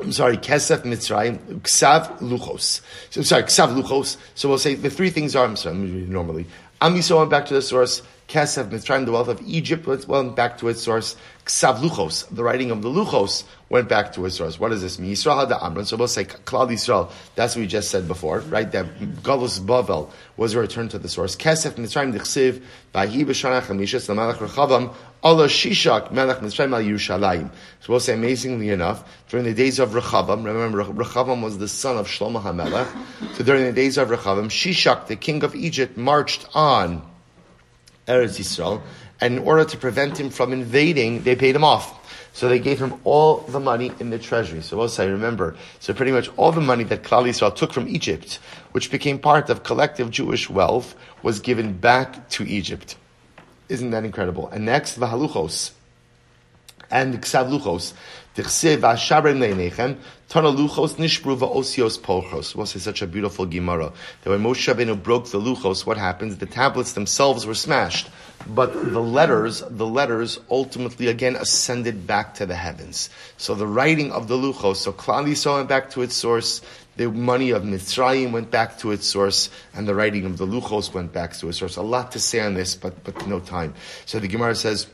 I'm 0.00 0.10
sorry, 0.10 0.38
Kesef 0.38 0.82
Mitzrayim, 0.82 1.38
Ksav 1.60 2.18
Luchos. 2.18 2.80
So 3.10 3.22
sorry, 3.22 3.44
Ksav 3.44 3.80
Luchos. 3.80 4.16
So 4.34 4.48
we'll 4.48 4.58
say 4.58 4.74
the 4.74 4.90
three 4.90 5.10
things 5.10 5.36
are, 5.36 5.44
I'm 5.44 5.54
sorry, 5.54 5.76
normally. 5.76 6.46
Am 6.80 6.96
Yisrael 6.96 7.18
went 7.18 7.30
back 7.30 7.46
to 7.46 7.54
the 7.54 7.62
source. 7.62 8.02
Kesef 8.28 8.70
Mitzrayim, 8.70 9.04
the 9.04 9.12
wealth 9.12 9.28
of 9.28 9.40
Egypt, 9.46 9.86
went 9.86 10.36
back 10.36 10.58
to 10.58 10.68
its 10.68 10.82
source. 10.82 11.16
Ksav 11.44 11.78
Luchos, 11.78 12.34
the 12.34 12.44
writing 12.44 12.70
of 12.70 12.82
the 12.82 12.88
Luchos, 12.88 13.44
went 13.68 13.88
back 13.88 14.12
to 14.12 14.24
its 14.24 14.36
source. 14.36 14.60
What 14.60 14.70
does 14.70 14.80
this 14.80 14.98
mean? 14.98 15.12
Yisrael 15.12 15.48
the 15.48 15.62
Amran, 15.62 15.84
so 15.84 15.96
we'll 15.96 16.08
say 16.08 16.24
Klal 16.24 16.70
Yisrael. 16.70 17.10
That's 17.34 17.56
what 17.56 17.62
we 17.62 17.66
just 17.66 17.90
said 17.90 18.06
before, 18.06 18.40
right? 18.40 18.70
That 18.70 18.86
Galus 19.22 19.58
Bavel 19.58 20.10
was 20.36 20.54
returned 20.54 20.92
to 20.92 20.98
the 20.98 21.08
source. 21.08 21.36
Kesef 21.36 21.72
Mitzrayim 21.72 22.14
Dichsiv, 22.14 22.62
Rechavam, 22.94 24.94
Allah 25.24 25.46
Shishak 25.46 26.12
Melech 26.12 26.38
Mitzrayim 26.38 26.74
Al 26.74 26.82
Yerushalayim. 26.82 27.50
So 27.80 27.92
we'll 27.92 28.00
say, 28.00 28.14
amazingly 28.14 28.70
enough, 28.70 29.04
during 29.28 29.44
the 29.44 29.54
days 29.54 29.78
of 29.78 29.90
Rechavam, 29.90 30.44
remember 30.44 30.84
Rechavam 30.84 31.42
was 31.42 31.58
the 31.58 31.68
son 31.68 31.98
of 31.98 32.06
Shlomo 32.06 32.42
HaMelech. 32.42 33.36
So 33.36 33.44
during 33.44 33.64
the 33.64 33.72
days 33.72 33.98
of 33.98 34.08
Rechavam, 34.08 34.46
Shishak, 34.46 35.08
the 35.08 35.16
king 35.16 35.42
of 35.42 35.54
Egypt, 35.54 35.96
marched 35.96 36.46
on 36.54 37.02
Eretz 38.06 38.38
Yisrael 38.38 38.82
and 39.20 39.36
in 39.36 39.44
order 39.44 39.64
to 39.64 39.76
prevent 39.76 40.18
him 40.18 40.30
from 40.30 40.52
invading, 40.52 41.22
they 41.22 41.36
paid 41.36 41.54
him 41.54 41.62
off. 41.62 42.00
So 42.32 42.48
they 42.48 42.58
gave 42.58 42.80
him 42.80 42.94
all 43.04 43.38
the 43.38 43.60
money 43.60 43.92
in 44.00 44.10
the 44.10 44.18
treasury. 44.18 44.62
So 44.62 44.80
also 44.80 45.04
I 45.04 45.06
remember, 45.06 45.54
so 45.80 45.92
pretty 45.92 46.12
much 46.12 46.30
all 46.36 46.50
the 46.50 46.60
money 46.60 46.82
that 46.84 47.02
Klal 47.02 47.28
Yisrael 47.28 47.54
took 47.54 47.72
from 47.72 47.86
Egypt, 47.88 48.40
which 48.72 48.90
became 48.90 49.18
part 49.18 49.50
of 49.50 49.62
collective 49.62 50.10
Jewish 50.10 50.50
wealth, 50.50 50.96
was 51.22 51.40
given 51.40 51.74
back 51.74 52.28
to 52.30 52.44
Egypt. 52.44 52.96
Isn't 53.68 53.90
that 53.90 54.04
incredible? 54.04 54.48
And 54.48 54.64
next, 54.64 54.98
Vahaluchos 54.98 55.72
and 56.90 57.22
Ksav 57.22 57.50
Tana 60.32 60.48
Luchos 60.48 60.94
Nishbru 60.94 61.36
Va'osios 61.36 61.98
Polchos. 61.98 62.54
Was 62.56 62.70
such 62.82 63.02
a 63.02 63.06
beautiful 63.06 63.44
Gemara. 63.44 63.92
That 64.22 64.30
when 64.30 64.42
Moshe 64.42 64.74
Rabbeinu 64.74 65.02
broke 65.02 65.26
the 65.26 65.38
Luchos, 65.38 65.84
what 65.84 65.98
happens? 65.98 66.38
The 66.38 66.46
tablets 66.46 66.92
themselves 66.92 67.44
were 67.44 67.52
smashed. 67.52 68.08
But 68.46 68.72
the 68.72 69.02
letters, 69.02 69.62
the 69.68 69.86
letters 69.86 70.40
ultimately 70.50 71.08
again 71.08 71.36
ascended 71.36 72.06
back 72.06 72.36
to 72.36 72.46
the 72.46 72.54
heavens. 72.54 73.10
So 73.36 73.54
the 73.54 73.66
writing 73.66 74.10
of 74.10 74.28
the 74.28 74.38
Luchos, 74.38 74.76
so 74.76 74.94
Klal 74.94 75.26
Yisrael 75.26 75.56
went 75.56 75.68
back 75.68 75.90
to 75.90 76.00
its 76.00 76.16
source, 76.16 76.62
the 76.96 77.10
money 77.10 77.50
of 77.50 77.64
Mitzrayim 77.64 78.32
went 78.32 78.50
back 78.50 78.78
to 78.78 78.90
its 78.90 79.06
source, 79.06 79.50
and 79.74 79.86
the 79.86 79.94
writing 79.94 80.24
of 80.24 80.38
the 80.38 80.46
Luchos 80.46 80.94
went 80.94 81.12
back 81.12 81.34
to 81.34 81.50
its 81.50 81.58
source. 81.58 81.76
A 81.76 81.82
lot 81.82 82.12
to 82.12 82.18
say 82.18 82.40
on 82.40 82.54
this, 82.54 82.74
but, 82.74 83.04
but 83.04 83.26
no 83.26 83.38
time. 83.38 83.74
So 84.06 84.18
the 84.18 84.28
Gemara 84.28 84.54
says, 84.54 84.86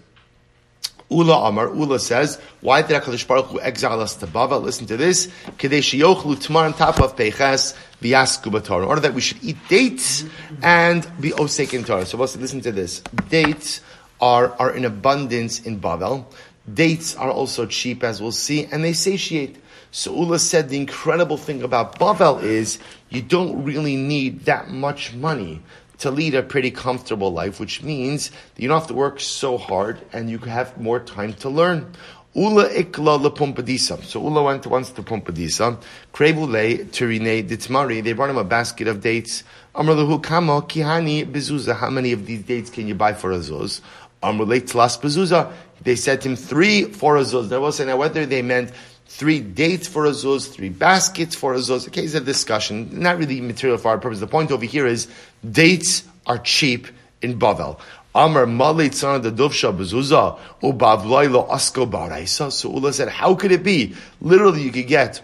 Ula 1.11 1.49
Amar, 1.49 1.75
Ula 1.75 1.99
says, 1.99 2.39
why 2.61 2.83
did 2.83 3.01
HaKadosh 3.01 3.27
Baruch 3.27 3.47
Hu 3.47 3.61
exile 3.61 4.01
us 4.01 4.15
to 4.17 4.27
Bava? 4.27 4.63
Listen 4.63 4.87
to 4.87 4.97
this. 4.97 5.29
Kedei 5.57 5.81
sheyochlu 5.81 6.37
tmar 6.37 6.67
on 6.67 6.75
top 6.75 7.01
of 7.01 7.17
peiches 7.17 7.75
v'yasku 8.03 8.53
b'torah. 8.53 8.83
In 8.83 8.89
order 8.89 9.01
that 9.01 9.15
we 9.15 9.23
should 9.23 9.43
eat 9.43 9.57
dates 9.69 10.25
and 10.63 11.11
be 11.19 11.31
osek 11.31 11.73
in 11.73 11.85
Torah. 11.85 12.05
So 12.05 12.19
listen 12.19 12.61
to 12.61 12.73
this. 12.73 13.01
Dates 13.31 13.81
are, 14.21 14.53
are 14.59 14.71
in 14.75 14.85
abundance 14.85 15.61
in 15.61 15.81
Bavel. 15.81 16.27
Dates 16.73 17.17
are 17.17 17.31
also 17.31 17.65
cheap, 17.65 18.05
as 18.05 18.21
we'll 18.21 18.31
see, 18.31 18.67
and 18.67 18.85
they 18.85 18.93
satiate. 18.93 19.57
So 19.91 20.15
Ula 20.15 20.39
said 20.39 20.69
the 20.69 20.77
incredible 20.77 21.39
thing 21.39 21.63
about 21.63 21.99
Bavel 21.99 22.43
is 22.43 22.79
you 23.09 23.23
don't 23.23 23.65
really 23.65 23.97
need 23.97 24.45
that 24.45 24.69
much 24.69 25.15
money 25.15 25.63
to 25.99 26.11
lead 26.11 26.35
a 26.35 26.43
pretty 26.43 26.71
comfortable 26.71 27.33
life, 27.33 27.59
which 27.61 27.83
means 27.83 28.31
that 28.31 28.63
you 28.63 28.69
don't 28.69 28.79
have 28.79 28.89
to 28.89 28.95
work 28.95 29.21
so 29.21 29.59
hard 29.59 30.01
and 30.13 30.31
you 30.31 30.39
have 30.39 30.81
more 30.81 31.01
time 31.01 31.33
to 31.35 31.49
learn. 31.49 31.93
Ula 32.35 32.69
ikla 32.69 33.19
lepumpadisa. 33.19 34.05
So 34.05 34.21
Ula 34.21 34.43
went 34.43 34.67
once 34.67 34.91
to 34.93 35.03
Pumbedisa. 35.03 35.83
Krevule 36.13 36.85
turine 36.87 37.49
ditmari. 37.49 38.05
They 38.05 38.13
brought 38.13 38.31
him 38.31 38.37
a 38.37 38.45
basket 38.45 38.87
of 38.87 39.01
dates. 39.01 39.43
Kama 39.75 40.63
kihani 40.63 41.27
bezuza. 41.27 41.75
How 41.75 41.91
many 41.91 42.13
of 42.13 42.27
these 42.27 42.43
dates 42.43 42.71
can 42.71 42.87
you 42.87 42.95
buy 42.95 43.15
for 43.15 43.33
a 43.33 43.39
zuz? 43.39 43.81
Amrule 44.23 44.61
tlas 44.61 45.01
bezuza. 45.01 45.53
They 45.83 45.97
said 45.97 46.21
to 46.21 46.29
him 46.29 46.37
three 46.37 46.85
for 46.85 47.17
a 47.17 47.23
zuz. 47.23 47.49
There 47.49 47.61
was 47.61 47.81
now 47.81 47.97
whether 47.97 48.27
they 48.27 48.43
meant 48.43 48.73
three 49.09 49.41
dates 49.41 49.89
for 49.89 50.07
a 50.07 50.11
zuz, 50.11 50.49
three 50.49 50.69
baskets 50.69 51.35
for 51.35 51.55
a 51.55 51.59
zuz. 51.59 51.87
A 51.87 51.91
case 51.91 52.15
of 52.15 52.25
discussion, 52.25 53.01
not 53.01 53.19
really 53.19 53.41
material 53.41 53.79
for 53.79 53.89
our 53.89 53.99
purpose. 53.99 54.21
The 54.21 54.27
point 54.27 54.53
over 54.53 54.65
here 54.65 54.87
is 54.87 55.09
dates 55.51 56.05
are 56.27 56.39
cheap 56.39 56.87
in 57.21 57.39
Bavel. 57.39 57.81
Amar 58.15 58.47
Malit 58.47 58.95
son 58.95 59.23
the 59.23 59.31
Duvsha 59.31 59.77
Bezuza 59.77 60.39
Ubavloilo 60.63 61.49
Asko 61.49 61.91
Baraisa. 61.91 62.53
So 62.53 62.71
Ula 62.71 62.93
said, 62.93 63.09
how 63.09 63.35
could 63.35 63.51
it 63.51 63.63
be? 63.63 63.95
Literally, 64.21 64.63
you 64.63 64.71
could 64.71 64.87
get 64.87 65.23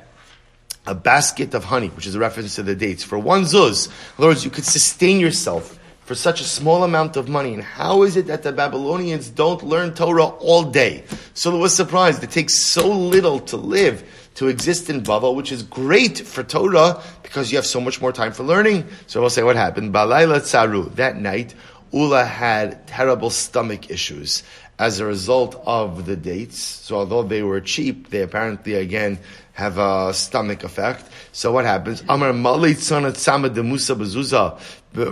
a 0.86 0.94
basket 0.94 1.54
of 1.54 1.64
honey, 1.64 1.88
which 1.88 2.06
is 2.06 2.14
a 2.14 2.18
reference 2.18 2.56
to 2.56 2.62
the 2.62 2.74
dates, 2.74 3.04
for 3.04 3.18
one 3.18 3.42
zuz. 3.42 3.86
In 3.86 3.92
other 4.18 4.28
words, 4.28 4.44
you 4.44 4.50
could 4.50 4.64
sustain 4.64 5.20
yourself 5.20 5.78
for 6.04 6.14
such 6.14 6.40
a 6.40 6.44
small 6.44 6.84
amount 6.84 7.16
of 7.16 7.28
money. 7.28 7.54
And 7.54 7.62
how 7.62 8.02
is 8.02 8.16
it 8.16 8.26
that 8.26 8.42
the 8.42 8.52
Babylonians 8.52 9.30
don't 9.30 9.62
learn 9.62 9.94
Torah 9.94 10.26
all 10.26 10.64
day? 10.64 11.04
So 11.34 11.56
was 11.56 11.74
surprised. 11.74 12.22
It 12.22 12.30
takes 12.30 12.54
so 12.54 12.88
little 12.88 13.40
to 13.40 13.56
live, 13.56 14.04
to 14.34 14.48
exist 14.48 14.90
in 14.90 15.02
Bavel, 15.02 15.34
which 15.34 15.50
is 15.50 15.62
great 15.62 16.18
for 16.18 16.42
Torah 16.42 17.02
because 17.22 17.50
you 17.50 17.58
have 17.58 17.66
so 17.66 17.80
much 17.80 18.00
more 18.00 18.12
time 18.12 18.32
for 18.32 18.42
learning. 18.42 18.86
So 19.06 19.20
we'll 19.20 19.30
say 19.30 19.42
what 19.42 19.56
happened. 19.56 19.94
Balayla 19.94 20.40
Tsaru. 20.40 20.94
That 20.96 21.16
night, 21.16 21.54
Ula 21.92 22.24
had 22.24 22.86
terrible 22.86 23.30
stomach 23.30 23.90
issues 23.90 24.42
as 24.78 25.00
a 25.00 25.04
result 25.04 25.60
of 25.66 26.06
the 26.06 26.16
dates. 26.16 26.58
So 26.58 26.96
although 26.96 27.22
they 27.22 27.42
were 27.42 27.60
cheap, 27.60 28.10
they 28.10 28.22
apparently 28.22 28.74
again 28.74 29.18
have 29.52 29.78
a 29.78 30.12
stomach 30.12 30.64
effect. 30.64 31.08
So 31.32 31.52
what 31.52 31.64
happens? 31.64 32.02
Amar 32.08 32.32
Malit 32.32 32.76
Sonat 32.76 33.16
Sama 33.16 33.48
de 33.50 33.62
Musa 33.62 33.94
Bezuza, 33.94 34.60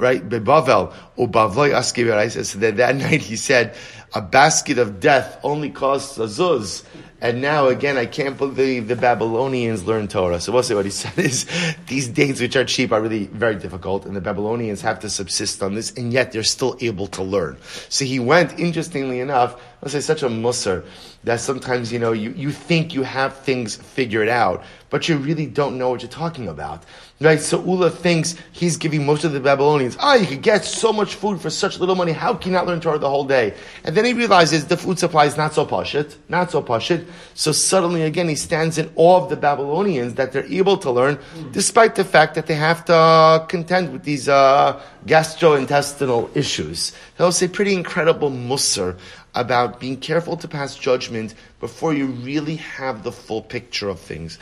right? 0.00 0.28
Bebavel, 0.28 0.92
or 1.16 1.28
Bavloy 1.28 1.70
Aske 1.70 2.44
So 2.44 2.58
that, 2.58 2.76
that 2.76 2.96
night 2.96 3.22
he 3.22 3.36
said, 3.36 3.76
a 4.14 4.20
basket 4.20 4.78
of 4.78 5.00
death 5.00 5.38
only 5.42 5.70
costs 5.70 6.18
a 6.18 6.22
zuz. 6.22 6.84
And 7.22 7.40
now 7.40 7.68
again, 7.68 7.96
I 7.96 8.06
can't 8.06 8.36
believe 8.36 8.88
the 8.88 8.96
Babylonians 8.96 9.84
learned 9.84 10.10
Torah. 10.10 10.40
So 10.40 10.50
we'll 10.50 10.64
see 10.64 10.74
what 10.74 10.84
he 10.84 10.90
said 10.90 11.16
is 11.16 11.46
these 11.86 12.08
dates 12.08 12.40
which 12.40 12.56
are 12.56 12.64
cheap 12.64 12.90
are 12.90 13.00
really 13.00 13.26
very 13.26 13.54
difficult, 13.54 14.04
and 14.06 14.16
the 14.16 14.20
Babylonians 14.20 14.80
have 14.80 14.98
to 15.00 15.08
subsist 15.08 15.62
on 15.62 15.74
this, 15.74 15.92
and 15.92 16.12
yet 16.12 16.32
they're 16.32 16.42
still 16.42 16.76
able 16.80 17.06
to 17.06 17.22
learn. 17.22 17.58
So 17.88 18.04
he 18.04 18.18
went, 18.18 18.58
interestingly 18.58 19.20
enough, 19.20 19.62
let's 19.82 19.92
say 19.92 20.00
such 20.00 20.22
a 20.22 20.28
musser 20.28 20.84
that 21.24 21.40
sometimes, 21.40 21.92
you 21.92 21.98
know, 21.98 22.12
you, 22.12 22.30
you 22.36 22.50
think 22.50 22.94
you 22.94 23.02
have 23.02 23.36
things 23.38 23.76
figured 23.76 24.28
out, 24.28 24.64
but 24.90 25.08
you 25.08 25.16
really 25.16 25.46
don't 25.46 25.76
know 25.78 25.90
what 25.90 26.02
you're 26.02 26.10
talking 26.10 26.48
about. 26.48 26.84
Right? 27.20 27.40
So 27.40 27.64
Ula 27.64 27.90
thinks 27.90 28.34
he's 28.50 28.76
giving 28.76 29.06
most 29.06 29.22
of 29.22 29.32
the 29.32 29.38
Babylonians, 29.38 29.96
ah, 30.00 30.12
oh, 30.12 30.14
you 30.14 30.26
could 30.26 30.42
get 30.42 30.64
so 30.64 30.92
much 30.92 31.14
food 31.14 31.40
for 31.40 31.50
such 31.50 31.78
little 31.78 31.94
money, 31.94 32.10
how 32.10 32.34
can 32.34 32.50
you 32.50 32.56
not 32.56 32.66
learn 32.66 32.80
Torah 32.80 32.98
the 32.98 33.08
whole 33.08 33.24
day? 33.24 33.54
And 33.84 33.96
then 33.96 34.04
he 34.04 34.12
realizes 34.12 34.66
the 34.66 34.76
food 34.76 34.98
supply 34.98 35.26
is 35.26 35.36
not 35.36 35.54
so 35.54 35.64
pashit, 35.64 36.16
not 36.28 36.50
so 36.50 36.62
pashit. 36.62 37.06
So 37.34 37.52
suddenly 37.52 38.02
again 38.02 38.28
he 38.28 38.34
stands 38.34 38.78
in 38.78 38.90
awe 38.96 39.22
of 39.22 39.30
the 39.30 39.36
Babylonians 39.36 40.14
that 40.14 40.32
they're 40.32 40.46
able 40.46 40.76
to 40.78 40.90
learn, 40.90 41.18
despite 41.52 41.94
the 41.94 42.04
fact 42.04 42.34
that 42.34 42.46
they 42.46 42.54
have 42.54 42.84
to 42.86 43.46
contend 43.48 43.92
with 43.92 44.02
these 44.02 44.28
uh, 44.28 44.80
gastrointestinal 45.06 46.36
issues. 46.36 46.92
They'll 47.16 47.30
say 47.30 47.46
pretty 47.46 47.74
incredible 47.74 48.30
musr 48.30 48.98
about 49.34 49.80
being 49.80 49.96
careful 49.96 50.36
to 50.36 50.48
pass 50.48 50.76
judgment 50.76 51.34
before 51.60 51.94
you 51.94 52.06
really 52.06 52.56
have 52.56 53.02
the 53.02 53.12
full 53.12 53.42
picture 53.42 53.88
of 53.88 53.98
things. 53.98 54.38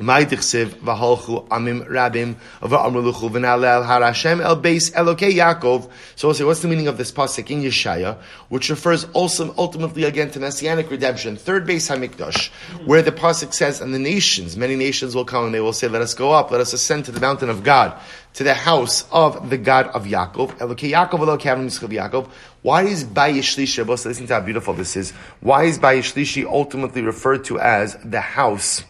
My 0.00 0.24
dichsiv 0.24 0.66
v'halchu 0.76 1.48
amim 1.48 1.88
rabim 1.88 2.36
v'amruluchu 2.62 3.30
v'nalel 3.30 3.84
harashem 3.84 4.40
el 4.40 4.62
beis 4.62 4.92
elokei 4.92 5.32
Yaakov. 5.32 5.90
So 6.14 6.28
we'll 6.28 6.34
say, 6.36 6.44
what's 6.44 6.60
the 6.60 6.68
meaning 6.68 6.86
of 6.86 6.98
this 6.98 7.10
pasuk 7.10 7.50
in 7.50 7.62
Yeshaya, 7.62 8.16
which 8.48 8.70
refers 8.70 9.06
also 9.06 9.52
ultimately 9.58 10.04
again 10.04 10.30
to 10.30 10.38
messianic 10.38 10.88
redemption, 10.88 11.36
third 11.36 11.66
base 11.66 11.88
Hamikdash, 11.88 12.50
where 12.86 13.02
the 13.02 13.10
pasuk 13.10 13.52
says, 13.52 13.80
and 13.80 13.92
the 13.92 13.98
nations, 13.98 14.56
many 14.56 14.76
nations 14.76 15.16
will 15.16 15.24
come 15.24 15.46
and 15.46 15.54
they 15.54 15.60
will 15.60 15.72
say, 15.72 15.88
let 15.88 16.00
us 16.00 16.14
go 16.14 16.30
up, 16.30 16.52
let 16.52 16.60
us 16.60 16.72
ascend 16.72 17.06
to 17.06 17.10
the 17.10 17.20
mountain 17.20 17.50
of 17.50 17.64
God, 17.64 17.98
to 18.34 18.44
the 18.44 18.54
house 18.54 19.04
of 19.10 19.50
the 19.50 19.58
God 19.58 19.88
of 19.88 20.04
Yaakov. 20.04 20.58
Elokei 20.58 20.92
Yaakov 20.92 21.18
elokei 21.18 21.88
Yaakov. 21.88 22.28
Why 22.62 22.84
is 22.84 23.04
Bayishlishi, 23.04 23.84
listen 23.84 24.28
to 24.28 24.34
how 24.34 24.40
beautiful 24.42 24.74
this 24.74 24.96
is, 24.96 25.10
why 25.40 25.64
is 25.64 25.76
Bayishlishi 25.80 26.44
ultimately 26.44 27.02
referred 27.02 27.44
to 27.46 27.58
as 27.58 27.96
the 28.04 28.20
house 28.20 28.84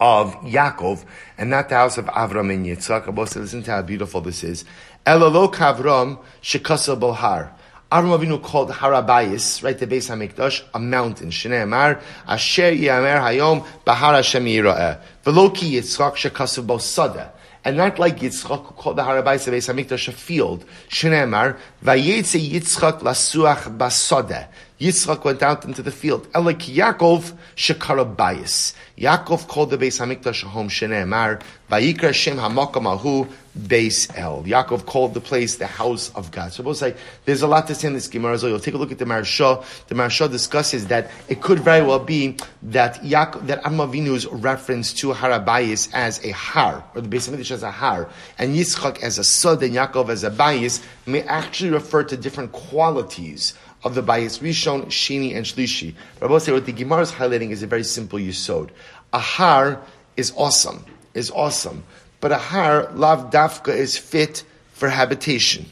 of 0.00 0.34
Yaakov 0.42 1.04
and 1.36 1.50
not 1.50 1.68
the 1.68 1.74
house 1.74 1.98
of 1.98 2.06
Avram 2.06 2.52
and 2.52 2.66
Yitzchak. 2.66 3.08
Abba 3.08 3.20
listen 3.20 3.62
to 3.62 3.70
how 3.70 3.82
beautiful 3.82 4.20
this 4.20 4.44
is. 4.44 4.64
Elalo 5.06 5.52
kavram 5.52 6.18
shekasa 6.42 6.98
bolhar. 6.98 7.52
Avram 7.90 8.18
Avinu 8.18 8.42
called 8.42 8.70
Harabayis, 8.70 9.62
right, 9.62 9.78
the 9.78 9.86
base 9.86 10.10
Hamikdash, 10.10 10.62
a 10.74 10.78
mountain. 10.78 11.30
Shnei 11.30 11.62
Amar, 11.62 12.00
Asher 12.26 12.70
Yamer 12.70 13.18
Hayom, 13.18 13.66
Bahar 13.86 14.14
Hashem 14.14 14.44
Yira'eh. 14.44 15.00
Veloki 15.24 15.72
Yitzchak 15.72 16.14
shekasa 16.14 16.62
bosada. 16.62 17.30
and 17.64 17.78
not 17.78 17.98
like 17.98 18.18
Yitzchak 18.18 18.66
who 18.66 18.74
called 18.74 18.96
the 18.96 19.02
Harabayis 19.02 19.48
of 19.48 19.54
Beis 19.54 19.72
Hamikdash 19.72 20.08
a 20.08 20.12
field. 20.12 20.66
Shneemar, 20.90 21.58
Vayetze 21.82 22.38
Yitzchak 22.46 23.00
lasuach 23.00 23.74
basodeh. 23.78 24.48
Yitzchak 24.80 25.24
went 25.24 25.42
out 25.42 25.64
into 25.64 25.82
the 25.82 25.90
field. 25.90 26.30
Elik 26.32 26.72
Yaakov 26.72 27.32
shekara 27.56 28.14
bayis. 28.14 28.74
Yaakov 28.96 29.48
called 29.48 29.70
the 29.70 29.78
Beis 29.78 29.98
Hamikdash 29.98 30.44
home 30.44 30.68
Shneemar. 30.68 31.42
Vayikra 31.68 32.14
Shem 32.14 32.36
Hamakam 32.36 32.86
Ahu 32.86 33.26
Beis 33.58 34.16
El. 34.16 34.44
Yaakov 34.44 34.86
called 34.86 35.14
the 35.14 35.20
place 35.20 35.56
the 35.56 35.66
house 35.66 36.10
of 36.14 36.30
God. 36.30 36.52
So 36.52 36.62
we'll 36.62 36.74
say 36.74 36.94
there's 37.24 37.42
a 37.42 37.48
lot 37.48 37.66
to 37.66 37.74
say 37.74 37.88
in 37.88 37.94
this 37.94 38.06
Gemara. 38.06 38.38
So 38.38 38.46
you'll 38.46 38.60
take 38.60 38.74
a 38.74 38.78
look 38.78 38.92
at 38.92 38.98
the 38.98 39.04
Maharsha. 39.04 39.64
The 39.88 39.96
Maharsha 39.96 40.30
discusses 40.30 40.86
that 40.86 41.10
it 41.28 41.42
could 41.42 41.58
very 41.58 41.84
well 41.84 41.98
be 41.98 42.36
that 42.62 43.02
Yaakov, 43.02 43.48
that 43.48 43.62
Amavinu's 43.64 44.26
reference 44.26 44.92
to 44.94 45.12
Harabayis 45.12 45.90
as 45.92 46.24
a 46.24 46.30
har, 46.30 46.84
or 46.94 47.00
the 47.00 47.08
Beis 47.08 47.28
Hamikdash 47.28 47.50
as 47.50 47.64
a 47.64 47.70
har, 47.72 48.08
and 48.38 48.54
Yitzchak 48.54 49.02
as 49.02 49.18
a 49.18 49.24
sod 49.24 49.60
and 49.64 49.74
Yaakov 49.74 50.08
as 50.08 50.22
a 50.22 50.30
bayis 50.30 50.84
may 51.04 51.22
actually 51.22 51.70
refer 51.70 52.04
to 52.04 52.16
different 52.16 52.52
qualities 52.52 53.54
of 53.84 53.94
the 53.94 54.02
Bayis 54.02 54.40
Rishon, 54.40 54.86
Shini, 54.86 55.36
and 55.36 55.46
Shlishi. 55.46 55.94
Rabbi 56.20 56.38
say 56.38 56.52
what 56.52 56.66
the 56.66 56.72
Gemara 56.72 57.02
is 57.02 57.12
highlighting 57.12 57.50
is 57.50 57.62
a 57.62 57.66
very 57.66 57.84
simple 57.84 58.18
yisod. 58.18 58.70
A 59.12 59.18
har 59.18 59.80
is 60.16 60.32
awesome, 60.36 60.84
is 61.14 61.30
awesome, 61.30 61.84
but 62.20 62.32
a 62.32 62.38
har, 62.38 62.90
lav 62.92 63.30
dafka, 63.30 63.74
is 63.74 63.96
fit 63.96 64.44
for 64.72 64.88
habitation. 64.88 65.66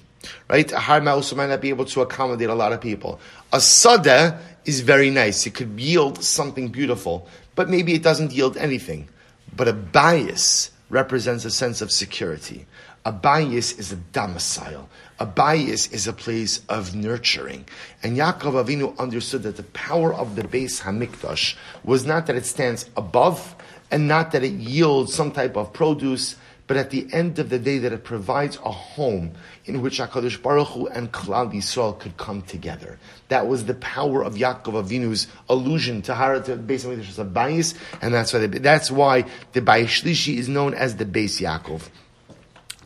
Right? 0.48 0.70
A 0.72 0.78
har 0.78 1.06
also 1.08 1.36
might 1.36 1.48
not 1.48 1.60
be 1.60 1.68
able 1.68 1.84
to 1.86 2.00
accommodate 2.00 2.48
a 2.48 2.54
lot 2.54 2.72
of 2.72 2.80
people. 2.80 3.20
A 3.52 3.60
sada 3.60 4.40
is 4.64 4.80
very 4.80 5.10
nice. 5.10 5.46
It 5.46 5.54
could 5.54 5.78
yield 5.78 6.22
something 6.22 6.68
beautiful, 6.68 7.28
but 7.54 7.68
maybe 7.68 7.94
it 7.94 8.02
doesn't 8.02 8.32
yield 8.32 8.56
anything. 8.56 9.08
But 9.54 9.68
a 9.68 9.72
bias 9.72 10.70
represents 10.90 11.44
a 11.44 11.50
sense 11.50 11.80
of 11.80 11.90
security. 11.90 12.66
A 13.04 13.12
bias 13.12 13.72
is 13.78 13.92
a 13.92 13.96
domicile. 13.96 14.88
A 15.18 15.24
bias 15.24 15.90
is 15.92 16.06
a 16.06 16.12
place 16.12 16.60
of 16.68 16.94
nurturing. 16.94 17.64
And 18.02 18.18
Yaakov 18.18 18.64
Avinu 18.64 18.98
understood 18.98 19.44
that 19.44 19.56
the 19.56 19.62
power 19.62 20.12
of 20.12 20.36
the 20.36 20.42
Beis 20.42 20.82
Hamikdash 20.82 21.56
was 21.84 22.04
not 22.04 22.26
that 22.26 22.36
it 22.36 22.44
stands 22.44 22.90
above 22.98 23.56
and 23.90 24.06
not 24.06 24.32
that 24.32 24.44
it 24.44 24.52
yields 24.52 25.14
some 25.14 25.30
type 25.30 25.56
of 25.56 25.72
produce, 25.72 26.36
but 26.66 26.76
at 26.76 26.90
the 26.90 27.06
end 27.14 27.38
of 27.38 27.48
the 27.48 27.58
day 27.58 27.78
that 27.78 27.94
it 27.94 28.04
provides 28.04 28.56
a 28.58 28.70
home 28.70 29.32
in 29.64 29.80
which 29.80 30.00
HaKadosh 30.00 30.42
Baruch 30.42 30.68
Hu 30.68 30.86
and 30.88 31.10
Klal 31.12 31.50
Yisrael 31.50 31.98
could 31.98 32.18
come 32.18 32.42
together. 32.42 32.98
That 33.28 33.46
was 33.46 33.64
the 33.64 33.74
power 33.74 34.22
of 34.22 34.34
Yaakov 34.34 34.84
Avinu's 34.84 35.28
allusion 35.48 36.02
to 36.02 36.14
Hara 36.14 36.42
to 36.42 36.56
Beis 36.56 36.84
Hamikdash 36.84 37.08
as 37.08 37.18
a 37.18 37.24
bias, 37.24 37.74
and 38.02 38.12
that's 38.12 38.34
why, 38.34 38.46
they, 38.46 38.58
that's 38.58 38.90
why 38.90 39.24
the 39.52 39.62
Bayis 39.62 40.02
Shlishi 40.02 40.36
is 40.36 40.48
known 40.48 40.74
as 40.74 40.96
the 40.96 41.06
Beis 41.06 41.40
Yaakov 41.40 41.88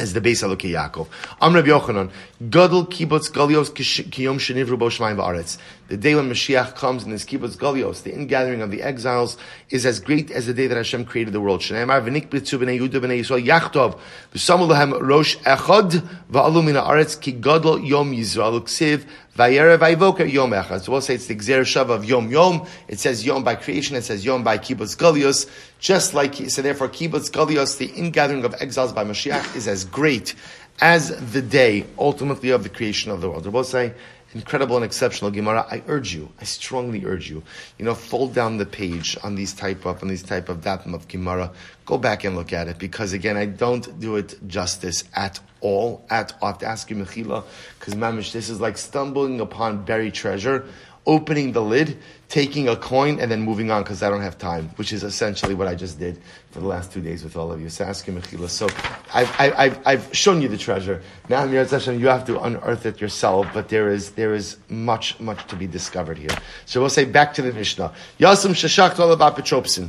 as 0.01 0.15
the 0.15 0.21
base 0.21 0.43
Eloke 0.43 0.71
Yaakov. 0.71 1.09
Am 1.43 1.55
Rabbi 1.55 1.69
Yochanan, 1.69 2.11
Gadol 2.49 2.87
Kibbutz 2.87 3.31
Galios 3.31 3.71
Kiyom 3.71 4.37
Shenivru 4.37 4.79
Bo 4.79 4.87
Shemaim 4.87 5.17
Va'aretz. 5.17 5.59
The 5.89 5.97
day 5.97 6.15
when 6.15 6.31
Mashiach 6.31 6.75
comes 6.75 7.05
in 7.05 7.11
this 7.11 7.25
Kibbutz 7.25 7.57
Galios, 7.57 8.03
the 8.03 8.15
ingathering 8.15 8.63
of 8.63 8.71
the 8.71 8.83
exiles, 8.83 9.37
is 9.69 9.85
as 9.85 10.01
great 10.01 10.31
as 10.31 10.47
the 10.47 10.55
day 10.55 10.67
that 10.69 10.77
Hashem 10.77 11.05
created 11.05 11.35
the 11.35 11.41
world. 11.41 11.61
Shneimar 11.61 12.03
V'nik 12.03 12.29
B'tzu 12.29 12.59
B'nei 12.59 12.81
Yudah 12.81 13.01
B'nei 13.03 13.21
Yisrael 13.21 13.45
Yachtov 13.45 13.99
V'samu 14.33 14.69
Lahem 14.69 14.99
Rosh 14.99 15.37
Echad 15.39 16.03
V'alu 16.33 16.65
Min 16.65 16.77
Haaretz 16.77 17.21
Ki 17.21 17.33
Gadol 17.33 17.81
Yom 17.81 18.13
Yisrael 18.13 18.61
Ksiv 18.63 19.05
Vayera 19.37 19.77
Vayvoker 19.79 20.31
Yom 20.31 20.53
Echad. 20.53 20.81
So 20.81 20.93
we'll 20.93 21.01
say 21.03 21.17
it's 21.17 21.27
the 21.27 21.37
Gzer 21.37 21.61
Shav 21.61 21.91
of 21.91 22.07
Yom 22.07 22.31
Yom. 22.31 22.67
It 22.89 22.99
says 22.99 23.27
Yom 23.27 23.45
by 23.45 23.57
creation. 23.57 23.97
It 23.97 24.03
says 24.03 24.25
Yom 24.25 24.45
by 24.45 24.57
Kibbutz 24.57 24.97
Galios. 24.97 25.47
Just 25.81 26.13
like, 26.13 26.35
he 26.35 26.49
so 26.51 26.63
therefore 26.63 26.89
Kibbutz 26.89 27.31
Galios, 27.31 27.79
the 27.79 27.87
ingathering 27.87 28.45
of 28.45 28.55
exiles 28.61 28.93
by 28.93 29.03
Mashiach 29.03 29.57
is 29.57 29.67
as 29.67 29.85
great 29.85 30.35
as 30.81 31.33
the 31.33 31.43
day 31.43 31.87
ultimately 31.99 32.51
of 32.51 32.63
the 32.63 32.69
creation 32.69 33.11
of 33.11 33.21
the 33.21 33.31
world. 33.31 33.47
We'll 33.47 33.65
say 33.65 33.95
incredible 34.35 34.77
and 34.77 34.85
exceptional 34.85 35.31
Gemara. 35.31 35.67
I 35.71 35.83
urge 35.89 36.15
you, 36.15 36.31
I 36.41 36.45
strongly 36.45 37.05
urge 37.05 37.29
you, 37.29 37.43
you 37.79 37.85
know, 37.85 37.95
fold 37.95 38.35
down 38.35 38.59
the 38.59 38.67
page 38.67 39.17
on 39.25 39.35
these 39.35 39.53
type 39.53 39.85
of 39.87 40.03
on 40.03 40.09
these 40.09 40.23
type 40.23 40.49
of 40.49 40.63
datum 40.63 40.95
of 40.95 41.09
Gemara. 41.09 41.53
Go 41.87 41.99
back 41.99 42.25
and 42.25 42.37
look 42.37 42.53
at 42.53 42.69
it 42.69 42.79
because 42.79 43.13
again, 43.13 43.37
I 43.37 43.47
don't 43.47 43.99
do 43.99 44.17
it 44.17 44.39
justice 44.47 45.05
at 45.15 45.41
all. 45.61 46.05
At. 46.11 46.33
I 46.43 46.49
have 46.49 46.59
to 46.59 46.67
ask 46.67 46.91
you, 46.91 46.97
Mechila, 46.97 47.45
because 47.79 47.95
mamish, 47.95 48.33
this 48.33 48.49
is 48.49 48.61
like 48.61 48.79
stumbling 48.79 49.41
upon 49.41 49.85
buried 49.85 50.15
treasure 50.15 50.67
opening 51.11 51.51
the 51.51 51.61
lid, 51.61 51.99
taking 52.29 52.69
a 52.69 52.77
coin, 52.77 53.19
and 53.19 53.29
then 53.29 53.43
moving 53.43 53.69
on 53.73 53.83
because 53.83 54.01
I 54.01 54.09
don't 54.09 54.23
have 54.23 54.39
time, 54.39 54.69
which 54.77 54.93
is 54.93 55.03
essentially 55.03 55.55
what 55.55 55.67
I 55.67 55.75
just 55.75 55.99
did 55.99 56.23
for 56.53 56.61
the 56.61 56.69
last 56.69 56.93
two 56.93 57.01
days 57.01 57.25
with 57.25 57.37
all 57.37 57.51
of 57.51 57.61
you. 57.61 57.69
So 57.69 57.93
So 57.93 58.69
I've, 59.13 59.41
I've, 59.41 59.79
I've 59.85 60.17
shown 60.17 60.41
you 60.41 60.47
the 60.47 60.57
treasure. 60.57 61.03
Now, 61.29 61.43
you 61.45 61.59
have 61.59 62.25
to 62.27 62.41
unearth 62.41 62.87
it 62.87 63.01
yourself, 63.01 63.49
but 63.53 63.69
there 63.69 63.89
is, 63.91 64.13
there 64.13 64.35
is 64.35 64.57
much, 64.69 65.19
much 65.19 65.45
to 65.49 65.57
be 65.57 65.67
discovered 65.67 66.17
here. 66.17 66.37
So 66.65 66.81
we'll 66.81 66.91
say 66.91 67.05
back 67.05 67.35
to 67.35 67.43
the 67.43 67.53
Mishnah. 67.53 67.93
All 68.23 69.13
about 69.13 69.37
Petropsin. 69.37 69.89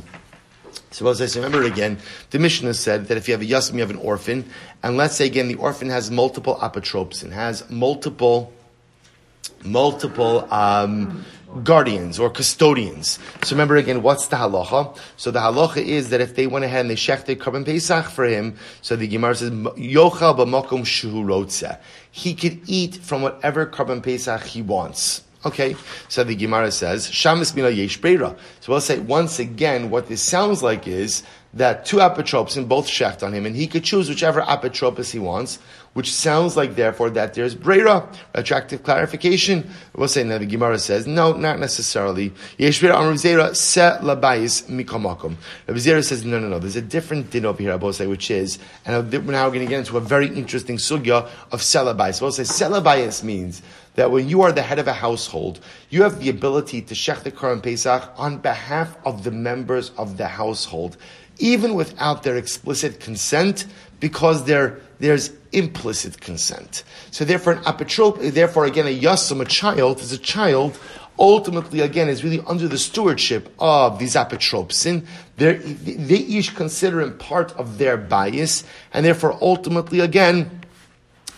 So 0.90 1.06
as 1.08 1.22
I 1.22 1.26
say, 1.26 1.40
remember 1.40 1.64
again, 1.66 1.98
the 2.30 2.40
Mishnah 2.40 2.74
said 2.74 3.06
that 3.06 3.16
if 3.16 3.28
you 3.28 3.32
have 3.32 3.42
a 3.42 3.46
yasim, 3.46 3.74
you 3.74 3.80
have 3.80 3.90
an 3.90 3.96
orphan, 3.96 4.44
and 4.82 4.96
let's 4.96 5.14
say 5.14 5.26
again 5.26 5.46
the 5.46 5.54
orphan 5.54 5.88
has 5.88 6.10
multiple 6.10 6.56
apotropes 6.56 7.22
and 7.22 7.32
has 7.32 7.68
multiple 7.70 8.52
multiple 9.64 10.46
um, 10.52 11.24
guardians 11.64 12.18
or 12.18 12.30
custodians. 12.30 13.18
So 13.42 13.54
remember 13.54 13.76
again, 13.76 14.02
what's 14.02 14.28
the 14.28 14.36
halacha? 14.36 14.96
So 15.16 15.30
the 15.30 15.40
halacha 15.40 15.84
is 15.84 16.10
that 16.10 16.20
if 16.20 16.34
they 16.34 16.46
went 16.46 16.64
ahead 16.64 16.80
and 16.80 16.90
they 16.90 16.96
shechted 16.96 17.36
korban 17.36 17.64
pesach 17.64 18.06
for 18.06 18.24
him, 18.24 18.56
so 18.80 18.96
the 18.96 19.06
Gemara 19.06 19.34
says 19.34 19.50
yochal 19.50 20.36
b'makom 20.36 20.82
shuhu 20.82 21.78
He 22.10 22.34
could 22.34 22.60
eat 22.66 22.96
from 22.96 23.22
whatever 23.22 23.66
korban 23.66 24.02
pesach 24.02 24.42
he 24.44 24.62
wants. 24.62 25.22
Okay, 25.44 25.74
so 26.08 26.22
the 26.22 26.36
Gemara 26.36 26.70
says 26.70 27.08
shamis 27.08 27.54
mina 27.56 27.70
yesh 27.70 28.00
So 28.00 28.36
we'll 28.68 28.80
say 28.80 29.00
once 29.00 29.38
again, 29.40 29.90
what 29.90 30.06
this 30.06 30.22
sounds 30.22 30.62
like 30.62 30.86
is 30.86 31.24
that 31.54 31.84
two 31.84 31.98
apotropes 31.98 32.56
in 32.56 32.66
both 32.66 32.86
shecht 32.86 33.22
on 33.22 33.32
him, 33.32 33.44
and 33.44 33.54
he 33.54 33.66
could 33.66 33.84
choose 33.84 34.08
whichever 34.08 34.40
apotropos 34.40 35.10
he 35.10 35.18
wants 35.18 35.58
which 35.94 36.12
sounds 36.12 36.56
like 36.56 36.74
therefore 36.74 37.10
that 37.10 37.34
there's 37.34 37.54
brera, 37.54 38.08
retroactive 38.34 38.82
clarification. 38.82 39.70
We'll 39.94 40.08
say 40.08 40.24
now 40.24 40.38
the 40.38 40.46
Gemara 40.46 40.78
says, 40.78 41.06
no, 41.06 41.32
not 41.32 41.58
necessarily. 41.58 42.30
Yeshvira 42.58 43.56
se 43.56 43.98
labayis 44.02 44.64
says, 46.04 46.24
no, 46.24 46.38
no, 46.38 46.48
no, 46.48 46.58
there's 46.58 46.76
a 46.76 46.82
different 46.82 47.30
din 47.30 47.44
over 47.44 47.62
here, 47.62 47.72
I 47.72 47.76
will 47.76 47.92
say, 47.92 48.06
which 48.06 48.30
is, 48.30 48.58
and 48.86 49.12
now 49.12 49.46
we're 49.46 49.54
going 49.54 49.66
to 49.66 49.66
get 49.66 49.80
into 49.80 49.96
a 49.98 50.00
very 50.00 50.28
interesting 50.28 50.76
sugya 50.76 51.28
of 51.50 51.60
selabayis. 51.60 52.32
Say 52.32 52.42
selabayis 52.44 53.22
means 53.22 53.62
that 53.94 54.10
when 54.10 54.28
you 54.28 54.40
are 54.42 54.52
the 54.52 54.62
head 54.62 54.78
of 54.78 54.88
a 54.88 54.92
household, 54.94 55.60
you 55.90 56.02
have 56.02 56.18
the 56.20 56.30
ability 56.30 56.80
to 56.82 56.94
shech 56.94 57.22
the 57.22 57.30
Korban 57.30 57.62
Pesach 57.62 58.10
on 58.16 58.38
behalf 58.38 58.96
of 59.04 59.24
the 59.24 59.30
members 59.30 59.90
of 59.98 60.16
the 60.16 60.26
household, 60.26 60.96
even 61.38 61.74
without 61.74 62.22
their 62.22 62.36
explicit 62.36 63.00
consent, 63.00 63.66
because 64.02 64.44
there, 64.46 64.80
there's 64.98 65.30
implicit 65.52 66.20
consent. 66.20 66.82
So 67.12 67.24
therefore, 67.24 67.52
an 67.52 67.62
apotrop, 67.62 68.32
therefore 68.32 68.66
again, 68.66 68.88
a 68.88 69.00
yasam, 69.00 69.40
a 69.40 69.44
child, 69.44 70.00
is 70.00 70.10
a 70.10 70.18
child, 70.18 70.76
ultimately 71.20 71.80
again 71.80 72.08
is 72.08 72.24
really 72.24 72.42
under 72.48 72.66
the 72.66 72.78
stewardship 72.78 73.54
of 73.60 74.00
these 74.00 74.16
apotropsin. 74.16 75.06
They, 75.36 75.54
they 75.54 76.16
each 76.16 76.56
consider 76.56 77.00
him 77.00 77.16
part 77.16 77.52
of 77.52 77.78
their 77.78 77.96
bias, 77.96 78.64
and 78.92 79.06
therefore 79.06 79.38
ultimately 79.40 80.00
again, 80.00 80.62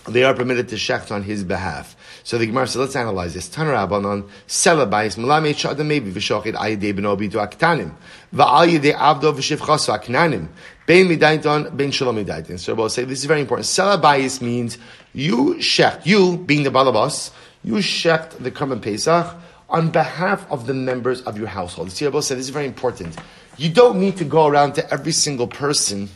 they 0.08 0.22
are 0.22 0.32
permitted 0.32 0.70
to 0.70 0.76
shecht 0.76 1.10
on 1.10 1.22
his 1.22 1.44
behalf. 1.44 1.96
So 2.24 2.38
the 2.38 2.46
Gemara 2.46 2.66
says, 2.66 2.76
let's 2.76 2.96
analyze 2.96 3.34
this. 3.34 3.50
Tanarabanon, 3.50 4.28
Sela 4.48 4.88
Bayis, 4.88 5.16
Malame 5.16 5.52
Shadam 5.52 5.86
Maybe, 5.86 6.10
Vishochid 6.10 6.54
Ayade 6.54 6.94
Benobi 6.94 7.30
to 7.30 7.38
Aktanim, 7.38 7.92
Va'al 8.34 8.80
Avdo 8.94 9.34
Vishivchasu 9.34 9.98
Aknanim, 9.98 10.48
Bein 10.86 11.08
Midaiton, 11.08 11.74
Bein 11.76 11.90
Shalom 11.90 12.16
Midaiton. 12.16 12.58
So 12.58 12.74
we'll 12.74 12.88
say, 12.88 13.04
this 13.04 13.20
is 13.20 13.24
very 13.24 13.40
important. 13.40 13.66
Sela 13.66 14.00
Bayis 14.00 14.42
means 14.42 14.76
you 15.14 15.54
shecht, 15.58 16.04
you 16.04 16.36
being 16.36 16.62
the 16.62 16.70
Balabas, 16.70 17.30
you 17.62 17.74
shecht 17.74 18.42
the 18.42 18.50
Korban 18.50 18.82
Pesach 18.82 19.34
on 19.70 19.90
behalf 19.90 20.46
of 20.50 20.66
the 20.66 20.74
members 20.74 21.22
of 21.22 21.38
your 21.38 21.46
household. 21.46 21.88
Rabbi 22.00 22.20
said, 22.20 22.38
this 22.38 22.46
is 22.46 22.50
very 22.50 22.66
important. 22.66 23.16
You 23.56 23.70
don't 23.70 23.98
need 23.98 24.18
to 24.18 24.24
go 24.24 24.46
around 24.46 24.74
to 24.74 24.92
every 24.92 25.12
single 25.12 25.46
person 25.46 26.10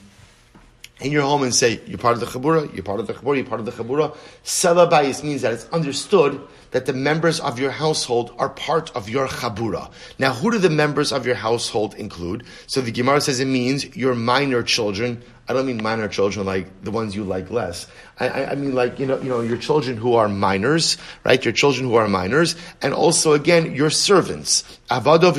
in 1.00 1.12
your 1.12 1.22
home 1.22 1.42
and 1.42 1.54
say, 1.54 1.80
you're 1.86 1.98
part 1.98 2.14
of 2.14 2.20
the 2.20 2.26
Chabura, 2.26 2.72
you're 2.74 2.82
part 2.82 3.00
of 3.00 3.06
the 3.06 3.14
Chabura, 3.14 3.36
you're 3.36 3.46
part 3.46 3.60
of 3.60 3.66
the 3.66 3.72
Chabura. 3.72 4.16
Sela 4.44 4.90
Bayis 4.90 5.22
means 5.22 5.42
that 5.42 5.52
it's 5.52 5.68
understood 5.70 6.40
that 6.70 6.86
the 6.86 6.92
members 6.92 7.40
of 7.40 7.58
your 7.58 7.70
household 7.70 8.34
are 8.38 8.50
part 8.50 8.94
of 8.94 9.08
your 9.08 9.26
chabura. 9.26 9.90
Now, 10.18 10.34
who 10.34 10.50
do 10.50 10.58
the 10.58 10.70
members 10.70 11.12
of 11.12 11.26
your 11.26 11.34
household 11.34 11.94
include? 11.94 12.44
So 12.66 12.80
the 12.80 12.92
Gemara 12.92 13.20
says 13.20 13.40
it 13.40 13.46
means 13.46 13.96
your 13.96 14.14
minor 14.14 14.62
children. 14.62 15.22
I 15.48 15.54
don't 15.54 15.64
mean 15.64 15.82
minor 15.82 16.08
children 16.08 16.44
like 16.44 16.84
the 16.84 16.90
ones 16.90 17.16
you 17.16 17.24
like 17.24 17.50
less. 17.50 17.86
I, 18.20 18.28
I, 18.28 18.50
I, 18.50 18.54
mean 18.54 18.74
like 18.74 18.98
you 18.98 19.06
know 19.06 19.18
you 19.18 19.30
know 19.30 19.40
your 19.40 19.56
children 19.56 19.96
who 19.96 20.14
are 20.14 20.28
minors, 20.28 20.98
right? 21.24 21.42
Your 21.42 21.54
children 21.54 21.88
who 21.88 21.94
are 21.94 22.06
minors, 22.06 22.54
and 22.82 22.92
also 22.92 23.32
again 23.32 23.74
your 23.74 23.88
servants, 23.88 24.78
avado 24.90 25.32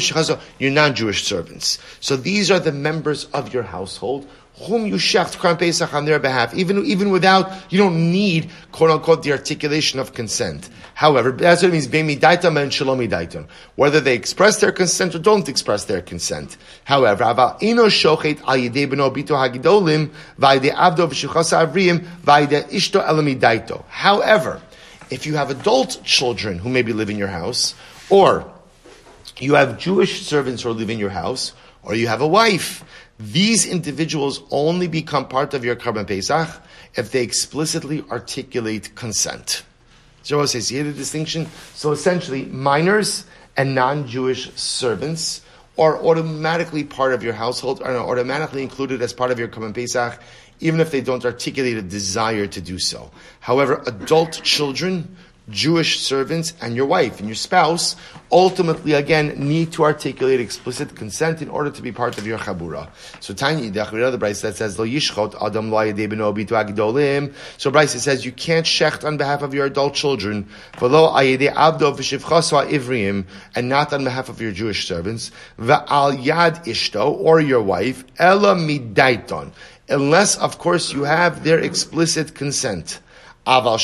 your 0.58 0.72
non-Jewish 0.72 1.24
servants. 1.24 1.78
So 2.00 2.16
these 2.16 2.50
are 2.50 2.60
the 2.60 2.72
members 2.72 3.26
of 3.26 3.54
your 3.54 3.64
household 3.64 4.28
whom 4.60 4.86
you 4.86 4.96
shecht 4.96 5.38
Korban 5.38 5.58
Pesach 5.58 5.94
on 5.94 6.06
their 6.06 6.20
behalf, 6.20 6.54
even, 6.54 6.86
even 6.86 7.12
without, 7.12 7.50
you 7.72 7.78
don't 7.78 8.12
need, 8.12 8.50
quote 8.72 8.92
unquote, 8.92 9.24
the 9.24 9.32
articulation 9.32 10.00
of 10.00 10.14
consent. 10.14 10.70
However, 10.94 11.32
that's 11.32 11.62
what 11.62 11.70
it 11.70 11.72
means, 11.72 11.88
Beimi 11.88 12.20
Daitam 12.20 12.62
and 12.62 12.72
Shalomi 12.72 13.10
Daitam. 13.10 13.48
Whether 13.76 14.02
they 14.02 14.16
express 14.16 14.60
their 14.60 14.74
consent 14.74 15.16
or 15.16 15.20
don't 15.20 15.48
express 15.48 15.86
their 15.86 16.02
consent. 16.02 16.58
However, 16.84 17.24
Ino 17.62 17.86
Shochet 17.86 18.42
Al 18.42 18.58
Yedei 18.58 18.86
Beno 18.86 19.10
Bito 19.16 19.38
Hagidolim, 19.38 20.12
Vaide 20.38 20.72
Avdo 20.74 21.08
Vaide 21.10 22.70
Ishto 22.70 23.08
Elami 23.08 23.40
Daito. 23.40 23.86
However, 23.88 24.62
if 25.10 25.26
you 25.26 25.36
have 25.38 25.50
adult 25.50 26.02
children 26.04 26.60
who 26.60 26.70
maybe 26.70 26.92
live 26.92 27.10
in 27.10 27.18
your 27.18 27.30
house, 27.30 27.76
or 28.10 28.52
you 29.38 29.54
have 29.54 29.80
Jewish 29.80 30.24
servants 30.24 30.64
who 30.64 30.72
live 30.72 30.90
in 30.90 31.00
your 31.00 31.10
house, 31.10 31.54
or 31.82 31.96
you 31.96 32.08
have 32.08 32.20
a 32.20 32.28
wife, 32.28 32.84
these 33.20 33.66
individuals 33.66 34.42
only 34.50 34.88
become 34.88 35.28
part 35.28 35.54
of 35.54 35.66
your 35.66 35.76
Korban 35.76 36.08
Pesach 36.08 36.48
if 36.96 37.12
they 37.12 37.22
explicitly 37.22 38.04
articulate 38.10 38.96
consent. 38.96 39.64
So 40.24 40.46
says, 40.46 40.70
hear 40.70 40.84
the 40.84 40.94
distinction? 40.94 41.48
So 41.74 41.92
essentially, 41.92 42.46
minors 42.46 43.26
and 43.58 43.76
non-Jewish 43.76 44.54
servants 44.54 45.42
are 45.78 45.98
automatically 45.98 46.84
part 46.84 47.14
of 47.14 47.24
your 47.24 47.34
household, 47.34 47.82
are 47.82 47.98
automatically 47.98 48.62
included 48.62 49.02
as 49.02 49.14
part 49.14 49.32
of 49.32 49.40
your 49.40 49.48
Korban 49.48 49.74
Pesach, 49.74 50.22
even 50.60 50.80
if 50.80 50.92
they 50.92 51.02
don't 51.02 51.24
articulate 51.26 51.78
a 51.78 51.82
desire 51.82 52.48
to 52.48 52.62
do 52.62 52.80
so. 52.80 53.12
However, 53.40 53.82
adult 53.86 54.42
children 54.44 55.16
Jewish 55.50 56.00
servants 56.02 56.54
and 56.62 56.76
your 56.76 56.86
wife 56.86 57.20
and 57.20 57.28
your 57.28 57.36
spouse 57.36 57.96
ultimately 58.32 58.94
again 58.94 59.34
need 59.38 59.72
to 59.74 59.84
articulate 59.84 60.40
explicit 60.40 60.96
consent 60.96 61.42
in 61.42 61.50
order 61.50 61.72
to 61.72 61.82
be 61.82 61.92
part 61.92 62.18
of 62.18 62.28
your 62.28 62.38
chabura. 62.38 62.90
So 63.20 63.34
Tanya 63.34 63.70
the 63.70 63.82
other 63.84 64.18
Brisa 64.18 64.42
that 64.44 64.58
says 64.58 64.78
lo 64.78 64.86
yishchot 64.86 65.36
adam 65.42 65.72
lo 65.72 65.78
agdolim. 65.78 67.34
So 67.58 67.72
Brisa 67.72 67.98
says 67.98 68.26
you 68.26 68.32
can't 68.32 68.66
shecht 68.66 69.06
on 69.06 69.18
behalf 69.18 69.42
of 69.42 69.54
your 69.54 69.66
adult 69.66 69.94
children 69.94 70.48
v'lo 70.74 71.14
ayede 71.14 71.54
abdo 71.54 71.96
v'shivchaso 71.96 72.70
ivriim 72.70 73.26
and 73.56 73.70
not 73.70 73.94
on 73.94 74.04
behalf 74.04 74.30
of 74.30 74.42
your 74.42 74.52
Jewish 74.52 74.88
servants 74.88 75.32
v'al 75.60 76.22
yad 76.24 76.66
ishto 76.66 77.12
or 77.12 77.40
your 77.40 77.62
wife 77.62 78.04
ela 78.18 78.56
midaiton 78.56 79.52
unless 79.90 80.38
of 80.38 80.58
course 80.60 80.94
you 80.94 81.04
have 81.04 81.44
their 81.44 81.60
explicit 81.60 82.36
consent. 82.36 83.00
Aval 83.48 83.80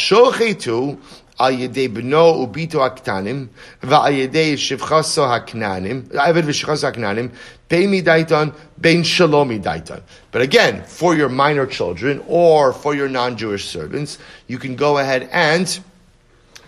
על 1.38 1.60
ידי 1.60 1.88
בנו 1.88 2.18
וביתו 2.18 2.86
הקטנים, 2.86 3.46
ועל 3.82 4.12
ידי 4.12 4.56
שבחסו 4.56 5.24
הכנענים, 5.24 6.02
עבד 6.14 6.42
ושבחסו 6.46 6.86
הכנענים, 6.86 7.28
בין 7.70 7.90
מדייתון, 7.90 8.50
בין 8.76 9.04
שלא 9.04 9.44
מדייתון. 9.44 9.96
But 10.32 10.42
again, 10.42 10.82
for 10.98 11.14
your 11.14 11.28
minor 11.28 11.66
children 11.66 12.20
or 12.26 12.72
for 12.72 12.94
your 12.94 13.08
non-Jewish 13.08 13.64
servants, 13.64 14.18
you 14.48 14.58
can 14.58 14.76
go 14.76 14.98
ahead 14.98 15.28
and 15.32 15.66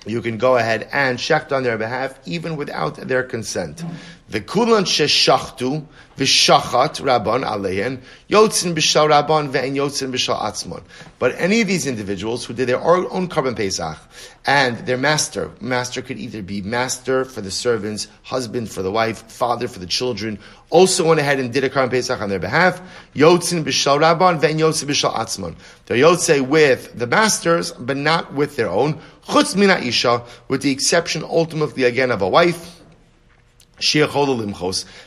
you 0.09 0.21
can 0.21 0.37
go 0.37 0.57
ahead 0.57 0.87
and 0.91 1.17
shecht 1.17 1.51
on 1.51 1.63
their 1.63 1.77
behalf 1.77 2.19
even 2.25 2.57
without 2.57 2.95
their 2.95 3.23
consent. 3.23 3.83
V'kulan 4.29 4.83
sheshachtu 4.83 5.85
v'shachat 6.17 6.99
rabban 6.99 7.45
aleihen 7.45 8.01
yotzin 8.29 8.73
b'shal 8.73 9.09
rabban 9.09 9.49
ve'en 9.49 9.73
yotzin 9.73 10.11
b'shal 10.11 10.37
atzmon. 10.41 10.83
But 11.17 11.35
any 11.37 11.61
of 11.61 11.67
these 11.67 11.87
individuals 11.87 12.43
who 12.43 12.53
did 12.53 12.67
their 12.67 12.81
own 12.81 13.29
korban 13.29 13.55
pesach 13.55 13.97
and 14.45 14.79
their 14.79 14.97
master, 14.97 15.51
master 15.61 16.01
could 16.01 16.17
either 16.17 16.41
be 16.41 16.61
master 16.61 17.23
for 17.23 17.39
the 17.39 17.51
servants, 17.51 18.09
husband 18.23 18.69
for 18.69 18.81
the 18.81 18.91
wife, 18.91 19.31
father 19.31 19.69
for 19.69 19.79
the 19.79 19.85
children, 19.85 20.39
also 20.71 21.07
went 21.07 21.21
ahead 21.21 21.39
and 21.39 21.53
did 21.53 21.63
a 21.63 21.69
korban 21.69 21.89
pesach 21.89 22.19
on 22.19 22.27
their 22.27 22.39
behalf. 22.39 22.81
Yotzin 23.15 23.63
b'shal 23.63 24.01
rabban 24.01 24.41
ve'en 24.41 24.59
yotzin 24.59 24.89
b'shal 24.89 25.13
atzmon. 25.13 25.55
They're 25.85 26.43
with 26.43 26.99
the 26.99 27.07
masters, 27.07 27.71
but 27.71 27.95
not 27.95 28.33
with 28.33 28.57
their 28.57 28.69
own. 28.69 28.99
Chutz 29.27 29.55
mina 29.55 29.77
isha, 29.79 30.23
with 30.47 30.61
the 30.61 30.71
exception 30.71 31.23
ultimately 31.23 31.83
again 31.83 32.11
of 32.11 32.21
a 32.21 32.29
wife 32.29 32.77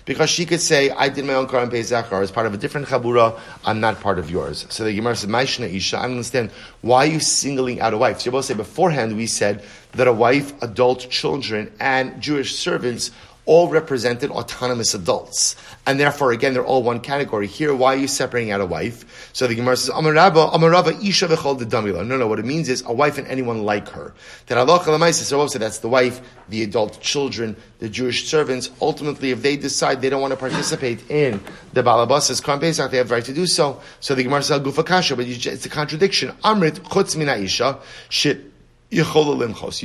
because 0.04 0.30
she 0.30 0.46
could 0.46 0.60
say, 0.60 0.90
I 0.90 1.08
did 1.08 1.24
my 1.24 1.34
own 1.34 1.48
Korban 1.48 1.72
Pesach, 1.72 2.12
as 2.12 2.30
part 2.30 2.46
of 2.46 2.54
a 2.54 2.56
different 2.56 2.86
Chabura, 2.86 3.36
I'm 3.64 3.80
not 3.80 4.00
part 4.00 4.20
of 4.20 4.30
yours. 4.30 4.64
So 4.68 4.84
the 4.84 4.94
Gemara 4.94 5.16
says, 5.16 5.28
Maishna 5.28 5.68
Isha, 5.74 5.98
I 5.98 6.02
don't 6.02 6.12
understand, 6.12 6.52
why 6.80 7.06
are 7.06 7.10
you 7.10 7.18
singling 7.18 7.80
out 7.80 7.94
a 7.94 7.98
wife? 7.98 8.20
So 8.20 8.26
you 8.26 8.32
both 8.32 8.44
say, 8.44 8.54
beforehand 8.54 9.16
we 9.16 9.26
said 9.26 9.64
that 9.92 10.06
a 10.06 10.12
wife, 10.12 10.52
adult 10.62 11.10
children, 11.10 11.72
and 11.80 12.20
Jewish 12.22 12.54
servants 12.54 13.10
all 13.50 13.66
represented 13.66 14.30
autonomous 14.30 14.94
adults. 14.94 15.56
And 15.84 15.98
therefore, 15.98 16.30
again, 16.30 16.54
they're 16.54 16.64
all 16.64 16.84
one 16.84 17.00
category. 17.00 17.48
Here, 17.48 17.74
why 17.74 17.94
are 17.94 17.98
you 17.98 18.06
separating 18.06 18.52
out 18.52 18.60
a 18.60 18.64
wife? 18.64 19.28
So 19.32 19.48
the 19.48 19.56
Gemara 19.56 19.76
says, 19.76 19.92
Amarabba, 19.92 20.52
Amarabba, 20.52 21.04
Isha 21.04 21.26
v'chol 21.26 21.58
damila. 21.60 22.06
No, 22.06 22.16
no, 22.16 22.28
what 22.28 22.38
it 22.38 22.44
means 22.44 22.68
is 22.68 22.84
a 22.86 22.92
wife 22.92 23.18
and 23.18 23.26
anyone 23.26 23.64
like 23.64 23.88
her. 23.88 24.14
That 24.46 24.56
Allah 24.56 25.12
so 25.12 25.58
that's 25.58 25.78
the 25.80 25.88
wife, 25.88 26.20
the 26.48 26.62
adult 26.62 27.00
children, 27.00 27.56
the 27.80 27.88
Jewish 27.88 28.28
servants. 28.28 28.70
Ultimately, 28.80 29.32
if 29.32 29.42
they 29.42 29.56
decide 29.56 30.00
they 30.00 30.10
don't 30.10 30.20
want 30.20 30.30
to 30.30 30.38
participate 30.38 31.10
in 31.10 31.42
the 31.72 31.82
Balabas's 31.82 32.40
Korban 32.40 32.60
Pesach, 32.60 32.88
they 32.92 32.98
have 32.98 33.08
the 33.08 33.14
right 33.14 33.24
to 33.24 33.34
do 33.34 33.48
so. 33.48 33.80
So 33.98 34.14
the 34.14 34.22
Gemara 34.22 34.44
says, 34.44 34.60
Gufa 34.60 34.86
Kasha, 34.86 35.16
but 35.16 35.26
it's 35.26 35.66
a 35.66 35.68
contradiction. 35.68 36.30
Amrit, 36.44 36.78
chutz 36.82 37.16
mina 37.16 37.34
Isha, 37.34 37.80
shit, 38.10 38.44
You 38.90 39.02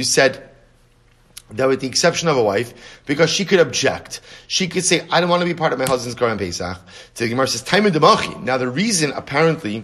said, 0.04 0.52
that 1.52 1.68
with 1.68 1.80
the 1.80 1.88
exception 1.88 2.28
of 2.28 2.38
a 2.38 2.44
wife, 2.44 2.74
because 3.06 3.30
she 3.30 3.46
could 3.46 3.60
object. 3.60 4.22
She 4.48 4.68
could 4.68 4.84
say, 4.84 5.08
I 5.12 5.22
don't 5.22 5.30
want 5.30 5.42
to 5.42 5.46
be 5.46 5.54
part 5.54 5.74
of 5.74 5.80
my 5.80 5.86
husband's 5.86 6.20
Korban 6.20 6.38
Pesach. 6.38 6.78
So 7.14 7.24
the 7.24 7.30
Gemara 7.30 7.48
says, 7.48 7.62
Time 7.62 7.84
Demachi. 7.86 8.42
Now 8.42 8.58
the 8.58 8.68
reason, 8.68 9.12
apparently, 9.12 9.84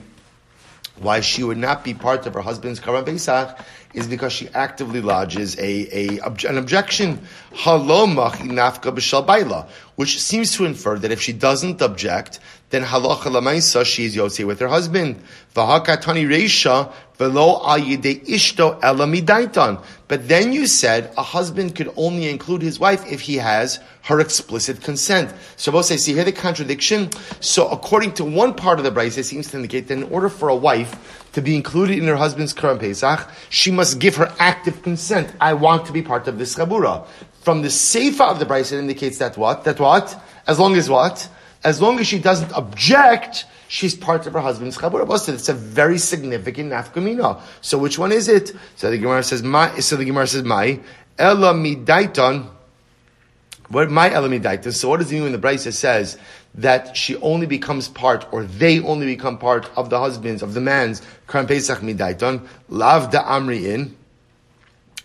why 0.97 1.21
she 1.21 1.43
would 1.43 1.57
not 1.57 1.83
be 1.83 1.93
part 1.93 2.25
of 2.25 2.33
her 2.33 2.41
husband's 2.41 2.79
Korban 2.79 3.05
Pesach 3.05 3.57
is 3.93 4.07
because 4.07 4.31
she 4.31 4.47
actively 4.49 5.01
lodges 5.01 5.57
a, 5.57 6.17
a 6.17 6.19
an 6.47 6.57
objection, 6.57 7.19
which 9.95 10.21
seems 10.21 10.55
to 10.55 10.65
infer 10.65 10.97
that 10.99 11.11
if 11.11 11.21
she 11.21 11.33
doesn't 11.33 11.81
object, 11.81 12.39
then 12.71 12.83
halacha 12.83 13.23
lamaisa 13.23 13.85
she 13.85 14.05
is 14.05 14.15
yotze 14.15 14.45
with 14.45 14.59
her 14.59 14.67
husband. 14.67 15.21
V'hakatani 15.55 16.27
reisha 16.27 16.91
ishto 17.19 18.79
elamidaitan. 18.81 19.83
But 20.07 20.27
then 20.27 20.51
you 20.51 20.65
said 20.67 21.13
a 21.17 21.23
husband 21.23 21.75
could 21.75 21.91
only 21.95 22.29
include 22.29 22.61
his 22.61 22.79
wife 22.79 23.05
if 23.11 23.21
he 23.21 23.35
has 23.37 23.79
her 24.03 24.19
explicit 24.19 24.81
consent. 24.81 25.33
So 25.57 25.71
both 25.71 25.85
say, 25.85 25.97
see 25.97 26.13
here 26.13 26.23
the 26.23 26.31
contradiction. 26.31 27.09
So 27.39 27.67
according 27.69 28.13
to 28.15 28.25
one 28.25 28.53
part 28.53 28.79
of 28.79 28.85
the 28.85 28.91
Brisa, 28.91 29.19
it 29.19 29.25
seems 29.25 29.49
to 29.51 29.57
indicate 29.57 29.87
that 29.87 29.97
in 29.97 30.03
order 30.03 30.29
for 30.29 30.49
a 30.49 30.55
wife 30.55 31.27
to 31.33 31.41
be 31.41 31.55
included 31.55 31.97
in 31.99 32.05
her 32.05 32.15
husband's 32.15 32.53
Korban 32.53 32.79
Pesach, 32.79 33.29
she 33.49 33.71
must 33.71 33.99
give 33.99 34.15
her 34.15 34.33
active 34.39 34.81
consent. 34.81 35.33
I 35.39 35.53
want 35.53 35.85
to 35.85 35.91
be 35.91 36.01
part 36.01 36.27
of 36.27 36.37
this 36.39 36.55
chabura. 36.55 37.05
From 37.41 37.61
the 37.61 37.69
Seifa 37.69 38.31
of 38.31 38.39
the 38.39 38.45
Brisa, 38.45 38.73
it 38.73 38.79
indicates 38.79 39.17
that 39.19 39.37
what? 39.37 39.63
That 39.65 39.79
what? 39.79 40.19
As 40.47 40.59
long 40.59 40.75
as 40.75 40.89
what? 40.89 41.29
As 41.63 41.81
long 41.81 41.99
as 41.99 42.07
she 42.07 42.17
doesn't 42.17 42.51
object, 42.53 43.45
she's 43.67 43.95
part 43.95 44.25
of 44.25 44.33
her 44.33 44.39
husband's 44.39 44.77
basted. 44.77 45.35
It's 45.35 45.49
a 45.49 45.53
very 45.53 45.97
significant 45.97 46.71
nafkamina. 46.71 47.41
So 47.61 47.77
which 47.77 47.99
one 47.99 48.11
is 48.11 48.27
it? 48.27 48.53
So 48.75 48.89
the 48.89 48.97
Gemara 48.97 49.23
says, 49.23 49.43
my, 49.43 49.79
so 49.79 49.95
the 49.95 50.05
Gemara 50.05 50.27
says, 50.27 50.43
my, 50.43 50.79
ela 51.19 51.53
midaiton, 51.53 52.47
what 53.69 53.91
my 53.91 54.11
ela 54.11 54.27
midaiton, 54.27 54.73
so 54.73 54.89
what 54.89 54.99
does 54.99 55.11
it 55.11 55.15
mean 55.15 55.23
when 55.23 55.31
the 55.31 55.37
Brisa 55.37 55.71
says 55.71 56.17
that 56.55 56.97
she 56.97 57.15
only 57.17 57.45
becomes 57.45 57.87
part, 57.87 58.27
or 58.33 58.43
they 58.43 58.81
only 58.81 59.05
become 59.05 59.37
part 59.37 59.69
of 59.77 59.89
the 59.89 59.99
husband's, 59.99 60.41
of 60.41 60.53
the 60.53 60.61
man's, 60.61 61.01
Korban 61.27 61.47
Pesach 61.47 61.79
midaiton, 61.79 62.45
lav 62.69 63.11
da 63.11 63.23
amri 63.23 63.65
in, 63.65 63.95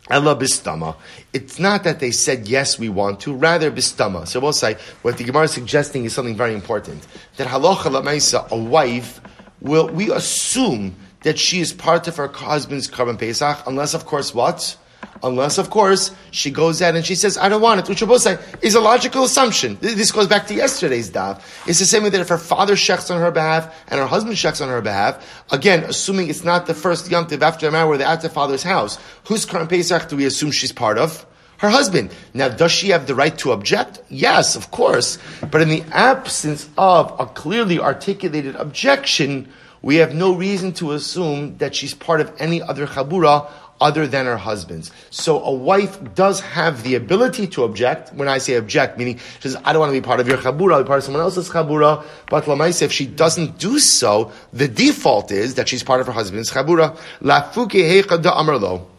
Ella 0.08 0.36
bistama. 0.36 0.96
It's 1.32 1.58
not 1.58 1.84
that 1.84 2.00
they 2.00 2.10
said 2.10 2.46
yes, 2.48 2.78
we 2.78 2.88
want 2.88 3.20
to. 3.20 3.34
Rather 3.34 3.70
bistama. 3.70 4.26
So 4.26 4.40
we'll 4.40 4.52
say 4.52 4.76
what 5.02 5.18
the 5.18 5.24
Gemara 5.24 5.44
is 5.44 5.52
suggesting 5.52 6.04
is 6.04 6.14
something 6.14 6.36
very 6.36 6.54
important. 6.54 7.06
That 7.36 7.48
halacha 7.48 7.90
lamaisa, 7.90 8.48
a 8.50 8.56
wife, 8.56 9.20
will 9.60 9.88
we 9.88 10.10
assume 10.10 10.94
that 11.22 11.38
she 11.38 11.60
is 11.60 11.72
part 11.72 12.06
of 12.06 12.16
her 12.16 12.28
husband's 12.28 12.88
korban 12.88 13.18
pesach, 13.18 13.66
unless 13.66 13.94
of 13.94 14.06
course 14.06 14.32
what, 14.32 14.76
unless, 15.22 15.58
of 15.58 15.70
course, 15.70 16.10
she 16.30 16.50
goes 16.50 16.82
out 16.82 16.94
and 16.94 17.04
she 17.04 17.14
says, 17.14 17.38
I 17.38 17.48
don't 17.48 17.60
want 17.60 17.80
it, 17.80 17.88
which 17.88 18.00
we'll 18.00 18.08
both 18.08 18.22
say 18.22 18.38
is 18.62 18.74
a 18.74 18.80
logical 18.80 19.24
assumption. 19.24 19.78
This 19.80 20.12
goes 20.12 20.26
back 20.26 20.46
to 20.48 20.54
yesterday's 20.54 21.10
daf. 21.10 21.40
It's 21.66 21.78
the 21.78 21.84
same 21.84 22.02
way 22.02 22.10
that 22.10 22.20
if 22.20 22.28
her 22.28 22.38
father 22.38 22.74
shechs 22.74 23.10
on 23.10 23.20
her 23.20 23.30
behalf 23.30 23.74
and 23.88 24.00
her 24.00 24.06
husband 24.06 24.36
shechs 24.36 24.60
on 24.60 24.68
her 24.68 24.80
behalf, 24.80 25.44
again, 25.50 25.84
assuming 25.84 26.28
it's 26.28 26.44
not 26.44 26.66
the 26.66 26.74
first 26.74 27.10
Yom 27.10 27.26
Tiv 27.26 27.42
after 27.42 27.68
a 27.68 27.70
marriage 27.70 27.88
where 27.88 27.98
they're 27.98 28.06
at 28.08 28.22
the 28.22 28.28
father's 28.28 28.62
house, 28.62 28.98
whose 29.24 29.46
Karban 29.46 29.68
Pesach 29.68 30.08
do 30.08 30.16
we 30.16 30.24
assume 30.24 30.50
she's 30.50 30.72
part 30.72 30.98
of? 30.98 31.26
her 31.58 31.70
husband. 31.70 32.10
Now, 32.34 32.48
does 32.48 32.72
she 32.72 32.90
have 32.90 33.06
the 33.06 33.14
right 33.14 33.36
to 33.38 33.52
object? 33.52 34.00
Yes, 34.08 34.56
of 34.56 34.70
course. 34.70 35.18
But 35.50 35.62
in 35.62 35.68
the 35.68 35.82
absence 35.90 36.68
of 36.76 37.14
a 37.18 37.26
clearly 37.26 37.78
articulated 37.78 38.56
objection, 38.56 39.48
we 39.82 39.96
have 39.96 40.14
no 40.14 40.34
reason 40.34 40.72
to 40.74 40.92
assume 40.92 41.58
that 41.58 41.74
she's 41.74 41.94
part 41.94 42.20
of 42.20 42.32
any 42.38 42.60
other 42.60 42.86
chabura 42.86 43.50
other 43.80 44.06
than 44.06 44.26
her 44.26 44.36
husband's. 44.36 44.90
So 45.10 45.42
a 45.42 45.52
wife 45.52 45.98
does 46.14 46.40
have 46.40 46.82
the 46.82 46.94
ability 46.94 47.46
to 47.48 47.64
object. 47.64 48.12
When 48.14 48.28
I 48.28 48.38
say 48.38 48.54
object, 48.56 48.98
meaning 48.98 49.18
she 49.18 49.48
says, 49.48 49.56
I 49.64 49.72
don't 49.72 49.80
want 49.80 49.90
to 49.90 50.00
be 50.00 50.04
part 50.04 50.20
of 50.20 50.28
your 50.28 50.38
chabura, 50.38 50.74
I'll 50.74 50.82
be 50.82 50.86
part 50.86 50.98
of 50.98 51.04
someone 51.04 51.22
else's 51.22 51.48
chabura. 51.48 52.04
But 52.30 52.44
lamaisa, 52.44 52.82
if 52.82 52.92
she 52.92 53.06
doesn't 53.06 53.58
do 53.58 53.78
so, 53.78 54.32
the 54.52 54.68
default 54.68 55.30
is 55.30 55.54
that 55.54 55.68
she's 55.68 55.82
part 55.82 56.00
of 56.00 56.06
her 56.06 56.12
husband's 56.12 56.50
chabura. 56.50 56.98
La 57.20 57.42
fuke 57.50 58.22
da 58.22 58.42
amarlo. 58.42 58.95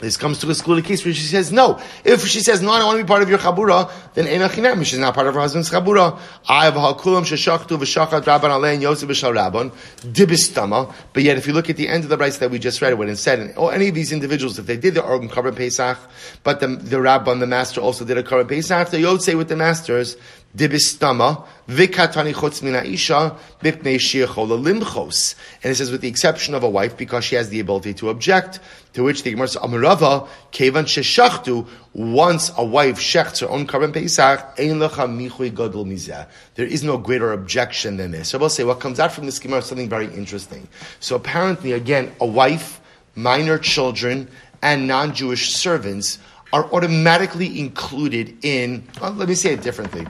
This 0.00 0.16
comes 0.16 0.38
to 0.38 0.50
a 0.50 0.54
school 0.54 0.78
of 0.78 0.84
case 0.84 1.04
where 1.04 1.12
she 1.12 1.22
says 1.22 1.52
no. 1.52 1.78
If 2.04 2.26
she 2.26 2.40
says 2.40 2.62
no, 2.62 2.72
I 2.72 2.78
don't 2.78 2.86
want 2.86 2.98
to 2.98 3.04
be 3.04 3.08
part 3.08 3.22
of 3.22 3.28
your 3.28 3.38
chabura, 3.38 3.90
then 4.14 4.26
ena 4.26 4.48
chinam. 4.48 4.84
She's 4.84 4.98
not 4.98 5.14
part 5.14 5.26
of 5.26 5.34
her 5.34 5.40
husband's 5.40 5.70
chabura. 5.70 6.18
I 6.48 6.64
have 6.64 6.76
a 6.76 6.80
hakulam 6.80 7.24
sheshachtu 7.24 7.78
v'shachat 7.78 8.22
rabban 8.22 8.50
alein 8.50 8.80
yosef 8.80 9.08
v'shal 9.08 9.34
rabban 9.34 9.72
dibistama. 10.12 10.92
But 11.12 11.22
yet, 11.22 11.36
if 11.36 11.46
you 11.46 11.52
look 11.52 11.68
at 11.68 11.76
the 11.76 11.86
end 11.86 12.04
of 12.04 12.10
the 12.10 12.16
rights 12.16 12.38
that 12.38 12.50
we 12.50 12.58
just 12.58 12.80
read, 12.80 12.94
when 12.94 13.08
it 13.08 13.16
said, 13.16 13.52
oh, 13.56 13.68
any 13.68 13.88
of 13.88 13.94
these 13.94 14.10
individuals, 14.10 14.58
if 14.58 14.66
they 14.66 14.78
did 14.78 14.94
the 14.94 15.02
organ 15.02 15.28
korban 15.28 15.54
pesach, 15.54 15.98
but 16.44 16.60
the 16.60 16.68
the 16.68 16.96
rabban, 16.96 17.40
the 17.40 17.46
master, 17.46 17.80
also 17.82 18.04
did 18.04 18.16
a 18.16 18.22
korban 18.22 18.48
pesach, 18.48 18.88
the 18.88 19.18
say 19.20 19.34
with 19.34 19.48
the 19.48 19.56
masters 19.56 20.16
dibistama 20.56 21.44
vikatani 21.68 22.34
chutz 22.34 22.62
mina 22.62 22.82
isha 22.84 23.36
bipnei 23.62 23.98
shiachola 23.98 24.60
limchos. 24.60 25.34
And 25.62 25.72
it 25.72 25.76
says 25.76 25.90
with 25.90 26.00
the 26.00 26.08
exception 26.08 26.54
of 26.54 26.62
a 26.62 26.70
wife 26.70 26.96
because 26.96 27.24
she 27.24 27.36
has 27.36 27.48
the 27.50 27.60
ability 27.60 27.94
to 27.94 28.10
object. 28.10 28.60
To 28.94 29.04
which 29.04 29.22
the 29.22 29.30
Gemara 29.30 29.48
says 29.48 29.62
Amarava 29.62 30.28
kevan 30.50 30.84
sheshachtu. 30.84 31.66
Once 31.92 32.50
a 32.56 32.64
wife 32.64 32.98
shechts 32.98 33.40
her 33.40 33.48
own 33.48 33.66
korban 33.66 33.92
pesach, 33.92 34.58
ein 34.58 34.78
lecha 34.78 35.06
michui 35.08 35.54
gadol 35.54 35.84
mizeh. 35.84 36.26
There 36.56 36.66
is 36.66 36.82
no 36.82 36.98
greater 36.98 37.32
objection 37.32 37.96
than 37.96 38.10
this. 38.10 38.30
So 38.30 38.38
I 38.38 38.40
will 38.40 38.48
say 38.48 38.64
what 38.64 38.80
comes 38.80 38.98
out 38.98 39.12
from 39.12 39.26
this 39.26 39.38
Gemara 39.38 39.60
is 39.60 39.66
something 39.66 39.88
very 39.88 40.06
interesting. 40.06 40.66
So 40.98 41.16
apparently, 41.16 41.72
again, 41.72 42.12
a 42.20 42.26
wife, 42.26 42.80
minor 43.14 43.58
children, 43.58 44.28
and 44.62 44.86
non-Jewish 44.86 45.54
servants 45.54 46.18
are 46.52 46.64
automatically 46.72 47.60
included 47.60 48.36
in. 48.44 48.86
Well, 49.00 49.12
let 49.12 49.28
me 49.28 49.34
say 49.34 49.52
it 49.52 49.62
differently 49.62 50.06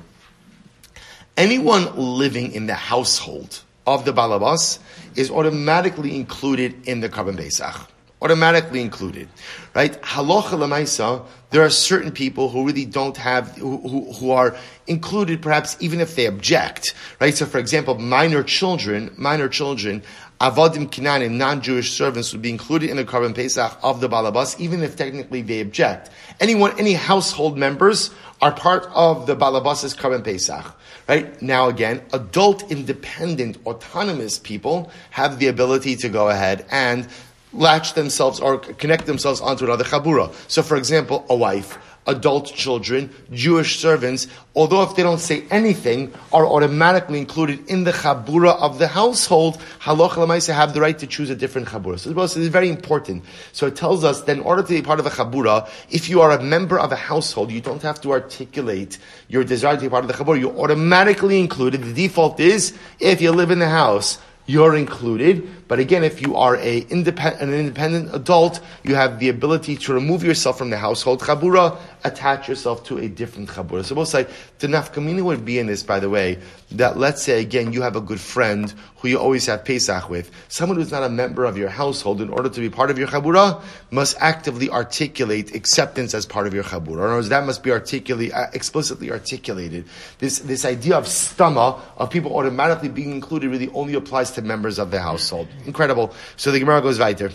anyone 1.36 1.96
living 1.96 2.52
in 2.52 2.66
the 2.66 2.74
household 2.74 3.62
of 3.86 4.04
the 4.04 4.12
balabas 4.12 4.78
is 5.16 5.30
automatically 5.30 6.16
included 6.16 6.86
in 6.86 7.00
the 7.00 7.08
korban 7.08 7.36
pesach. 7.36 7.88
Automatically 8.22 8.82
included, 8.82 9.30
right? 9.74 10.00
Halacha 10.02 10.52
lemaisa. 10.52 11.24
There 11.48 11.62
are 11.62 11.70
certain 11.70 12.12
people 12.12 12.50
who 12.50 12.66
really 12.66 12.84
don't 12.84 13.16
have, 13.16 13.56
who, 13.56 13.78
who, 13.78 14.12
who, 14.12 14.30
are 14.30 14.54
included, 14.86 15.40
perhaps 15.40 15.78
even 15.80 16.00
if 16.00 16.16
they 16.16 16.26
object, 16.26 16.94
right? 17.18 17.34
So, 17.34 17.46
for 17.46 17.58
example, 17.58 17.98
minor 17.98 18.42
children, 18.42 19.10
minor 19.16 19.48
children, 19.48 20.02
avodim 20.40 20.88
kinanim, 20.88 21.32
non-Jewish 21.32 21.92
servants 21.92 22.32
would 22.32 22.42
be 22.42 22.50
included 22.50 22.90
in 22.90 22.96
the 22.96 23.04
korban 23.04 23.34
pesach 23.34 23.78
of 23.82 24.00
the 24.00 24.08
balabas, 24.08 24.58
even 24.58 24.82
if 24.82 24.96
technically 24.96 25.42
they 25.42 25.60
object. 25.60 26.10
Anyone, 26.40 26.78
any 26.78 26.94
household 26.94 27.58
members 27.58 28.10
are 28.40 28.52
part 28.52 28.88
of 28.94 29.26
the 29.26 29.36
balabas's 29.36 29.94
korban 29.94 30.24
pesach. 30.24 30.74
Right? 31.08 31.40
Now 31.42 31.68
again, 31.68 32.02
adult, 32.12 32.70
independent, 32.70 33.58
autonomous 33.66 34.38
people 34.38 34.90
have 35.10 35.38
the 35.38 35.48
ability 35.48 35.96
to 35.96 36.08
go 36.08 36.28
ahead 36.28 36.64
and 36.70 37.08
latch 37.52 37.94
themselves 37.94 38.38
or 38.38 38.58
connect 38.58 39.06
themselves 39.06 39.40
onto 39.40 39.64
another 39.64 39.84
chabura. 39.84 40.32
So 40.48 40.62
for 40.62 40.76
example, 40.76 41.26
a 41.28 41.34
wife, 41.34 41.78
adult 42.06 42.46
children, 42.54 43.10
Jewish 43.32 43.78
servants, 43.78 44.26
although 44.54 44.82
if 44.82 44.96
they 44.96 45.02
don't 45.02 45.20
say 45.20 45.44
anything, 45.50 46.12
are 46.32 46.46
automatically 46.46 47.18
included 47.18 47.68
in 47.68 47.84
the 47.84 47.92
chabura 47.92 48.56
of 48.60 48.78
the 48.78 48.88
household, 48.88 49.58
halach 49.80 50.10
lamaisa 50.10 50.54
have 50.54 50.74
the 50.74 50.80
right 50.80 50.98
to 50.98 51.06
choose 51.06 51.30
a 51.30 51.36
different 51.36 51.68
chabura. 51.68 51.98
So 51.98 52.12
this 52.12 52.36
is 52.36 52.48
very 52.48 52.68
important. 52.68 53.24
So 53.52 53.66
it 53.66 53.76
tells 53.76 54.02
us 54.02 54.22
that 54.22 54.36
in 54.36 54.42
order 54.42 54.62
to 54.62 54.68
be 54.68 54.82
part 54.82 54.98
of 54.98 55.06
a 55.06 55.10
chabura, 55.10 55.68
if 55.90 56.08
you 56.08 56.20
are 56.20 56.32
a 56.32 56.42
member 56.42 56.78
of 56.78 56.90
a 56.90 56.96
household, 56.96 57.50
you 57.50 57.60
don't 57.60 57.82
have 57.82 58.00
to 58.02 58.12
articulate 58.12 58.98
your 59.28 59.44
desire 59.44 59.76
to 59.76 59.82
be 59.82 59.88
part 59.88 60.04
of 60.04 60.08
the 60.08 60.14
chabura. 60.14 60.40
You're 60.40 60.58
automatically 60.58 61.38
included. 61.38 61.82
The 61.82 61.92
default 61.92 62.40
is 62.40 62.76
if 62.98 63.20
you 63.20 63.30
live 63.32 63.50
in 63.50 63.58
the 63.58 63.68
house, 63.68 64.18
you're 64.46 64.74
included. 64.74 65.48
But 65.70 65.78
again, 65.78 66.02
if 66.02 66.20
you 66.20 66.34
are 66.34 66.56
a 66.56 66.80
an 66.90 67.54
independent 67.54 68.12
adult, 68.12 68.58
you 68.82 68.96
have 68.96 69.20
the 69.20 69.28
ability 69.28 69.76
to 69.76 69.94
remove 69.94 70.24
yourself 70.24 70.58
from 70.58 70.70
the 70.70 70.76
household 70.76 71.20
chabura, 71.20 71.78
attach 72.02 72.48
yourself 72.48 72.82
to 72.86 72.98
a 72.98 73.06
different 73.06 73.48
chabura. 73.48 73.84
So 73.84 73.94
both 73.94 74.08
say 74.08 74.26
the 74.58 74.66
nafkamina 74.66 75.22
would 75.22 75.44
be 75.44 75.60
in 75.60 75.68
this, 75.68 75.84
by 75.84 76.00
the 76.00 76.10
way, 76.10 76.38
that 76.72 76.98
let's 76.98 77.22
say 77.22 77.40
again 77.40 77.72
you 77.72 77.82
have 77.82 77.94
a 77.94 78.00
good 78.00 78.18
friend 78.18 78.74
who 78.96 79.06
you 79.06 79.18
always 79.18 79.46
have 79.46 79.64
Pesach 79.64 80.10
with, 80.10 80.32
someone 80.48 80.76
who's 80.76 80.90
not 80.90 81.04
a 81.04 81.08
member 81.08 81.44
of 81.44 81.56
your 81.56 81.68
household, 81.68 82.20
in 82.20 82.30
order 82.30 82.48
to 82.48 82.60
be 82.60 82.68
part 82.68 82.90
of 82.90 82.98
your 82.98 83.06
chabura, 83.06 83.62
must 83.92 84.16
actively 84.18 84.68
articulate 84.70 85.54
acceptance 85.54 86.14
as 86.14 86.26
part 86.26 86.48
of 86.48 86.52
your 86.52 86.64
chabura. 86.64 86.94
In 86.94 87.04
other 87.04 87.14
words, 87.14 87.28
that 87.28 87.46
must 87.46 87.62
be 87.62 87.70
articulate, 87.70 88.32
uh, 88.32 88.48
explicitly 88.54 89.12
articulated. 89.12 89.84
This 90.18 90.40
this 90.40 90.64
idea 90.64 90.96
of 90.96 91.04
stama 91.04 91.80
of 91.96 92.10
people 92.10 92.36
automatically 92.36 92.88
being 92.88 93.12
included 93.12 93.50
really 93.50 93.70
only 93.72 93.94
applies 93.94 94.32
to 94.32 94.42
members 94.42 94.80
of 94.80 94.90
the 94.90 95.00
household. 95.00 95.46
Incredible. 95.66 96.14
So 96.36 96.50
the 96.50 96.58
Gemara 96.58 96.82
goes 96.82 96.98
weiter. 96.98 97.30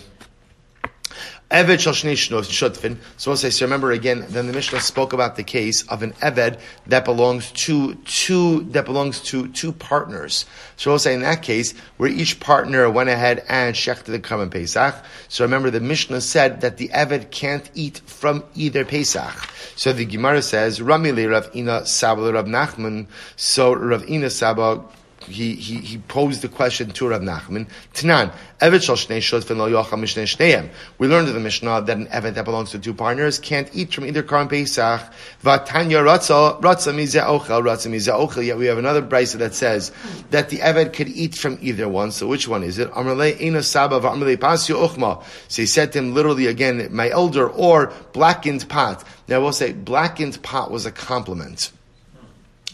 Eved 1.52 1.78
shutfin. 1.78 2.98
So 3.18 3.30
we'll 3.30 3.38
say, 3.38 3.52
so 3.52 3.66
remember 3.66 3.92
again, 3.92 4.26
then 4.30 4.48
the 4.48 4.54
Mishnah 4.54 4.80
spoke 4.80 5.14
about 5.14 5.36
the 5.36 5.44
case 5.44 5.88
of 5.90 6.02
an 6.02 6.14
Eved 6.14 6.60
that 6.88 7.06
belongs 7.06 7.52
to 7.52 7.94
two, 8.06 8.64
that 8.72 8.86
belongs 8.86 9.22
to 9.22 9.48
two 9.50 9.72
partners. 9.72 10.46
So 10.76 10.90
we'll 10.90 11.00
say 11.00 11.14
in 11.14 11.22
that 11.22 11.44
case, 11.44 11.76
where 11.98 12.10
each 12.10 12.40
partner 12.40 12.90
went 12.90 13.10
ahead 13.10 13.46
and 13.48 13.76
shechted 13.76 14.06
the 14.06 14.20
Korban 14.20 14.50
Pesach. 14.50 14.96
So 15.28 15.46
remember 15.46 15.70
the 15.70 15.80
Mishnah 15.80 16.22
said 16.22 16.62
that 16.62 16.78
the 16.78 16.90
Eved 16.90 17.30
can't 17.30 17.70
eat 17.76 18.02
from 18.08 18.44
either 18.56 18.84
Pesach. 18.84 19.48
So 19.76 19.94
the 19.94 20.06
Gemara 20.06 20.42
says, 20.42 20.82
Rami 20.82 21.12
le 21.12 21.30
Rav 21.30 21.56
Ina 21.56 21.86
Saba 21.86 22.34
Rav 22.34 22.46
Nachman. 22.46 23.06
So 23.36 23.72
Rav 23.74 24.10
Ina 24.10 24.32
Saba 24.32 24.84
he, 25.28 25.56
he, 25.56 25.78
he 25.78 25.98
posed 25.98 26.42
the 26.42 26.48
question 26.48 26.92
to 26.92 27.08
Rav 27.08 27.22
Nachman. 27.22 27.68
Tanan, 27.94 28.32
Evet 28.62 28.84
shal 28.84 28.96
shnei 28.96 29.18
shotfin 29.18 29.58
lo 29.58 29.70
yocham 29.70 30.00
mishnei 30.00 30.24
shneihem. 30.24 30.70
We 30.98 31.08
learned 31.08 31.28
in 31.28 31.34
the 31.34 31.40
Mishnah 31.40 31.82
that 31.82 31.98
an 31.98 32.08
Evet 32.08 32.36
that 32.36 32.46
belongs 32.46 32.72
to 32.72 32.80
two 32.80 32.94
partners 32.94 33.38
can't 33.38 33.70
eat 33.74 33.94
from 33.94 34.06
either 34.06 34.24
Karan 34.24 34.48
Pesach. 34.48 35.02
Vatanya 35.44 36.04
ratza, 36.04 36.62
ratza 36.62 36.94
mize 36.94 37.22
ochel, 37.22 37.62
ratza 37.64 37.92
mize 37.92 38.08
ochel. 38.08 38.46
Yet 38.46 38.58
we 38.58 38.68
have 38.68 38.78
another 38.78 39.02
brisa 39.02 39.38
that 39.40 39.56
says 39.56 39.92
that 40.30 40.50
the 40.50 40.58
Evet 40.60 40.94
could 40.94 41.10
eat 41.10 41.36
from 41.36 41.58
either 41.62 41.90
one. 41.90 42.12
So 42.12 42.28
which 42.28 42.48
one 42.48 42.64
is 42.64 42.78
it? 42.78 42.90
Amrle 42.92 43.40
ina 43.42 43.62
saba 43.62 44.00
v'amrle 44.00 44.38
pasio 44.38 44.88
uchma. 44.88 45.24
So 45.48 45.62
he 45.62 45.66
said 45.66 45.92
to 45.94 46.00
him 46.00 46.14
literally 46.14 46.48
again, 46.48 46.88
my 46.92 47.10
elder 47.10 47.50
or 47.50 47.92
blackened 48.14 48.70
pot. 48.70 49.04
Now 49.28 49.42
we'll 49.42 49.54
say 49.54 49.74
blackened 49.74 50.42
pot 50.44 50.72
was 50.72 50.86
a 50.86 50.92
compliment 50.92 51.72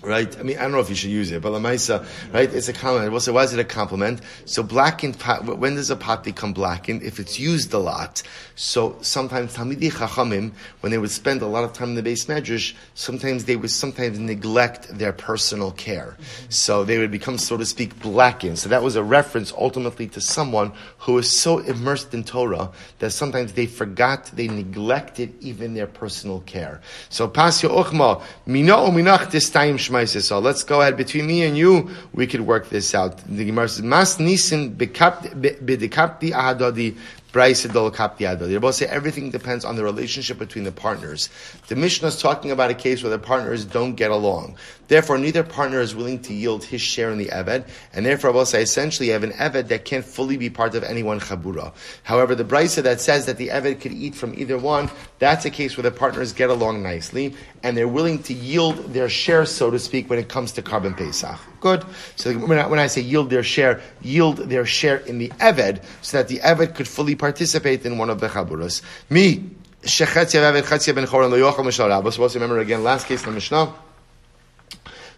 right? 0.01 0.37
I 0.39 0.43
mean, 0.43 0.57
I 0.57 0.63
don't 0.63 0.71
know 0.71 0.79
if 0.79 0.89
you 0.89 0.95
should 0.95 1.11
use 1.11 1.31
it, 1.31 1.41
but 1.41 1.51
Lamaisa, 1.51 2.05
right? 2.33 2.51
It's 2.51 2.67
a 2.67 2.73
compliment. 2.73 3.11
We'll 3.11 3.35
why 3.35 3.43
is 3.43 3.53
it 3.53 3.59
a 3.59 3.63
compliment? 3.63 4.21
So 4.45 4.63
blackened 4.63 5.19
pot, 5.19 5.45
when 5.45 5.75
does 5.75 5.89
a 5.89 5.95
pot 5.95 6.23
become 6.23 6.53
blackened? 6.53 7.03
If 7.03 7.19
it's 7.19 7.39
used 7.39 7.73
a 7.73 7.77
lot. 7.77 8.23
So 8.55 8.97
sometimes 9.01 9.55
Talmidei 9.55 9.91
Chachamim, 9.91 10.51
when 10.81 10.91
they 10.91 10.97
would 10.97 11.11
spend 11.11 11.41
a 11.41 11.47
lot 11.47 11.63
of 11.63 11.73
time 11.73 11.89
in 11.89 11.95
the 11.95 12.03
beis 12.03 12.25
medrash, 12.25 12.73
sometimes 12.93 13.45
they 13.45 13.55
would 13.55 13.71
sometimes 13.71 14.19
neglect 14.19 14.97
their 14.97 15.13
personal 15.13 15.71
care. 15.71 16.17
So 16.49 16.83
they 16.83 16.97
would 16.97 17.11
become, 17.11 17.37
so 17.37 17.57
to 17.57 17.65
speak, 17.65 17.99
blackened. 17.99 18.59
So 18.59 18.69
that 18.69 18.81
was 18.83 18.95
a 18.95 19.03
reference 19.03 19.51
ultimately 19.51 20.07
to 20.09 20.21
someone 20.21 20.73
who 20.99 21.13
was 21.13 21.29
so 21.29 21.59
immersed 21.59 22.13
in 22.13 22.23
Torah 22.23 22.71
that 22.99 23.11
sometimes 23.11 23.53
they 23.53 23.65
forgot, 23.65 24.25
they 24.33 24.47
neglected 24.47 25.33
even 25.41 25.73
their 25.73 25.87
personal 25.87 26.41
care. 26.41 26.81
So 27.09 27.27
Pasya 27.27 27.69
Uchma, 27.69 28.21
Mina 28.45 28.73
Minach 28.91 29.31
this 29.31 29.49
time 29.49 29.77
so 30.05 30.39
let's 30.39 30.63
go 30.63 30.81
ahead. 30.81 30.97
Between 30.97 31.27
me 31.27 31.43
and 31.43 31.57
you, 31.57 31.89
we 32.13 32.27
could 32.27 32.41
work 32.41 32.69
this 32.69 32.95
out. 32.95 33.17
The 33.27 33.45
Gemara 33.45 33.69
says, 33.69 33.83
Mas 33.83 34.17
nisin 34.17 34.75
b'dekapti 34.75 36.31
ahadodi 36.31 36.97
they 37.33 38.57
both 38.57 38.75
say 38.75 38.85
everything 38.87 39.31
depends 39.31 39.63
on 39.63 39.77
the 39.77 39.83
relationship 39.83 40.37
between 40.37 40.65
the 40.65 40.71
partners. 40.71 41.29
The 41.71 41.77
Mishnah 41.77 42.09
is 42.09 42.21
talking 42.21 42.51
about 42.51 42.69
a 42.69 42.73
case 42.73 43.01
where 43.01 43.09
the 43.09 43.17
partners 43.17 43.63
don't 43.63 43.95
get 43.95 44.11
along. 44.11 44.57
Therefore, 44.89 45.17
neither 45.17 45.41
partner 45.41 45.79
is 45.79 45.95
willing 45.95 46.21
to 46.23 46.33
yield 46.33 46.65
his 46.65 46.81
share 46.81 47.09
in 47.11 47.17
the 47.17 47.27
Eved, 47.27 47.65
and 47.93 48.05
therefore, 48.05 48.31
I 48.31 48.33
will 48.33 48.45
say, 48.45 48.61
essentially, 48.61 49.07
you 49.07 49.13
have 49.13 49.23
an 49.23 49.31
Eved 49.31 49.69
that 49.69 49.85
can't 49.85 50.03
fully 50.03 50.35
be 50.35 50.49
part 50.49 50.75
of 50.75 50.83
any 50.83 51.01
one 51.01 51.21
Chabura. 51.21 51.71
However, 52.03 52.35
the 52.35 52.43
Brisa 52.43 52.83
that 52.83 52.99
says 52.99 53.25
that 53.27 53.37
the 53.37 53.47
Eved 53.47 53.79
could 53.79 53.93
eat 53.93 54.15
from 54.15 54.37
either 54.37 54.57
one, 54.57 54.91
that's 55.19 55.45
a 55.45 55.49
case 55.49 55.77
where 55.77 55.83
the 55.83 55.91
partners 55.91 56.33
get 56.33 56.49
along 56.49 56.83
nicely, 56.83 57.33
and 57.63 57.77
they're 57.77 57.87
willing 57.87 58.21
to 58.23 58.33
yield 58.33 58.91
their 58.91 59.07
share, 59.07 59.45
so 59.45 59.71
to 59.71 59.79
speak, 59.79 60.09
when 60.09 60.19
it 60.19 60.27
comes 60.27 60.51
to 60.51 60.61
korban 60.61 60.97
Pesach. 60.97 61.39
Good. 61.61 61.85
So 62.17 62.33
when 62.33 62.59
I, 62.59 62.67
when 62.67 62.79
I 62.79 62.87
say 62.87 62.99
yield 62.99 63.29
their 63.29 63.43
share, 63.43 63.79
yield 64.01 64.39
their 64.39 64.65
share 64.65 64.97
in 64.97 65.19
the 65.19 65.29
Eved, 65.39 65.85
so 66.01 66.17
that 66.17 66.27
the 66.27 66.39
Eved 66.39 66.75
could 66.75 66.89
fully 66.89 67.15
participate 67.15 67.85
in 67.85 67.97
one 67.97 68.09
of 68.09 68.19
the 68.19 68.27
Chaburas. 68.27 68.81
Me, 69.09 69.51
Shechetzi 69.83 70.39
Eved 70.39 70.63
Chetzia 70.63 70.93
Ben 70.93 71.05
Mishal 71.05 71.89
Rabbos. 71.89 72.35
Remember 72.35 72.59
again, 72.59 72.83
last 72.83 73.07
case 73.07 73.21
in 73.21 73.29
the 73.29 73.35
Mishnah 73.35 73.73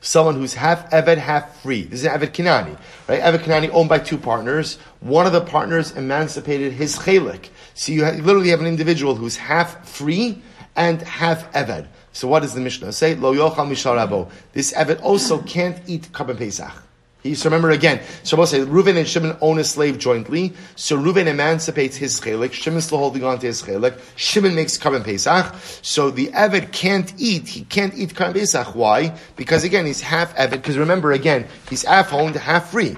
someone 0.03 0.35
who's 0.35 0.53
half 0.53 0.89
Eved, 0.91 1.17
half 1.17 1.61
free. 1.61 1.83
This 1.83 2.01
is 2.01 2.07
Eved 2.07 2.31
Kinani, 2.33 2.77
right? 3.07 3.21
Eved 3.21 3.39
Kinani 3.39 3.69
owned 3.73 3.89
by 3.89 3.99
two 3.99 4.17
partners. 4.17 4.77
One 4.99 5.25
of 5.25 5.31
the 5.31 5.41
partners 5.41 5.91
emancipated 5.91 6.73
his 6.73 6.97
chelik. 6.97 7.49
So 7.73 7.91
you, 7.91 8.05
literally 8.05 8.49
have 8.49 8.59
an 8.59 8.67
individual 8.67 9.15
who's 9.15 9.37
half 9.37 9.87
free 9.87 10.41
and 10.75 11.01
half 11.01 11.51
Eved. 11.53 11.87
So 12.11 12.27
what 12.27 12.41
does 12.41 12.53
the 12.53 12.61
Mishnah 12.61 12.91
say? 12.91 13.15
Lo 13.15 13.33
yochal 13.33 13.67
misharabo. 13.67 14.29
This 14.51 14.73
Eved 14.73 15.01
also 15.01 15.41
can't 15.41 15.81
eat 15.87 16.11
Karban 16.11 16.37
Pesach. 16.37 16.83
He, 17.23 17.35
so 17.35 17.45
remember 17.45 17.71
again, 17.71 18.01
Shabbos 18.25 18.51
say 18.51 18.59
Reuven 18.59 18.97
and 18.97 19.07
Shimon 19.07 19.37
own 19.39 19.57
a 19.57 19.63
slave 19.63 19.97
jointly. 19.97 20.53
So 20.75 20.97
Reuven 20.97 21.27
emancipates 21.27 21.95
his 21.95 22.19
chelik. 22.19 22.51
Shimon's 22.51 22.85
still 22.85 22.97
holding 22.97 23.23
on 23.23 23.39
to 23.39 23.47
his 23.47 23.63
chelik. 23.63 23.97
Shimon 24.17 24.55
makes 24.55 24.77
Karban 24.77 25.05
Pesach. 25.05 25.55
So 25.81 26.11
the 26.11 26.27
Eved 26.27 26.73
can't 26.73 27.13
eat. 27.17 27.47
He 27.47 27.63
can't 27.63 27.97
eat 27.97 28.13
Karban 28.13 28.33
Pesach. 28.33 28.75
Why? 28.75 29.17
Because 29.37 29.63
again, 29.63 29.85
he's 29.85 30.01
half 30.01 30.35
Eved. 30.35 30.51
Because 30.51 30.77
remember 30.77 31.13
again, 31.13 31.47
he's 31.69 31.83
half 31.83 32.11
owned, 32.11 32.35
half 32.35 32.71
free. 32.71 32.97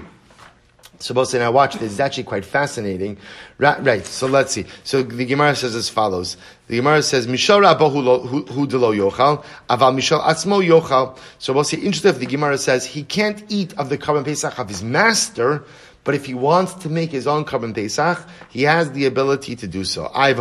Supposed 0.98 1.30
to 1.32 1.38
now 1.38 1.52
watch 1.52 1.74
this. 1.74 1.92
It's 1.92 2.00
actually 2.00 2.24
quite 2.24 2.44
fascinating. 2.44 3.18
Right, 3.58 3.82
right. 3.84 4.06
So 4.06 4.26
let's 4.26 4.52
see. 4.52 4.64
So 4.82 5.02
the 5.02 5.26
Gemara 5.26 5.54
says 5.54 5.74
as 5.76 5.88
follows. 5.88 6.36
The 6.68 6.78
Gemara 6.78 7.02
says, 7.02 7.28
Mishal 7.28 7.62
Rabbahu 7.62 8.48
hu 8.48 8.66
delo 8.66 8.92
yochal, 8.92 9.44
aval 9.70 9.94
Mishal 9.96 10.20
atzmo 10.20 10.66
yochal. 10.66 11.16
So 11.38 11.52
we'll 11.52 11.62
see, 11.62 11.76
interesting 11.76 12.18
the 12.18 12.26
Gemara 12.26 12.58
says, 12.58 12.84
he 12.84 13.04
can't 13.04 13.44
eat 13.48 13.72
of 13.78 13.88
the 13.88 13.96
Karban 13.96 14.24
Pesach 14.24 14.58
of 14.58 14.68
his 14.68 14.82
master, 14.82 15.62
but 16.06 16.14
if 16.14 16.24
he 16.24 16.34
wants 16.34 16.72
to 16.72 16.88
make 16.88 17.10
his 17.10 17.26
own 17.26 17.44
Karban 17.44 17.74
Pesach, 17.74 18.24
he 18.48 18.62
has 18.62 18.92
the 18.92 19.06
ability 19.06 19.56
to 19.56 19.66
do 19.66 19.82
so. 19.82 20.08
I, 20.14 20.32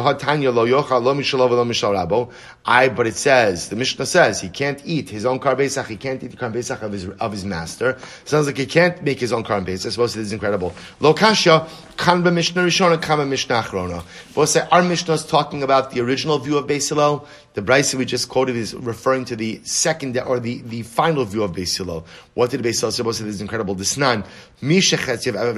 but 2.89 3.07
it 3.07 3.15
says, 3.15 3.69
the 3.69 3.75
Mishnah 3.75 4.05
says, 4.05 4.39
he 4.39 4.49
can't 4.49 4.79
eat 4.85 5.09
his 5.09 5.25
own 5.25 5.39
Karban 5.39 5.57
Pesach, 5.57 5.87
he 5.87 5.97
can't 5.97 6.23
eat 6.23 6.27
the 6.27 6.37
Karban 6.37 6.53
Pesach 6.53 6.83
of 6.83 6.91
his, 6.91 7.09
of 7.09 7.31
his 7.31 7.45
master. 7.45 7.97
Sounds 8.25 8.45
like 8.45 8.57
he 8.57 8.67
can't 8.67 9.01
make 9.01 9.19
his 9.19 9.33
own 9.33 9.43
Karban 9.43 9.65
Pesach. 9.65 9.91
Suppose 9.91 10.13
this 10.13 10.27
is 10.27 10.33
incredible. 10.33 10.71
Lo 10.99 11.15
kasha, 11.15 11.67
kan 11.97 12.21
Mishnah 12.21 12.61
Rishona, 12.61 13.01
kan 13.01 13.27
Mishnah 13.27 13.63
Achrona. 13.63 14.03
We'll 14.35 14.45
say, 14.45 14.67
our 14.71 14.83
Mishnah 14.83 15.15
is 15.15 15.25
talking 15.25 15.63
about 15.63 15.89
the 15.89 16.01
original 16.01 16.37
view 16.37 16.59
of 16.59 16.67
Beis 16.67 16.89
Hillel. 16.89 17.27
The 17.55 17.61
Brisa 17.61 17.95
we 17.95 18.03
just 18.03 18.27
quoted 18.27 18.57
is 18.57 18.75
referring 18.75 19.23
to 19.25 19.35
the 19.37 19.61
second 19.63 20.17
or 20.17 20.41
the, 20.41 20.61
the 20.63 20.81
final 20.81 21.23
view 21.23 21.41
of 21.41 21.53
Beis 21.53 21.77
Hillel. 21.77 22.05
What 22.33 22.51
did 22.51 22.61
Beis 22.61 22.81
Hillel 22.81 22.91
say? 22.91 23.03
To 23.03 23.23
this 23.23 23.39
incredible 23.39 23.77
Disnan. 23.77 24.25
Misha 24.61 24.97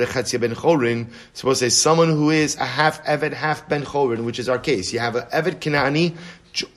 Chetziev 0.05 0.41
ben 0.41 0.55
Chorin. 0.55 1.07
Supposed 1.33 1.59
to 1.59 1.69
say 1.69 1.75
someone 1.75 2.09
who 2.09 2.29
is 2.29 2.55
a 2.57 2.65
half 2.65 3.03
Eved, 3.05 3.33
half 3.33 3.67
Ben 3.67 3.83
Chorin, 3.83 4.23
which 4.23 4.39
is 4.39 4.47
our 4.47 4.59
case. 4.59 4.93
You 4.93 4.99
have 4.99 5.15
an 5.15 5.23
Eved 5.33 5.59
Kanani 5.59 6.15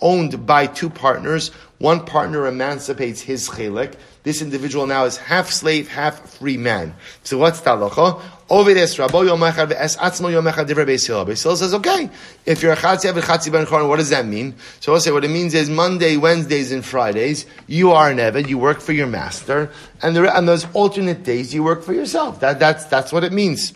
owned 0.01 0.47
by 0.47 0.67
two 0.67 0.91
partners. 0.91 1.49
One 1.79 2.05
partner 2.05 2.47
emancipates 2.47 3.21
his 3.21 3.49
chelik. 3.49 3.95
This 4.23 4.43
individual 4.43 4.87
now 4.87 5.05
is 5.05 5.17
half 5.17 5.51
slave, 5.51 5.89
half 5.89 6.29
free 6.29 6.57
man. 6.57 6.95
So 7.23 7.39
what's 7.39 7.61
talacha? 7.61 8.21
Over 8.51 8.75
this, 8.75 8.97
Rabbo 8.97 9.25
Yom 9.25 9.39
Echad 9.39 9.71
ve'es 9.71 9.97
atzmo 9.97 10.29
Yom 10.33 10.45
Echad 10.45 10.67
divrei 10.67 10.85
Beis 10.85 11.07
Hillel. 11.07 11.25
Beis 11.25 11.41
Hillel 11.41 11.57
says, 11.57 11.73
okay, 11.73 12.11
if 12.45 12.63
you're 12.63 12.73
a 12.73 12.77
chatzi 12.77 13.09
eved 13.09 13.23
chatzi 13.23 13.53
ben 13.53 13.65
choron, 13.65 13.89
what 13.89 13.99
does 13.99 14.11
that 14.11 14.27
mean? 14.27 14.57
So 14.81 14.93
I'll 14.93 14.99
say 14.99 15.13
what 15.13 15.25
it 15.25 15.31
means 15.31 15.55
is 15.55 15.71
Monday, 15.71 16.17
Wednesdays, 16.17 16.73
and 16.73 16.85
Fridays, 16.85 17.47
you 17.69 17.93
are 17.93 18.11
an 18.11 18.19
eved, 18.19 18.49
you 18.49 18.59
work 18.59 18.81
for 18.81 18.93
your 18.93 19.07
master, 19.07 19.71
and 20.03 20.17
and 20.17 20.49
those 20.49 20.67
alternate 20.75 21.23
days, 21.23 21.55
you 21.55 21.63
work 21.63 21.85
for 21.85 21.93
yourself. 21.93 22.41
That, 22.41 22.59
that's, 22.59 22.87
that's 22.87 23.13
what 23.13 23.23
it 23.23 23.33
means. 23.33 23.73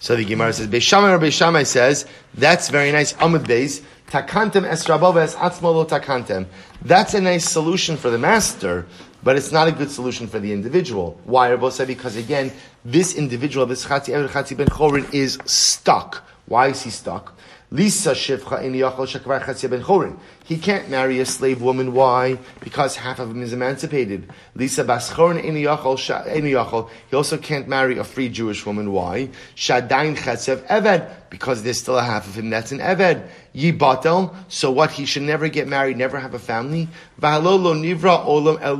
So 0.00 0.16
the 0.16 0.24
Gemara 0.24 0.54
says, 0.54 0.68
Beishamai 0.68 1.14
or 1.14 1.18
Beishamai 1.18 1.66
says, 1.66 2.06
that's 2.32 2.70
very 2.70 2.90
nice, 2.90 3.12
Amud 3.14 3.44
Beis, 3.44 3.82
Takantem 4.10 4.64
es 4.64 4.82
es 4.82 5.34
atzmolo 5.34 5.86
takantem. 5.86 6.46
That's 6.80 7.14
a 7.14 7.20
nice 7.20 7.48
solution 7.48 7.96
for 7.96 8.08
the 8.08 8.18
master, 8.18 8.86
but 9.26 9.34
it's 9.34 9.50
not 9.50 9.66
a 9.66 9.72
good 9.72 9.90
solution 9.90 10.28
for 10.28 10.38
the 10.38 10.52
individual. 10.52 11.20
Why, 11.24 11.50
Rabbi 11.50 11.70
said? 11.70 11.88
Because 11.88 12.14
again, 12.14 12.52
this 12.84 13.16
individual, 13.16 13.66
this 13.66 13.84
Chatzi 13.84 14.14
Eved 14.14 14.28
Chatzi 14.28 14.56
Ben 14.56 14.68
Chorin, 14.68 15.12
is 15.12 15.36
stuck. 15.44 16.22
Why 16.46 16.68
is 16.68 16.82
he 16.82 16.90
stuck? 16.90 17.35
Lisa 17.72 18.12
Shivcha 18.12 18.62
in 18.62 18.74
Yachol 18.74 19.06
Shakvar 19.06 19.42
Chatzia 19.42 19.68
Ben 19.68 19.82
Chorin. 19.82 20.16
He 20.44 20.56
can't 20.56 20.88
marry 20.88 21.18
a 21.18 21.26
slave 21.26 21.60
woman. 21.60 21.92
Why? 21.92 22.38
Because 22.60 22.94
half 22.94 23.18
of 23.18 23.30
him 23.30 23.42
is 23.42 23.52
emancipated. 23.52 24.30
Lisa 24.54 24.84
Baschorin 24.84 25.42
in 25.42 25.54
Yachol. 25.56 26.88
He 27.10 27.16
also 27.16 27.36
can't 27.38 27.66
marry 27.66 27.98
a 27.98 28.04
free 28.04 28.28
Jewish 28.28 28.64
woman. 28.64 28.92
Why? 28.92 29.30
Shadain 29.56 30.16
Chatzev 30.16 30.64
Eved. 30.68 31.10
Because 31.28 31.64
there's 31.64 31.80
still 31.80 31.98
a 31.98 32.04
half 32.04 32.28
of 32.28 32.36
him 32.36 32.50
that's 32.50 32.70
an 32.70 32.78
Eved. 32.78 33.28
Yibatel. 33.52 34.32
So 34.46 34.70
what? 34.70 34.92
He 34.92 35.04
should 35.04 35.22
never 35.22 35.48
get 35.48 35.66
married, 35.66 35.96
never 35.96 36.20
have 36.20 36.34
a 36.34 36.38
family. 36.38 36.88
V'halolo 37.20 37.74
nivra 37.74 38.24
olam 38.24 38.60
el 38.60 38.76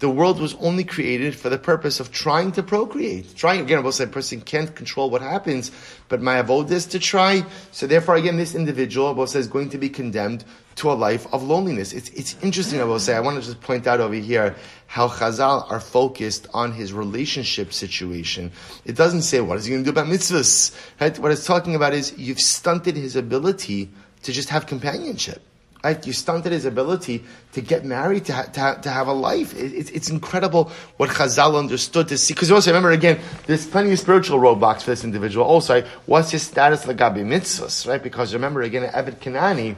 the 0.00 0.08
world 0.08 0.40
was 0.40 0.54
only 0.56 0.82
created 0.82 1.36
for 1.36 1.50
the 1.50 1.58
purpose 1.58 2.00
of 2.00 2.10
trying 2.10 2.52
to 2.52 2.62
procreate. 2.62 3.36
Trying 3.36 3.60
again, 3.60 3.82
we'll 3.82 3.92
say 3.92 4.04
a 4.04 4.06
person 4.06 4.40
can't 4.40 4.74
control 4.74 5.10
what 5.10 5.20
happens, 5.20 5.70
but 6.08 6.22
my 6.22 6.42
avod 6.42 6.70
is 6.70 6.86
to 6.86 6.98
try. 6.98 7.44
So 7.70 7.86
therefore, 7.86 8.16
again, 8.16 8.38
this 8.38 8.54
individual, 8.54 9.14
we'll 9.14 9.26
say, 9.26 9.40
is 9.40 9.46
going 9.46 9.68
to 9.70 9.78
be 9.78 9.90
condemned 9.90 10.46
to 10.76 10.90
a 10.90 10.94
life 10.94 11.26
of 11.34 11.42
loneliness. 11.42 11.92
It's, 11.92 12.08
it's 12.10 12.34
interesting, 12.42 12.80
I 12.80 12.84
will 12.84 12.98
say. 12.98 13.14
I 13.14 13.20
want 13.20 13.38
to 13.38 13.46
just 13.46 13.60
point 13.60 13.86
out 13.86 14.00
over 14.00 14.14
here 14.14 14.56
how 14.86 15.06
Chazal 15.06 15.70
are 15.70 15.80
focused 15.80 16.46
on 16.54 16.72
his 16.72 16.94
relationship 16.94 17.70
situation. 17.70 18.52
It 18.86 18.96
doesn't 18.96 19.22
say 19.22 19.42
what 19.42 19.58
is 19.58 19.66
he 19.66 19.72
going 19.72 19.84
to 19.84 19.92
do 19.92 20.00
about 20.00 20.10
mitzvahs. 20.10 20.74
Right? 20.98 21.18
What 21.18 21.30
it's 21.30 21.44
talking 21.44 21.74
about 21.74 21.92
is 21.92 22.16
you've 22.16 22.40
stunted 22.40 22.96
his 22.96 23.16
ability 23.16 23.90
to 24.22 24.32
just 24.32 24.48
have 24.48 24.66
companionship. 24.66 25.42
Right? 25.82 26.06
You 26.06 26.12
stunted 26.12 26.52
his 26.52 26.66
ability 26.66 27.24
to 27.52 27.60
get 27.62 27.86
married, 27.86 28.26
to, 28.26 28.34
ha- 28.34 28.42
to, 28.42 28.60
ha- 28.60 28.74
to 28.74 28.90
have 28.90 29.06
a 29.06 29.14
life. 29.14 29.54
It, 29.54 29.72
it's, 29.72 29.90
it's 29.90 30.10
incredible 30.10 30.70
what 30.98 31.08
Chazal 31.08 31.58
understood 31.58 32.08
to 32.08 32.18
see. 32.18 32.34
Because 32.34 32.50
also, 32.50 32.70
remember 32.70 32.90
again, 32.90 33.18
there's 33.46 33.66
plenty 33.66 33.92
of 33.92 33.98
spiritual 33.98 34.38
roadblocks 34.38 34.82
for 34.82 34.90
this 34.90 35.04
individual. 35.04 35.46
Also, 35.46 35.82
what's 36.04 36.30
his 36.30 36.42
status 36.42 36.84
Gabi 36.84 37.24
mitzvahs, 37.24 37.88
right? 37.88 38.02
Because 38.02 38.34
remember 38.34 38.60
again, 38.60 38.90
Eved 38.92 39.20
Kanani 39.20 39.76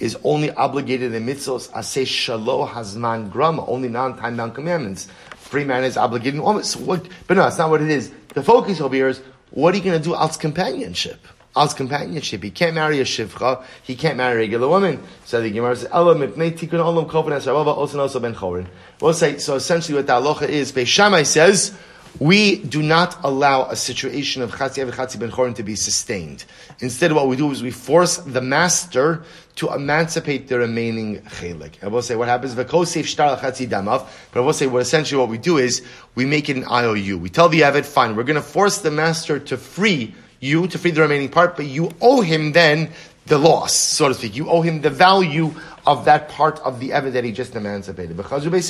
is 0.00 0.18
only 0.24 0.50
obligated 0.50 1.14
in 1.14 1.24
mitzvahs 1.24 1.70
asay 1.70 2.02
shalo 2.02 2.68
hazman 2.68 3.30
grama, 3.30 3.64
only 3.66 3.88
non-time, 3.88 4.34
non-commandments. 4.34 5.06
Free 5.36 5.64
man 5.64 5.84
is 5.84 5.96
obligated 5.96 6.40
in 6.40 6.62
so 6.64 6.80
what, 6.80 7.06
but 7.28 7.36
no, 7.36 7.44
that's 7.44 7.58
not 7.58 7.70
what 7.70 7.80
it 7.80 7.90
is. 7.90 8.10
The 8.30 8.42
focus 8.42 8.80
over 8.80 8.94
here 8.94 9.06
is, 9.06 9.22
what 9.50 9.72
are 9.72 9.76
you 9.76 9.84
going 9.84 10.02
to 10.02 10.02
do 10.02 10.16
as 10.16 10.36
companionship? 10.36 11.24
As 11.56 11.74
companionship. 11.74 12.42
He 12.42 12.50
can't 12.50 12.74
marry 12.74 13.00
a 13.00 13.04
shivcha. 13.04 13.62
He 13.82 13.94
can't 13.94 14.16
marry 14.16 14.34
a 14.34 14.38
regular 14.38 14.68
woman. 14.68 15.02
So 15.24 15.40
the 15.40 15.50
Gemara 15.50 15.76
says, 15.76 15.88
"Elam 15.92 16.18
mipnei 16.18 16.58
tikun 16.58 16.80
olam 16.80 17.08
koven 17.08 17.32
esarava 17.32 17.76
also 17.76 18.00
also 18.00 18.20
ben 18.20 18.34
chorin." 18.34 18.66
We'll 19.00 19.12
say 19.12 19.38
so. 19.38 19.54
Essentially, 19.54 19.96
what 19.96 20.06
the 20.06 20.14
halacha 20.14 20.48
is, 20.48 20.72
Beishamai 20.72 21.26
says. 21.26 21.72
We 22.20 22.58
do 22.58 22.80
not 22.80 23.16
allow 23.24 23.64
a 23.64 23.74
situation 23.74 24.40
of 24.40 24.52
Chatzi 24.52 24.88
Chatzi 24.88 25.18
Ben 25.18 25.32
Chorin 25.32 25.56
to 25.56 25.64
be 25.64 25.74
sustained. 25.74 26.44
Instead, 26.78 27.10
what 27.10 27.26
we 27.26 27.34
do 27.34 27.50
is 27.50 27.60
we 27.60 27.72
force 27.72 28.18
the 28.18 28.40
master 28.40 29.24
to 29.56 29.72
emancipate 29.72 30.46
the 30.46 30.60
remaining 30.60 31.22
chelik. 31.22 31.72
I 31.82 31.88
will 31.88 32.02
say 32.02 32.14
what 32.14 32.28
happens, 32.28 32.54
V'kosef 32.54 33.04
shtar 33.04 33.36
Chatzi 33.38 33.68
Damav, 33.68 34.06
but 34.30 34.40
I 34.40 34.44
will 34.44 34.52
say 34.52 34.68
what 34.68 34.82
essentially 34.82 35.18
what 35.18 35.28
we 35.28 35.38
do 35.38 35.58
is 35.58 35.82
we 36.14 36.24
make 36.24 36.48
it 36.48 36.56
an 36.56 36.64
IOU. 36.70 37.18
We 37.18 37.30
tell 37.30 37.48
the 37.48 37.64
Avid, 37.64 37.84
fine, 37.84 38.14
we're 38.14 38.22
going 38.22 38.36
to 38.36 38.42
force 38.42 38.78
the 38.78 38.92
master 38.92 39.40
to 39.40 39.56
free 39.56 40.14
you 40.44 40.68
to 40.68 40.78
free 40.78 40.90
the 40.90 41.00
remaining 41.00 41.30
part, 41.30 41.56
but 41.56 41.66
you 41.66 41.90
owe 42.00 42.20
him 42.20 42.52
then 42.52 42.90
the 43.26 43.38
loss, 43.38 43.72
so 43.72 44.08
to 44.08 44.14
speak. 44.14 44.36
You 44.36 44.50
owe 44.50 44.60
him 44.60 44.82
the 44.82 44.90
value 44.90 45.54
of 45.86 46.04
that 46.04 46.28
part 46.28 46.60
of 46.60 46.80
the 46.80 46.90
Eved 46.90 47.12
that 47.12 47.24
he 47.24 47.32
just 47.32 47.56
emancipated. 47.56 48.18
And 48.18 48.26
Beis 48.28 48.68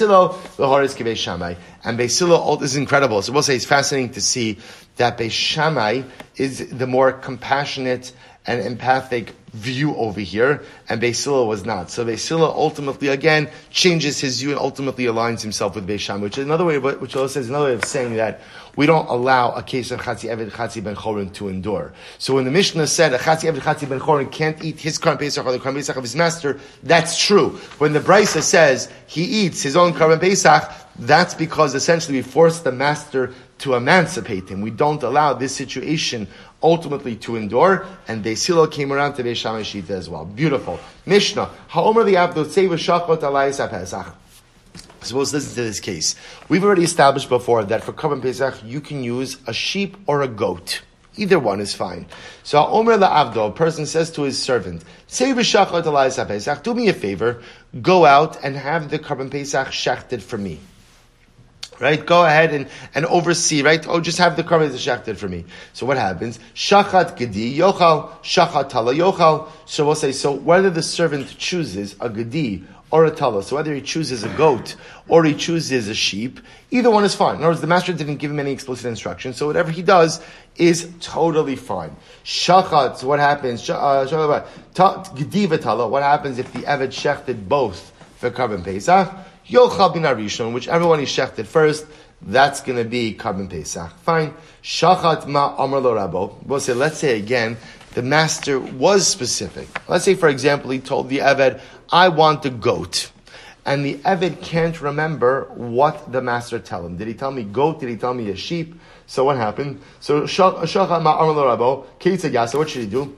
Hillel 2.19 2.63
is 2.63 2.77
incredible. 2.77 3.23
So 3.23 3.33
we'll 3.33 3.43
say 3.43 3.57
it's 3.57 3.65
fascinating 3.65 4.11
to 4.13 4.21
see 4.21 4.59
that 4.97 5.19
Beis 5.19 5.33
Shammai 5.33 6.03
is 6.37 6.69
the 6.71 6.87
more 6.87 7.11
compassionate 7.13 8.13
and 8.47 8.61
empathic 8.61 9.33
view 9.53 9.97
over 9.97 10.21
here, 10.21 10.63
and 10.89 11.01
Beis 11.01 11.25
Hillel 11.25 11.49
was 11.49 11.65
not. 11.65 11.91
So 11.91 12.05
Beis 12.05 12.29
Hillel 12.29 12.53
ultimately 12.53 13.09
again 13.09 13.49
changes 13.71 14.21
his 14.21 14.41
view 14.41 14.51
and 14.51 14.59
ultimately 14.59 15.07
aligns 15.07 15.41
himself 15.41 15.75
with 15.75 15.89
Beisham, 15.89 16.21
which 16.21 16.39
is 16.39 16.45
another 16.45 16.65
way, 16.65 16.79
which 16.79 17.17
also 17.17 17.41
is 17.41 17.49
another 17.49 17.67
way 17.67 17.75
of 17.75 17.85
saying 17.85 18.15
that 18.17 18.43
we 18.77 18.87
don't 18.87 19.07
allow 19.09 19.53
a 19.53 19.63
case 19.63 19.91
of 19.91 20.01
Chatzi 20.01 20.29
Eved 20.29 20.51
Chatzi 20.51 20.83
Ben 20.83 20.97
Chorin 20.97 21.33
to 21.35 21.49
endure. 21.49 21.93
So 22.19 22.35
when 22.35 22.45
the 22.45 22.51
Mishnah 22.51 22.87
said 22.87 23.13
a 23.15 23.19
Chatzi 23.19 23.51
Eved 23.51 23.61
Chatzi 23.61 23.89
Ben 23.89 24.01
Chorin 24.01 24.31
can't 24.31 24.63
eat 24.65 24.81
his 24.81 24.99
Karban 24.99 25.19
Pesach 25.19 25.45
or 25.45 25.53
the 25.53 25.59
Karban 25.59 25.77
Pesach 25.77 25.97
of 25.97 26.03
his 26.03 26.17
master, 26.17 26.59
that's 26.83 27.19
true. 27.19 27.51
When 27.79 27.93
the 27.93 28.01
Brisa 28.01 28.43
says 28.43 28.91
he 29.07 29.25
eats 29.25 29.63
his 29.63 29.77
own 29.77 29.93
Karban 29.93 30.21
Pesach, 30.21 30.71
that's 30.99 31.35
because 31.35 31.75
essentially 31.75 32.19
we 32.19 32.23
force 32.23 32.61
the 32.61 32.73
master 32.73 33.33
to 33.59 33.75
emancipate 33.75 34.49
him. 34.49 34.61
We 34.61 34.71
don't 34.71 35.03
allow 35.03 35.35
this 35.35 35.55
situation 35.55 36.29
ultimately 36.63 37.17
to 37.17 37.37
endure, 37.37 37.87
and 38.09 38.25
Beis 38.25 38.47
Hillel 38.47 38.69
came 38.69 38.93
around 38.93 39.15
to 39.15 39.23
Beisham 39.23 39.61
Shita 39.61 39.91
as 39.91 40.09
well. 40.09 40.25
Beautiful. 40.25 40.81
Mishnah. 41.07 41.51
Ha'omer 41.69 42.05
the 42.05 42.17
Abdul 42.17 42.47
Seva 42.47 42.75
Shachot 42.75 43.21
Alayis 43.21 43.67
HaPesach. 43.67 44.15
Suppose 45.05 45.33
listen 45.33 45.55
to 45.55 45.63
this 45.63 45.81
case. 45.81 46.17
We've 46.49 46.65
already 46.65 46.85
established 46.85 47.29
before 47.29 47.65
that 47.65 47.85
for 47.85 47.93
Korban 47.93 48.23
Pesach 48.23 48.55
you 48.65 48.81
can 48.81 49.03
use 49.03 49.39
a 49.47 49.53
sheep 49.53 49.97
or 50.07 50.23
a 50.23 50.29
goat. 50.29 50.83
Either 51.17 51.39
one 51.39 51.61
is 51.61 51.75
fine. 51.75 52.07
So 52.43 52.65
Omer 52.67 52.99
Avdo, 52.99 53.49
a 53.49 53.53
person 53.53 53.87
says 53.87 54.11
to 54.13 54.23
his 54.23 54.41
servant, 54.41 54.85
Say 55.07 55.33
Pesach, 55.33 56.63
do 56.65 56.75
me 56.75 56.89
a 56.89 56.93
favor, 56.93 57.41
go 57.81 58.05
out 58.05 58.43
and 58.43 58.57
have 58.57 58.91
the 58.91 58.99
Korban 58.99 59.31
Pesach 59.31 59.69
shechted 59.69 60.23
for 60.23 60.39
me. 60.39 60.59
Right? 61.81 62.05
Go 62.05 62.25
ahead 62.25 62.55
and, 62.55 62.69
and 62.95 63.05
oversee, 63.07 63.63
right? 63.63 63.85
Oh, 63.89 64.01
just 64.01 64.19
have 64.19 64.37
the 64.37 64.43
Korban 64.43 64.71
Pesach 64.71 64.81
shechted 64.81 65.17
for 65.17 65.29
me. 65.29 65.45
So 65.73 65.87
what 65.87 65.99
happens? 65.99 66.41
Shachat 66.55 67.17
Gedi 67.17 67.57
Yochal, 67.59 68.11
Shachat 68.23 68.69
Tala 68.69 68.95
Yochal. 68.95 69.49
So 69.67 69.87
we'll 69.87 69.95
say, 69.95 70.11
so 70.11 70.33
whether 70.33 70.71
the 70.71 70.83
servant 70.83 71.37
chooses 71.39 71.95
a 72.01 72.09
Gedi 72.09 72.65
or 72.95 73.05
a 73.07 73.11
tala. 73.11 73.43
So 73.43 73.57
whether 73.57 73.75
he 73.75 73.81
chooses 73.81 74.23
a 74.23 74.29
goat 74.37 74.77
or 75.09 75.25
he 75.25 75.35
chooses 75.35 75.89
a 75.89 75.95
sheep, 75.95 76.39
either 76.71 76.93
one 76.93 77.03
is 77.03 77.13
fine. 77.13 77.35
In 77.35 77.41
other 77.41 77.49
words, 77.49 77.61
the 77.61 77.67
master 77.67 77.93
didn't 77.93 78.19
give 78.19 78.31
him 78.31 78.39
any 78.39 78.53
explicit 78.53 78.87
instructions, 78.87 79.37
so 79.37 79.49
whatever 79.49 79.73
he 79.73 79.83
does 79.83 80.23
is 80.55 80.89
totally 81.01 81.57
fine. 81.57 81.97
Shachat, 82.25 83.03
what 83.03 83.19
happens? 83.19 83.69
Uh, 83.69 84.07
Gediva 84.07 85.61
tala, 85.61 85.89
what 85.89 86.05
happens 86.05 86.39
if 86.39 86.53
the 86.53 86.61
Eved 86.61 86.93
shechted 86.93 87.49
both 87.49 87.93
for 88.19 88.31
Korban 88.31 88.63
Pesach? 88.63 89.13
Yochal 89.49 89.93
bin 89.93 90.05
Arishon, 90.05 90.55
whichever 90.55 90.87
one 90.87 91.01
he 91.01 91.05
shechted 91.05 91.47
first, 91.47 91.85
that's 92.23 92.61
going 92.61 92.79
to 92.79 92.89
be 92.89 93.13
Korban 93.13 93.51
Pesach. 93.51 93.91
Fine. 94.03 94.33
Shachat 94.63 95.27
ma 95.27 95.57
amar 95.59 95.81
lo 95.81 95.97
rabo. 95.97 96.41
We'll 96.45 96.61
say, 96.61 96.75
let's 96.75 96.99
say 96.99 97.19
again, 97.19 97.57
the 97.95 98.03
master 98.03 98.59
was 98.59 99.07
specific. 99.07 99.69
Let's 99.89 100.05
say, 100.05 100.15
for 100.15 100.29
example, 100.29 100.71
he 100.71 100.81
told 100.81 101.09
the 101.09 101.19
Eved, 101.19 101.61
I 101.91 102.09
want 102.09 102.45
a 102.45 102.51
goat. 102.51 103.11
And 103.67 103.85
the 103.85 103.95
Eved 103.95 104.43
can't 104.43 104.79
remember 104.83 105.45
what 105.55 106.13
the 106.13 106.21
master 106.21 106.59
tell 106.59 106.85
him. 106.85 106.99
Did 106.99 107.09
he 107.09 107.15
tell 107.15 107.31
me 107.31 107.45
goat? 107.45 107.81
Did 107.81 107.89
he 107.89 107.97
tell 107.97 108.13
me 108.13 108.29
a 108.29 108.37
sheep? 108.37 108.79
So 109.07 109.25
what 109.25 109.39
happened? 109.39 109.81
So 110.01 110.23
Shachat 110.23 111.03
ma'amar 111.03 111.57
rabo. 111.57 112.55
What 112.59 112.69
should 112.69 112.83
he 112.83 112.89
do? 112.89 113.17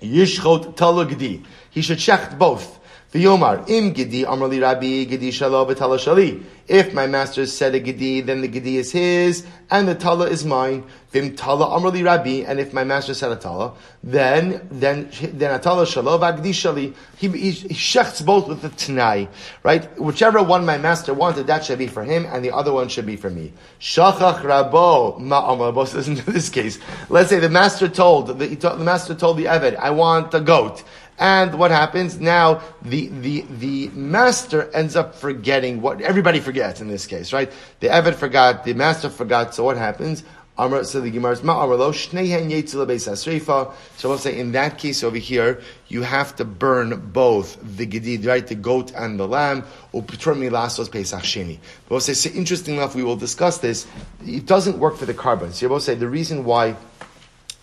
Talugdi. 0.00 1.44
He 1.70 1.82
should 1.82 1.98
check 2.00 2.36
both. 2.36 2.79
The 3.12 3.24
Yomar, 3.24 3.68
im 3.68 3.92
gidi 3.92 4.24
amrli 4.24 4.62
rabbi 4.62 5.04
gidi 5.04 5.30
shalo 5.30 5.68
b'tala 5.68 5.98
shali. 5.98 6.44
If 6.68 6.94
my 6.94 7.08
master 7.08 7.44
said 7.44 7.74
a 7.74 7.80
gidi, 7.80 8.24
then 8.24 8.40
the 8.40 8.48
gidi 8.48 8.74
is 8.74 8.92
his, 8.92 9.44
and 9.68 9.88
the 9.88 9.96
tala 9.96 10.26
is 10.26 10.44
mine. 10.44 10.84
Vim 11.10 11.34
tala 11.34 11.76
amrli 11.76 12.04
rabbi, 12.04 12.48
and 12.48 12.60
if 12.60 12.72
my 12.72 12.84
master 12.84 13.12
said 13.12 13.32
a 13.32 13.34
tala, 13.34 13.72
then 14.04 14.64
then 14.70 15.10
then 15.20 15.52
a 15.52 15.58
tala 15.58 15.86
shalo 15.86 16.20
v'agdi 16.20 16.50
shali. 16.50 16.94
He, 17.16 17.26
he, 17.26 17.50
he 17.50 17.74
shechts 17.74 18.24
both 18.24 18.46
with 18.46 18.62
the 18.62 18.68
t'nai, 18.68 19.26
right? 19.64 20.00
Whichever 20.00 20.40
one 20.40 20.64
my 20.64 20.78
master 20.78 21.12
wanted, 21.12 21.48
that 21.48 21.64
should 21.64 21.80
be 21.80 21.88
for 21.88 22.04
him, 22.04 22.26
and 22.26 22.44
the 22.44 22.54
other 22.54 22.72
one 22.72 22.88
should 22.88 23.06
be 23.06 23.16
for 23.16 23.28
me. 23.28 23.52
Shachach 23.80 24.42
rabo 24.42 25.18
ma 25.18 25.50
amrabo. 25.50 25.92
Listen 25.94 26.14
to 26.14 26.30
this 26.30 26.48
case. 26.48 26.78
Let's 27.08 27.30
say 27.30 27.40
the 27.40 27.50
master 27.50 27.88
told 27.88 28.38
the, 28.38 28.46
the 28.46 28.76
master 28.76 29.16
told 29.16 29.36
the 29.38 29.46
Eved, 29.46 29.74
I 29.74 29.90
want 29.90 30.32
a 30.32 30.40
goat. 30.40 30.84
And 31.20 31.58
what 31.58 31.70
happens 31.70 32.18
now? 32.18 32.62
The 32.80 33.08
the 33.08 33.42
the 33.42 33.88
master 33.88 34.70
ends 34.72 34.96
up 34.96 35.14
forgetting 35.14 35.82
what 35.82 36.00
everybody 36.00 36.40
forgets 36.40 36.80
in 36.80 36.88
this 36.88 37.06
case, 37.06 37.34
right? 37.34 37.52
The 37.80 37.88
Eved 37.88 38.14
forgot, 38.14 38.64
the 38.64 38.72
master 38.72 39.10
forgot. 39.10 39.54
So 39.54 39.62
what 39.62 39.76
happens? 39.76 40.24
So 40.56 41.00
the 41.00 41.10
Gemara 41.10 41.32
is 41.32 41.40
ma'amrlo 41.40 41.90
shneihen 41.90 43.72
So 43.96 44.08
we'll 44.08 44.18
say 44.18 44.38
in 44.38 44.52
that 44.52 44.76
case 44.76 45.02
over 45.02 45.16
here, 45.16 45.62
you 45.88 46.02
have 46.02 46.36
to 46.36 46.44
burn 46.44 47.00
both 47.12 47.58
the 47.76 47.86
gedid, 47.86 48.26
right, 48.26 48.46
the 48.46 48.56
goat 48.56 48.92
and 48.94 49.18
the 49.18 49.26
lamb. 49.26 49.62
Pesach 49.92 51.22
sheni. 51.22 51.58
We'll 51.88 52.00
say, 52.00 52.12
so 52.12 52.28
interesting 52.30 52.74
enough, 52.76 52.94
we 52.94 53.02
will 53.02 53.16
discuss 53.16 53.56
this. 53.56 53.86
It 54.26 54.44
doesn't 54.44 54.78
work 54.78 54.98
for 54.98 55.06
the 55.06 55.14
korban. 55.14 55.52
So 55.52 55.66
we'll 55.68 55.80
say 55.80 55.94
the 55.94 56.08
reason 56.08 56.44
why 56.44 56.76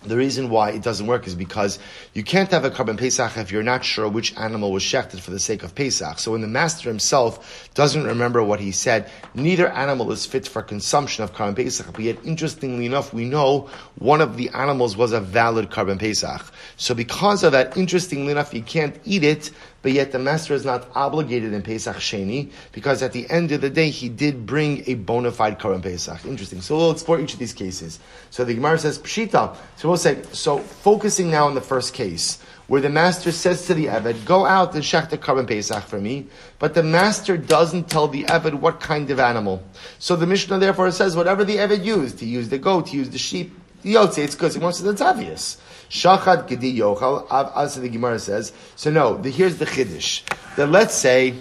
the 0.02 0.16
reason 0.16 0.48
why 0.48 0.70
it 0.70 0.82
doesn't 0.82 1.08
work 1.08 1.26
is 1.26 1.34
because 1.34 1.78
you 2.14 2.22
can't 2.22 2.50
have 2.52 2.64
a 2.64 2.70
korban 2.70 2.96
Pesach 2.96 3.36
if 3.36 3.50
you're 3.50 3.64
not 3.64 3.84
sure 3.84 4.08
which 4.08 4.36
animal 4.36 4.70
was 4.70 4.82
shechted 4.82 5.18
for 5.18 5.32
the 5.32 5.40
sake 5.40 5.64
of 5.64 5.74
Pesach. 5.74 6.20
So 6.20 6.32
when 6.32 6.40
the 6.40 6.46
master 6.46 6.88
himself 6.88 7.68
doesn't 7.74 8.04
remember 8.04 8.42
what 8.42 8.60
he 8.60 8.70
said, 8.70 9.10
neither 9.34 9.68
animal 9.68 10.12
is 10.12 10.24
fit 10.24 10.46
for 10.46 10.62
consumption 10.62 11.24
of 11.24 11.34
korban 11.34 11.56
Pesach. 11.56 11.92
But 11.92 12.00
yet, 12.00 12.18
interestingly 12.24 12.86
enough, 12.86 13.12
we 13.12 13.24
know 13.24 13.68
one 13.98 14.20
of 14.20 14.36
the 14.36 14.50
animals 14.50 14.96
was 14.96 15.12
a 15.12 15.20
valid 15.20 15.70
korban 15.70 15.98
Pesach. 15.98 16.44
So 16.76 16.94
because 16.94 17.42
of 17.42 17.52
that, 17.52 17.76
interestingly 17.76 18.30
enough, 18.30 18.54
you 18.54 18.62
can't 18.62 18.96
eat 19.04 19.24
it 19.24 19.50
but 19.82 19.92
yet 19.92 20.12
the 20.12 20.18
master 20.18 20.54
is 20.54 20.64
not 20.64 20.88
obligated 20.94 21.52
in 21.52 21.62
Pesach 21.62 21.96
Sheni 21.96 22.50
because 22.72 23.02
at 23.02 23.12
the 23.12 23.28
end 23.30 23.52
of 23.52 23.60
the 23.60 23.70
day 23.70 23.90
he 23.90 24.08
did 24.08 24.44
bring 24.44 24.82
a 24.86 24.94
bona 24.94 25.30
fide 25.30 25.58
Korban 25.58 25.82
Pesach. 25.82 26.24
Interesting. 26.24 26.60
So 26.60 26.76
we'll 26.76 26.90
explore 26.90 27.20
each 27.20 27.32
of 27.34 27.38
these 27.38 27.52
cases. 27.52 28.00
So 28.30 28.44
the 28.44 28.54
Gemara 28.54 28.78
says 28.78 28.98
Pshita. 28.98 29.56
So 29.76 29.88
we'll 29.88 29.96
say 29.96 30.22
so. 30.32 30.58
Focusing 30.58 31.30
now 31.30 31.46
on 31.46 31.54
the 31.54 31.60
first 31.60 31.94
case 31.94 32.38
where 32.66 32.82
the 32.82 32.90
master 32.90 33.32
says 33.32 33.66
to 33.66 33.74
the 33.74 33.86
Eved, 33.86 34.24
"Go 34.26 34.44
out 34.44 34.74
and 34.74 34.82
shech 34.82 35.08
the 35.08 35.16
Korban 35.16 35.46
Pesach 35.46 35.84
for 35.84 36.00
me," 36.00 36.26
but 36.58 36.74
the 36.74 36.82
master 36.82 37.36
doesn't 37.36 37.88
tell 37.88 38.08
the 38.08 38.24
Eved 38.24 38.54
what 38.54 38.80
kind 38.80 39.10
of 39.10 39.20
animal. 39.20 39.62
So 39.98 40.16
the 40.16 40.26
Mishnah 40.26 40.58
therefore 40.58 40.90
says 40.90 41.16
whatever 41.16 41.44
the 41.44 41.56
Eved 41.56 41.84
used, 41.84 42.20
he 42.20 42.26
used 42.26 42.50
the 42.50 42.58
goat, 42.58 42.88
he 42.88 42.98
used 42.98 43.12
the 43.12 43.18
sheep. 43.18 43.56
Yotze, 43.84 44.18
it's 44.18 44.34
good. 44.34 44.52
He 44.52 44.58
wants 44.58 44.80
to. 44.80 44.90
It's 44.90 45.00
obvious. 45.00 45.56
Shachad 45.90 46.48
Gedi 46.48 46.78
Yochal, 46.78 47.26
as 47.56 47.76
the 47.80 47.88
Gemara 47.88 48.18
says. 48.18 48.52
So 48.76 48.90
no, 48.90 49.16
the, 49.16 49.30
here's 49.30 49.56
the 49.56 49.64
Chiddush. 49.64 50.22
That 50.56 50.68
let's 50.68 50.94
say, 50.94 51.34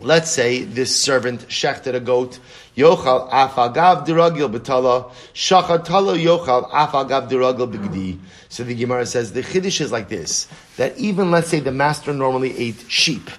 let's 0.00 0.30
say 0.30 0.64
this 0.64 1.00
servant 1.00 1.48
shechted 1.48 1.94
a 1.94 2.00
goat. 2.00 2.40
Yochal 2.76 3.30
afagav 3.30 4.06
diragil 4.06 4.52
betala. 4.52 5.12
Shachad 5.34 5.84
tala 5.84 6.16
yochal 6.16 6.70
afagav 6.70 7.28
diragil 7.28 7.72
begdi. 7.72 8.18
So 8.48 8.64
the 8.64 8.74
Gemara 8.74 9.06
says 9.06 9.32
the 9.32 9.42
Chiddush 9.42 9.80
is 9.80 9.92
like 9.92 10.08
this. 10.08 10.48
That 10.76 10.96
even 10.98 11.30
let's 11.30 11.48
say 11.48 11.60
the 11.60 11.72
master 11.72 12.12
normally 12.12 12.58
ate 12.58 12.84
sheep. 12.88 13.30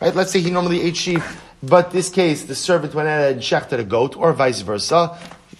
Right? 0.00 0.14
Let's 0.14 0.30
say 0.30 0.40
he 0.40 0.50
normally 0.50 0.80
ate 0.82 0.96
sheep. 0.96 1.22
But 1.62 1.90
this 1.90 2.08
case, 2.08 2.44
the 2.44 2.54
servant 2.54 2.94
went 2.94 3.08
ahead 3.08 3.32
and 3.32 3.42
shechted 3.42 3.78
a 3.80 3.84
goat, 3.84 4.16
or 4.16 4.32
vice 4.32 4.62
versa. 4.62 5.18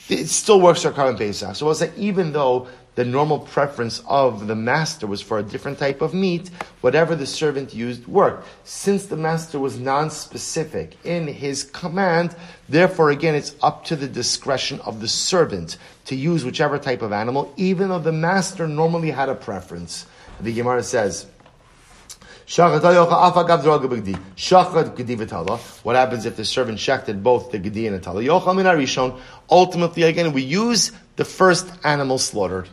It 0.09 0.29
still 0.29 0.61
works 0.61 0.83
for 0.83 0.91
Korban 0.91 1.19
Pesach. 1.19 1.55
So 1.55 1.67
we'll 1.67 1.75
say 1.75 1.93
even 1.97 2.33
though 2.33 2.69
the 2.97 3.05
normal 3.05 3.39
preference 3.39 4.03
of 4.07 4.47
the 4.47 4.57
master 4.57 5.07
was 5.07 5.21
for 5.21 5.39
a 5.39 5.43
different 5.43 5.79
type 5.79 6.03
of 6.03 6.13
meat, 6.13 6.51
whatever 6.81 7.15
the 7.15 7.27
servant 7.27 7.73
used 7.73 8.07
worked. 8.07 8.47
Since 8.65 9.07
the 9.07 9.17
master 9.17 9.59
was 9.59 9.79
non-specific 9.79 10.97
in 11.05 11.27
his 11.29 11.65
command, 11.65 12.35
therefore 12.69 13.11
again 13.11 13.35
it's 13.35 13.55
up 13.63 13.85
to 13.87 13.97
the 13.97 14.09
discretion 14.09 14.81
of 14.81 15.01
the 15.01 15.09
servant 15.09 15.77
to 16.07 16.17
use 16.17 16.45
whichever 16.45 16.79
type 16.79 17.03
of 17.03 17.13
animal, 17.13 17.53
even 17.57 17.91
though 17.91 18.01
the 18.01 18.13
master 18.13 18.67
normally 18.67 19.11
had 19.11 19.29
a 19.29 19.35
preference. 19.35 20.07
The 20.41 20.53
Gemara 20.53 20.83
says, 20.83 21.27
what 22.57 22.73
happens 25.95 26.27
if 26.27 26.37
the 26.37 26.45
servant 26.45 26.79
shechted 26.79 27.23
both 27.23 27.53
the 27.53 27.59
gedi 27.61 27.87
and 27.87 27.95
the 27.95 28.01
tala? 28.01 28.25
Ultimately, 29.49 30.03
again, 30.03 30.33
we 30.33 30.43
use 30.43 30.91
the 31.15 31.25
first 31.25 31.71
animal 31.85 32.19
slaughtered. 32.19 32.69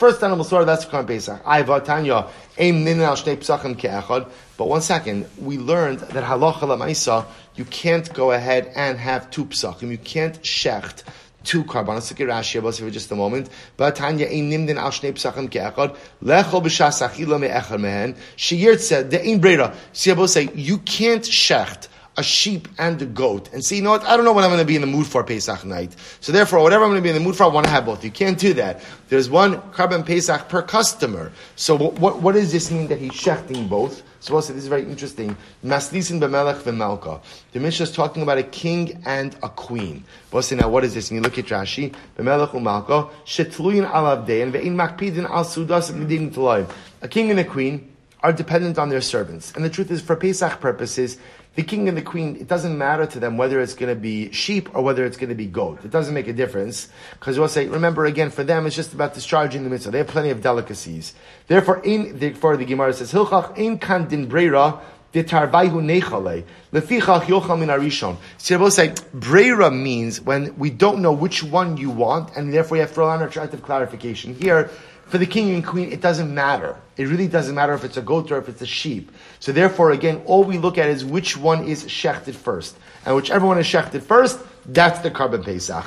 First 0.00 0.22
animal 0.22 0.44
slaughter, 0.44 0.64
that's 0.64 0.86
Korban 0.86 1.06
Pesach. 1.06 1.44
Ayva 1.44 1.84
Tanya, 1.84 2.26
aim 2.56 2.86
ninin 2.86 3.02
al 3.02 3.16
shnei 3.16 3.36
ke'echad. 3.36 4.30
But 4.56 4.66
one 4.66 4.80
second, 4.80 5.28
we 5.36 5.58
learned 5.58 5.98
that 5.98 6.24
halacha 6.24 6.60
la'maisa, 6.60 7.26
you 7.54 7.66
can't 7.66 8.10
go 8.14 8.30
ahead 8.32 8.72
and 8.74 8.96
have 8.96 9.30
two 9.30 9.44
psachim. 9.44 9.90
You 9.90 9.98
can't 9.98 10.40
shecht 10.40 11.02
two 11.44 11.64
karbanos. 11.64 12.08
Look 12.08 12.22
at 12.22 12.28
Rashi 12.28 12.60
about 12.60 12.76
for 12.76 12.88
just 12.88 13.10
a 13.10 13.14
moment. 13.14 13.50
But 13.76 13.96
Tanya 13.96 14.24
aim 14.24 14.50
nimdin 14.50 14.76
al 14.76 14.90
shnei 14.90 15.12
psachim 15.12 15.50
ke'echad. 15.50 15.94
Lechol 16.24 16.62
b'shas 16.62 17.06
achila 17.06 17.38
me'echad 17.38 17.78
mehen. 17.78 18.16
Shiyirtze, 18.38 19.10
the 19.10 19.22
aim 19.22 19.38
brera. 19.38 19.76
See, 19.92 20.26
say, 20.28 20.48
you 20.54 20.78
can't 20.78 21.24
shecht 21.24 21.88
a 22.20 22.22
sheep 22.22 22.68
and 22.78 23.00
a 23.00 23.06
goat 23.06 23.50
and 23.52 23.64
say, 23.64 23.76
you 23.76 23.82
know 23.82 23.90
what, 23.90 24.04
I 24.04 24.14
don't 24.14 24.26
know 24.26 24.32
what 24.32 24.44
I'm 24.44 24.50
going 24.50 24.60
to 24.60 24.66
be 24.66 24.76
in 24.76 24.82
the 24.82 24.86
mood 24.86 25.06
for 25.06 25.24
Pesach 25.24 25.64
night. 25.64 25.96
So 26.20 26.32
therefore, 26.32 26.60
whatever 26.60 26.84
I'm 26.84 26.90
going 26.90 27.00
to 27.00 27.02
be 27.02 27.08
in 27.08 27.14
the 27.14 27.20
mood 27.20 27.34
for, 27.34 27.44
I 27.44 27.46
want 27.46 27.64
to 27.64 27.72
have 27.72 27.86
both. 27.86 28.04
You 28.04 28.10
can't 28.10 28.38
do 28.38 28.52
that. 28.54 28.82
There's 29.08 29.30
one 29.30 29.60
korban 29.72 30.06
Pesach 30.06 30.48
per 30.48 30.62
customer. 30.62 31.32
So 31.56 31.74
what, 31.74 31.94
what, 31.94 32.22
what 32.22 32.32
does 32.34 32.52
this 32.52 32.70
mean 32.70 32.88
that 32.88 32.98
he's 32.98 33.12
shechting 33.12 33.68
both? 33.68 34.02
So 34.20 34.34
we'll 34.34 34.42
this 34.42 34.50
is 34.50 34.66
very 34.66 34.82
interesting. 34.82 35.34
Maslisin 35.64 36.20
b'melech 36.20 36.60
v'malka. 36.60 37.22
The 37.52 37.60
Mishnah 37.60 37.84
is 37.84 37.92
talking 37.92 38.22
about 38.22 38.36
a 38.36 38.42
king 38.42 39.02
and 39.06 39.34
a 39.42 39.48
queen. 39.48 40.04
Say 40.42 40.56
now 40.56 40.68
what 40.68 40.84
is 40.84 40.92
this? 40.92 41.10
mean? 41.10 41.22
look 41.22 41.38
at 41.38 41.46
Rashi. 41.46 41.94
B'melech 42.18 42.50
u'malka. 42.50 43.10
Shetluyin 43.24 43.90
alav 43.90 44.26
dein 44.26 44.52
ve'in 44.52 44.74
makpidin 44.74 45.24
al 45.24 45.44
sudas 45.44 46.68
A 47.00 47.08
king 47.08 47.30
and 47.30 47.40
a 47.40 47.44
queen 47.44 47.90
are 48.22 48.32
dependent 48.32 48.78
on 48.78 48.90
their 48.90 49.00
servants. 49.00 49.52
And 49.54 49.64
the 49.64 49.70
truth 49.70 49.90
is, 49.90 50.00
for 50.02 50.16
Pesach 50.16 50.60
purposes, 50.60 51.16
the 51.56 51.62
king 51.64 51.88
and 51.88 51.96
the 51.96 52.02
queen, 52.02 52.36
it 52.36 52.46
doesn't 52.46 52.78
matter 52.78 53.06
to 53.06 53.18
them 53.18 53.36
whether 53.36 53.60
it's 53.60 53.74
going 53.74 53.92
to 53.92 54.00
be 54.00 54.30
sheep 54.30 54.74
or 54.74 54.82
whether 54.82 55.04
it's 55.04 55.16
going 55.16 55.30
to 55.30 55.34
be 55.34 55.46
goat. 55.46 55.84
It 55.84 55.90
doesn't 55.90 56.14
make 56.14 56.28
a 56.28 56.32
difference. 56.32 56.88
Because 57.18 57.38
we'll 57.38 57.48
say, 57.48 57.66
remember 57.66 58.06
again, 58.06 58.30
for 58.30 58.44
them, 58.44 58.66
it's 58.66 58.76
just 58.76 58.92
about 58.92 59.14
discharging 59.14 59.64
the 59.64 59.70
mitzvah. 59.70 59.90
They 59.90 59.98
have 59.98 60.06
plenty 60.06 60.30
of 60.30 60.42
delicacies. 60.42 61.12
Therefore, 61.48 61.82
in, 61.82 62.18
therefore 62.18 62.56
the 62.56 62.64
Gemara 62.64 62.92
says, 62.92 63.12
Hilchach 63.12 63.58
in 63.58 63.78
kan 63.78 64.06
din 64.06 64.28
breira, 64.28 64.80
Ditarvaihu 65.12 65.82
nechale. 65.82 66.44
Lefichach 66.72 67.22
yochal 67.22 67.58
min 67.58 67.68
arishon. 67.68 68.16
So 68.38 68.58
we'll 68.58 68.70
say, 68.70 68.90
breira 69.16 69.74
means 69.76 70.20
when 70.20 70.56
we 70.56 70.70
don't 70.70 71.02
know 71.02 71.12
which 71.12 71.42
one 71.42 71.76
you 71.76 71.90
want, 71.90 72.36
and 72.36 72.52
therefore 72.52 72.76
you 72.76 72.82
have 72.82 72.94
to 72.94 73.00
rely 73.00 73.14
on 73.14 73.20
retroactive 73.22 73.62
clarification. 73.62 74.34
Here, 74.36 74.70
for 75.10 75.18
the 75.18 75.26
king 75.26 75.52
and 75.54 75.66
queen, 75.66 75.90
it 75.90 76.00
doesn't 76.00 76.32
matter. 76.32 76.76
It 76.96 77.08
really 77.08 77.26
doesn't 77.26 77.54
matter 77.54 77.74
if 77.74 77.84
it's 77.84 77.96
a 77.96 78.02
goat 78.02 78.30
or 78.30 78.38
if 78.38 78.48
it's 78.48 78.62
a 78.62 78.66
sheep. 78.66 79.10
So 79.40 79.50
therefore, 79.50 79.90
again, 79.90 80.22
all 80.24 80.44
we 80.44 80.56
look 80.56 80.78
at 80.78 80.88
is 80.88 81.04
which 81.04 81.36
one 81.36 81.64
is 81.64 81.84
shechted 81.84 82.34
first. 82.34 82.76
And 83.04 83.16
whichever 83.16 83.44
one 83.46 83.58
is 83.58 83.66
shechted 83.66 84.02
first, 84.02 84.38
that's 84.66 85.00
the 85.00 85.10
korban 85.10 85.44
Pesach. 85.44 85.84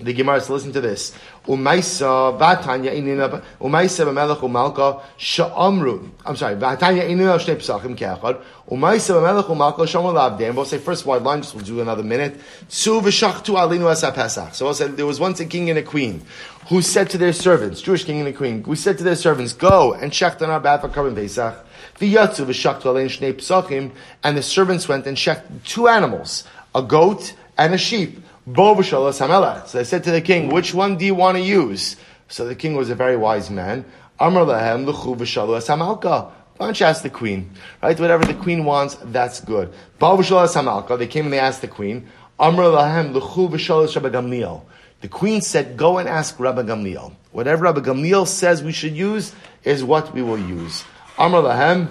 The 0.00 0.12
Gemara 0.12 0.40
says, 0.40 0.50
listen 0.50 0.72
to 0.74 0.80
this. 0.80 1.16
Umaisa 1.48 2.38
vatanya 2.38 2.92
inina 2.92 3.42
umaisa 3.58 4.04
b'melech 4.04 4.40
umalka 4.40 5.00
sha'amru. 5.18 6.10
I'm 6.26 6.36
sorry. 6.36 6.56
Vatanya 6.56 7.08
inina 7.08 7.38
shnei 7.38 7.56
pesachim 7.56 7.96
keachad. 7.96 8.38
Umaisa 8.70 9.14
b'melech 9.14 9.46
umalka 9.46 9.86
sha'amru 9.86 10.12
lavdem. 10.12 10.54
We'll 10.54 10.66
say 10.66 10.76
first 10.76 11.06
wide. 11.06 11.24
Just 11.24 11.54
we'll 11.54 11.64
do 11.64 11.80
another 11.80 12.02
minute. 12.02 12.38
Tzu 12.68 13.00
v'shachtu 13.00 13.56
alinu 13.56 13.90
asa 13.90 14.12
pesach. 14.12 14.54
So 14.54 14.66
we'll 14.66 14.74
say 14.74 14.88
there 14.88 15.06
was 15.06 15.18
once 15.18 15.40
a 15.40 15.46
king 15.46 15.70
and 15.70 15.78
a 15.78 15.82
queen 15.82 16.22
who 16.68 16.82
said 16.82 17.08
to 17.10 17.16
their 17.16 17.32
servants, 17.32 17.80
Jewish 17.80 18.04
king 18.04 18.18
and 18.18 18.28
a 18.28 18.32
queen, 18.34 18.62
who 18.62 18.76
said 18.76 18.98
to 18.98 19.04
their 19.04 19.16
servants, 19.16 19.54
go 19.54 19.94
and 19.94 20.12
check 20.12 20.42
on 20.42 20.50
our 20.50 20.60
behalf 20.60 20.82
for 20.82 20.90
korban 20.90 21.14
pesach. 21.14 21.64
V'yatzu 21.98 22.44
v'shachtu 22.44 22.82
alinu 22.82 23.08
shnei 23.08 23.32
pesachim. 23.32 23.90
And 24.22 24.36
the 24.36 24.42
servants 24.42 24.86
went 24.86 25.06
and 25.06 25.16
checked 25.16 25.50
two 25.64 25.88
animals, 25.88 26.44
a 26.74 26.82
goat 26.82 27.32
and 27.56 27.72
a 27.72 27.78
sheep. 27.78 28.22
So 28.54 29.78
they 29.78 29.84
said 29.84 30.04
to 30.04 30.10
the 30.10 30.22
king, 30.22 30.48
which 30.48 30.72
one 30.72 30.96
do 30.96 31.04
you 31.04 31.14
want 31.14 31.36
to 31.36 31.42
use? 31.42 31.96
So 32.28 32.46
the 32.46 32.54
king 32.54 32.74
was 32.74 32.88
a 32.90 32.94
very 32.94 33.16
wise 33.16 33.50
man. 33.50 33.84
Amr 34.18 34.40
lahem 34.40 34.86
l'chu 34.86 35.14
Why 35.14 36.66
don't 36.66 36.80
you 36.80 36.86
ask 36.86 37.02
the 37.02 37.10
queen? 37.10 37.50
Right? 37.82 37.98
Whatever 37.98 38.24
the 38.24 38.34
queen 38.34 38.64
wants, 38.64 38.96
that's 39.04 39.40
good. 39.40 39.72
They 40.00 41.06
came 41.06 41.24
and 41.26 41.32
they 41.32 41.38
asked 41.38 41.60
the 41.60 41.68
queen. 41.68 42.08
Amr 42.38 42.64
lahem 42.64 43.12
l'chu 43.14 43.48
Gamliel. 43.48 44.62
The 45.00 45.08
queen 45.08 45.40
said, 45.40 45.76
go 45.76 45.98
and 45.98 46.08
ask 46.08 46.40
Rabbi 46.40 46.62
Gamliel. 46.62 47.14
Whatever 47.32 47.64
Rabbi 47.64 47.80
Gamliel 47.80 48.26
says 48.26 48.64
we 48.64 48.72
should 48.72 48.96
use 48.96 49.32
is 49.62 49.84
what 49.84 50.12
we 50.12 50.22
will 50.22 50.38
use. 50.38 50.84
Amr 51.18 51.42
lahem. 51.42 51.88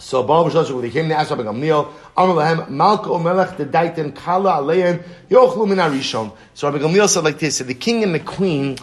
So 0.00 0.22
Baal 0.22 0.44
when 0.44 0.82
they 0.82 0.90
came 0.90 1.08
to 1.08 1.14
Rabbi 1.14 1.42
Gamliel, 1.42 1.92
Amr 2.16 2.34
lahem 2.34 2.68
malka 2.70 3.10
umelech 3.10 3.56
the 3.56 3.66
daiten 3.66 4.14
kala 4.14 4.54
aleim 4.54 5.02
yochlu 5.30 5.68
min 5.68 5.78
arishon. 5.78 6.32
So 6.54 6.70
Rabbi 6.70 6.82
Gamliel 6.82 7.08
said 7.08 7.24
like 7.24 7.38
this: 7.38 7.58
the 7.58 7.74
king 7.74 8.02
and 8.02 8.14
the 8.14 8.20
queen. 8.20 8.78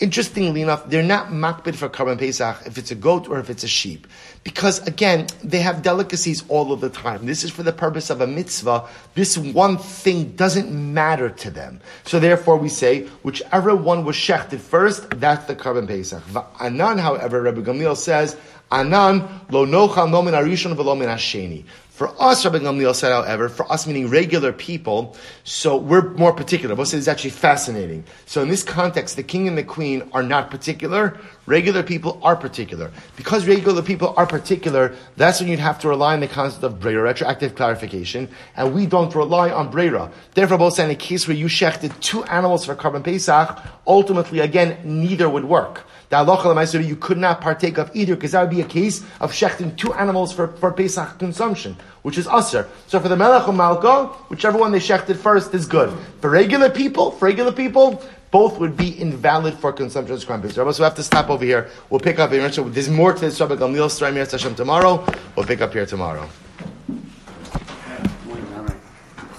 Interestingly 0.00 0.62
enough, 0.62 0.88
they're 0.88 1.02
not 1.02 1.28
makbid 1.28 1.76
for 1.76 1.88
korban 1.88 2.18
pesach 2.18 2.66
if 2.66 2.76
it's 2.76 2.90
a 2.90 2.94
goat 2.96 3.28
or 3.28 3.38
if 3.38 3.50
it's 3.50 3.62
a 3.62 3.68
sheep, 3.68 4.08
because 4.42 4.84
again 4.88 5.28
they 5.44 5.60
have 5.60 5.82
delicacies 5.82 6.42
all 6.48 6.72
of 6.72 6.80
the 6.80 6.88
time. 6.88 7.24
This 7.26 7.44
is 7.44 7.52
for 7.52 7.62
the 7.62 7.72
purpose 7.72 8.10
of 8.10 8.20
a 8.20 8.26
mitzvah. 8.26 8.88
This 9.14 9.38
one 9.38 9.76
thing 9.76 10.32
doesn't 10.32 10.72
matter 10.72 11.28
to 11.28 11.50
them, 11.50 11.80
so 12.04 12.18
therefore 12.18 12.56
we 12.56 12.68
say 12.68 13.06
whichever 13.22 13.76
one 13.76 14.04
was 14.04 14.16
shechted 14.16 14.58
first, 14.58 15.08
that's 15.20 15.44
the 15.44 15.54
korban 15.54 15.86
pesach. 15.86 16.24
Anan, 16.58 16.98
however, 16.98 17.42
Rabbi 17.42 17.60
Gamliel 17.60 17.96
says 17.96 18.36
Anan 18.72 19.28
lo 19.50 19.66
nochal 19.66 20.08
nomin 20.08 20.32
arishon 20.32 20.74
min. 20.98 21.64
For 21.90 22.08
us, 22.20 22.44
Rabbi 22.44 22.58
Gamliel 22.58 22.94
said, 22.94 23.12
however, 23.12 23.50
for 23.50 23.70
us 23.70 23.86
meaning 23.86 24.08
regular 24.08 24.50
people, 24.50 25.14
so 25.44 25.76
we're 25.76 26.08
more 26.14 26.32
particular. 26.32 26.74
But 26.74 26.92
it's 26.94 27.06
actually 27.06 27.30
fascinating. 27.30 28.04
So 28.24 28.40
in 28.42 28.48
this 28.48 28.62
context, 28.62 29.16
the 29.16 29.22
king 29.22 29.46
and 29.46 29.58
the 29.58 29.62
queen 29.62 30.08
are 30.12 30.22
not 30.22 30.50
particular. 30.50 31.20
Regular 31.46 31.82
people 31.82 32.20
are 32.22 32.36
particular. 32.36 32.92
Because 33.16 33.46
regular 33.46 33.82
people 33.82 34.14
are 34.16 34.26
particular, 34.26 34.94
that's 35.16 35.40
when 35.40 35.48
you'd 35.48 35.58
have 35.58 35.80
to 35.80 35.88
rely 35.88 36.14
on 36.14 36.20
the 36.20 36.28
concept 36.28 36.62
of 36.62 36.78
brera, 36.80 37.02
retroactive 37.02 37.54
clarification, 37.54 38.28
and 38.56 38.74
we 38.74 38.86
don't 38.86 39.14
rely 39.14 39.50
on 39.50 39.70
brera. 39.70 40.10
Therefore, 40.34 40.58
both 40.58 40.78
in 40.78 40.90
a 40.90 40.94
case 40.94 41.26
where 41.26 41.36
you 41.36 41.46
shechted 41.46 41.98
two 42.00 42.22
animals 42.24 42.64
for 42.64 42.74
korban 42.76 43.02
Pesach, 43.02 43.58
ultimately, 43.86 44.40
again, 44.40 44.78
neither 44.84 45.28
would 45.28 45.44
work 45.44 45.84
the 46.12 46.18
halacha 46.18 46.86
you 46.86 46.94
could 46.94 47.16
not 47.16 47.40
partake 47.40 47.78
of 47.78 47.90
either, 47.96 48.14
because 48.14 48.32
that 48.32 48.42
would 48.42 48.50
be 48.50 48.60
a 48.60 48.66
case 48.66 49.02
of 49.18 49.32
shechting 49.32 49.74
two 49.78 49.94
animals 49.94 50.30
for, 50.30 50.48
for 50.48 50.70
Pesach 50.70 51.18
consumption, 51.18 51.74
which 52.02 52.18
is 52.18 52.26
usher. 52.26 52.68
So 52.86 53.00
for 53.00 53.08
the 53.08 53.16
melech 53.16 53.48
or 53.48 54.06
whichever 54.28 54.58
one 54.58 54.72
they 54.72 54.78
shechted 54.78 55.16
first 55.16 55.54
is 55.54 55.64
good. 55.64 55.90
For 56.20 56.28
regular 56.28 56.68
people, 56.68 57.12
for 57.12 57.24
regular 57.24 57.50
people, 57.50 58.02
both 58.32 58.58
would 58.58 58.76
be 58.76 58.98
invalid 58.98 59.54
for 59.54 59.72
consumption 59.72 60.16
of 60.16 60.24
Krambis. 60.24 60.54
So 60.54 60.64
we 60.64 60.82
have 60.82 60.94
to 60.96 61.02
stop 61.02 61.30
over 61.30 61.44
here. 61.44 61.68
We'll 61.90 62.00
pick 62.00 62.18
up 62.18 62.32
here. 62.32 62.48
There's 62.48 62.88
more 62.88 63.12
to 63.12 63.20
this 63.20 63.40
Rabbi 63.40 63.54
Gamliel 63.56 63.90
story 63.90 64.12
Hashem 64.14 64.56
tomorrow. 64.56 65.06
We'll 65.36 65.46
pick 65.46 65.60
up 65.60 65.72
here 65.72 65.86
tomorrow. 65.86 66.28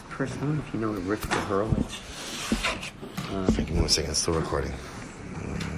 Chris, 0.09 0.31
I 0.37 0.41
don't 0.41 0.57
know 0.57 0.63
if 0.65 0.73
you 0.73 0.79
know 0.79 0.93
Rivka 0.93 1.41
Hurlitz. 1.47 1.99
Uh, 3.33 3.51
Thinking 3.51 3.79
one 3.79 3.89
second, 3.89 4.13
still 4.13 4.35
recording. 4.35 4.71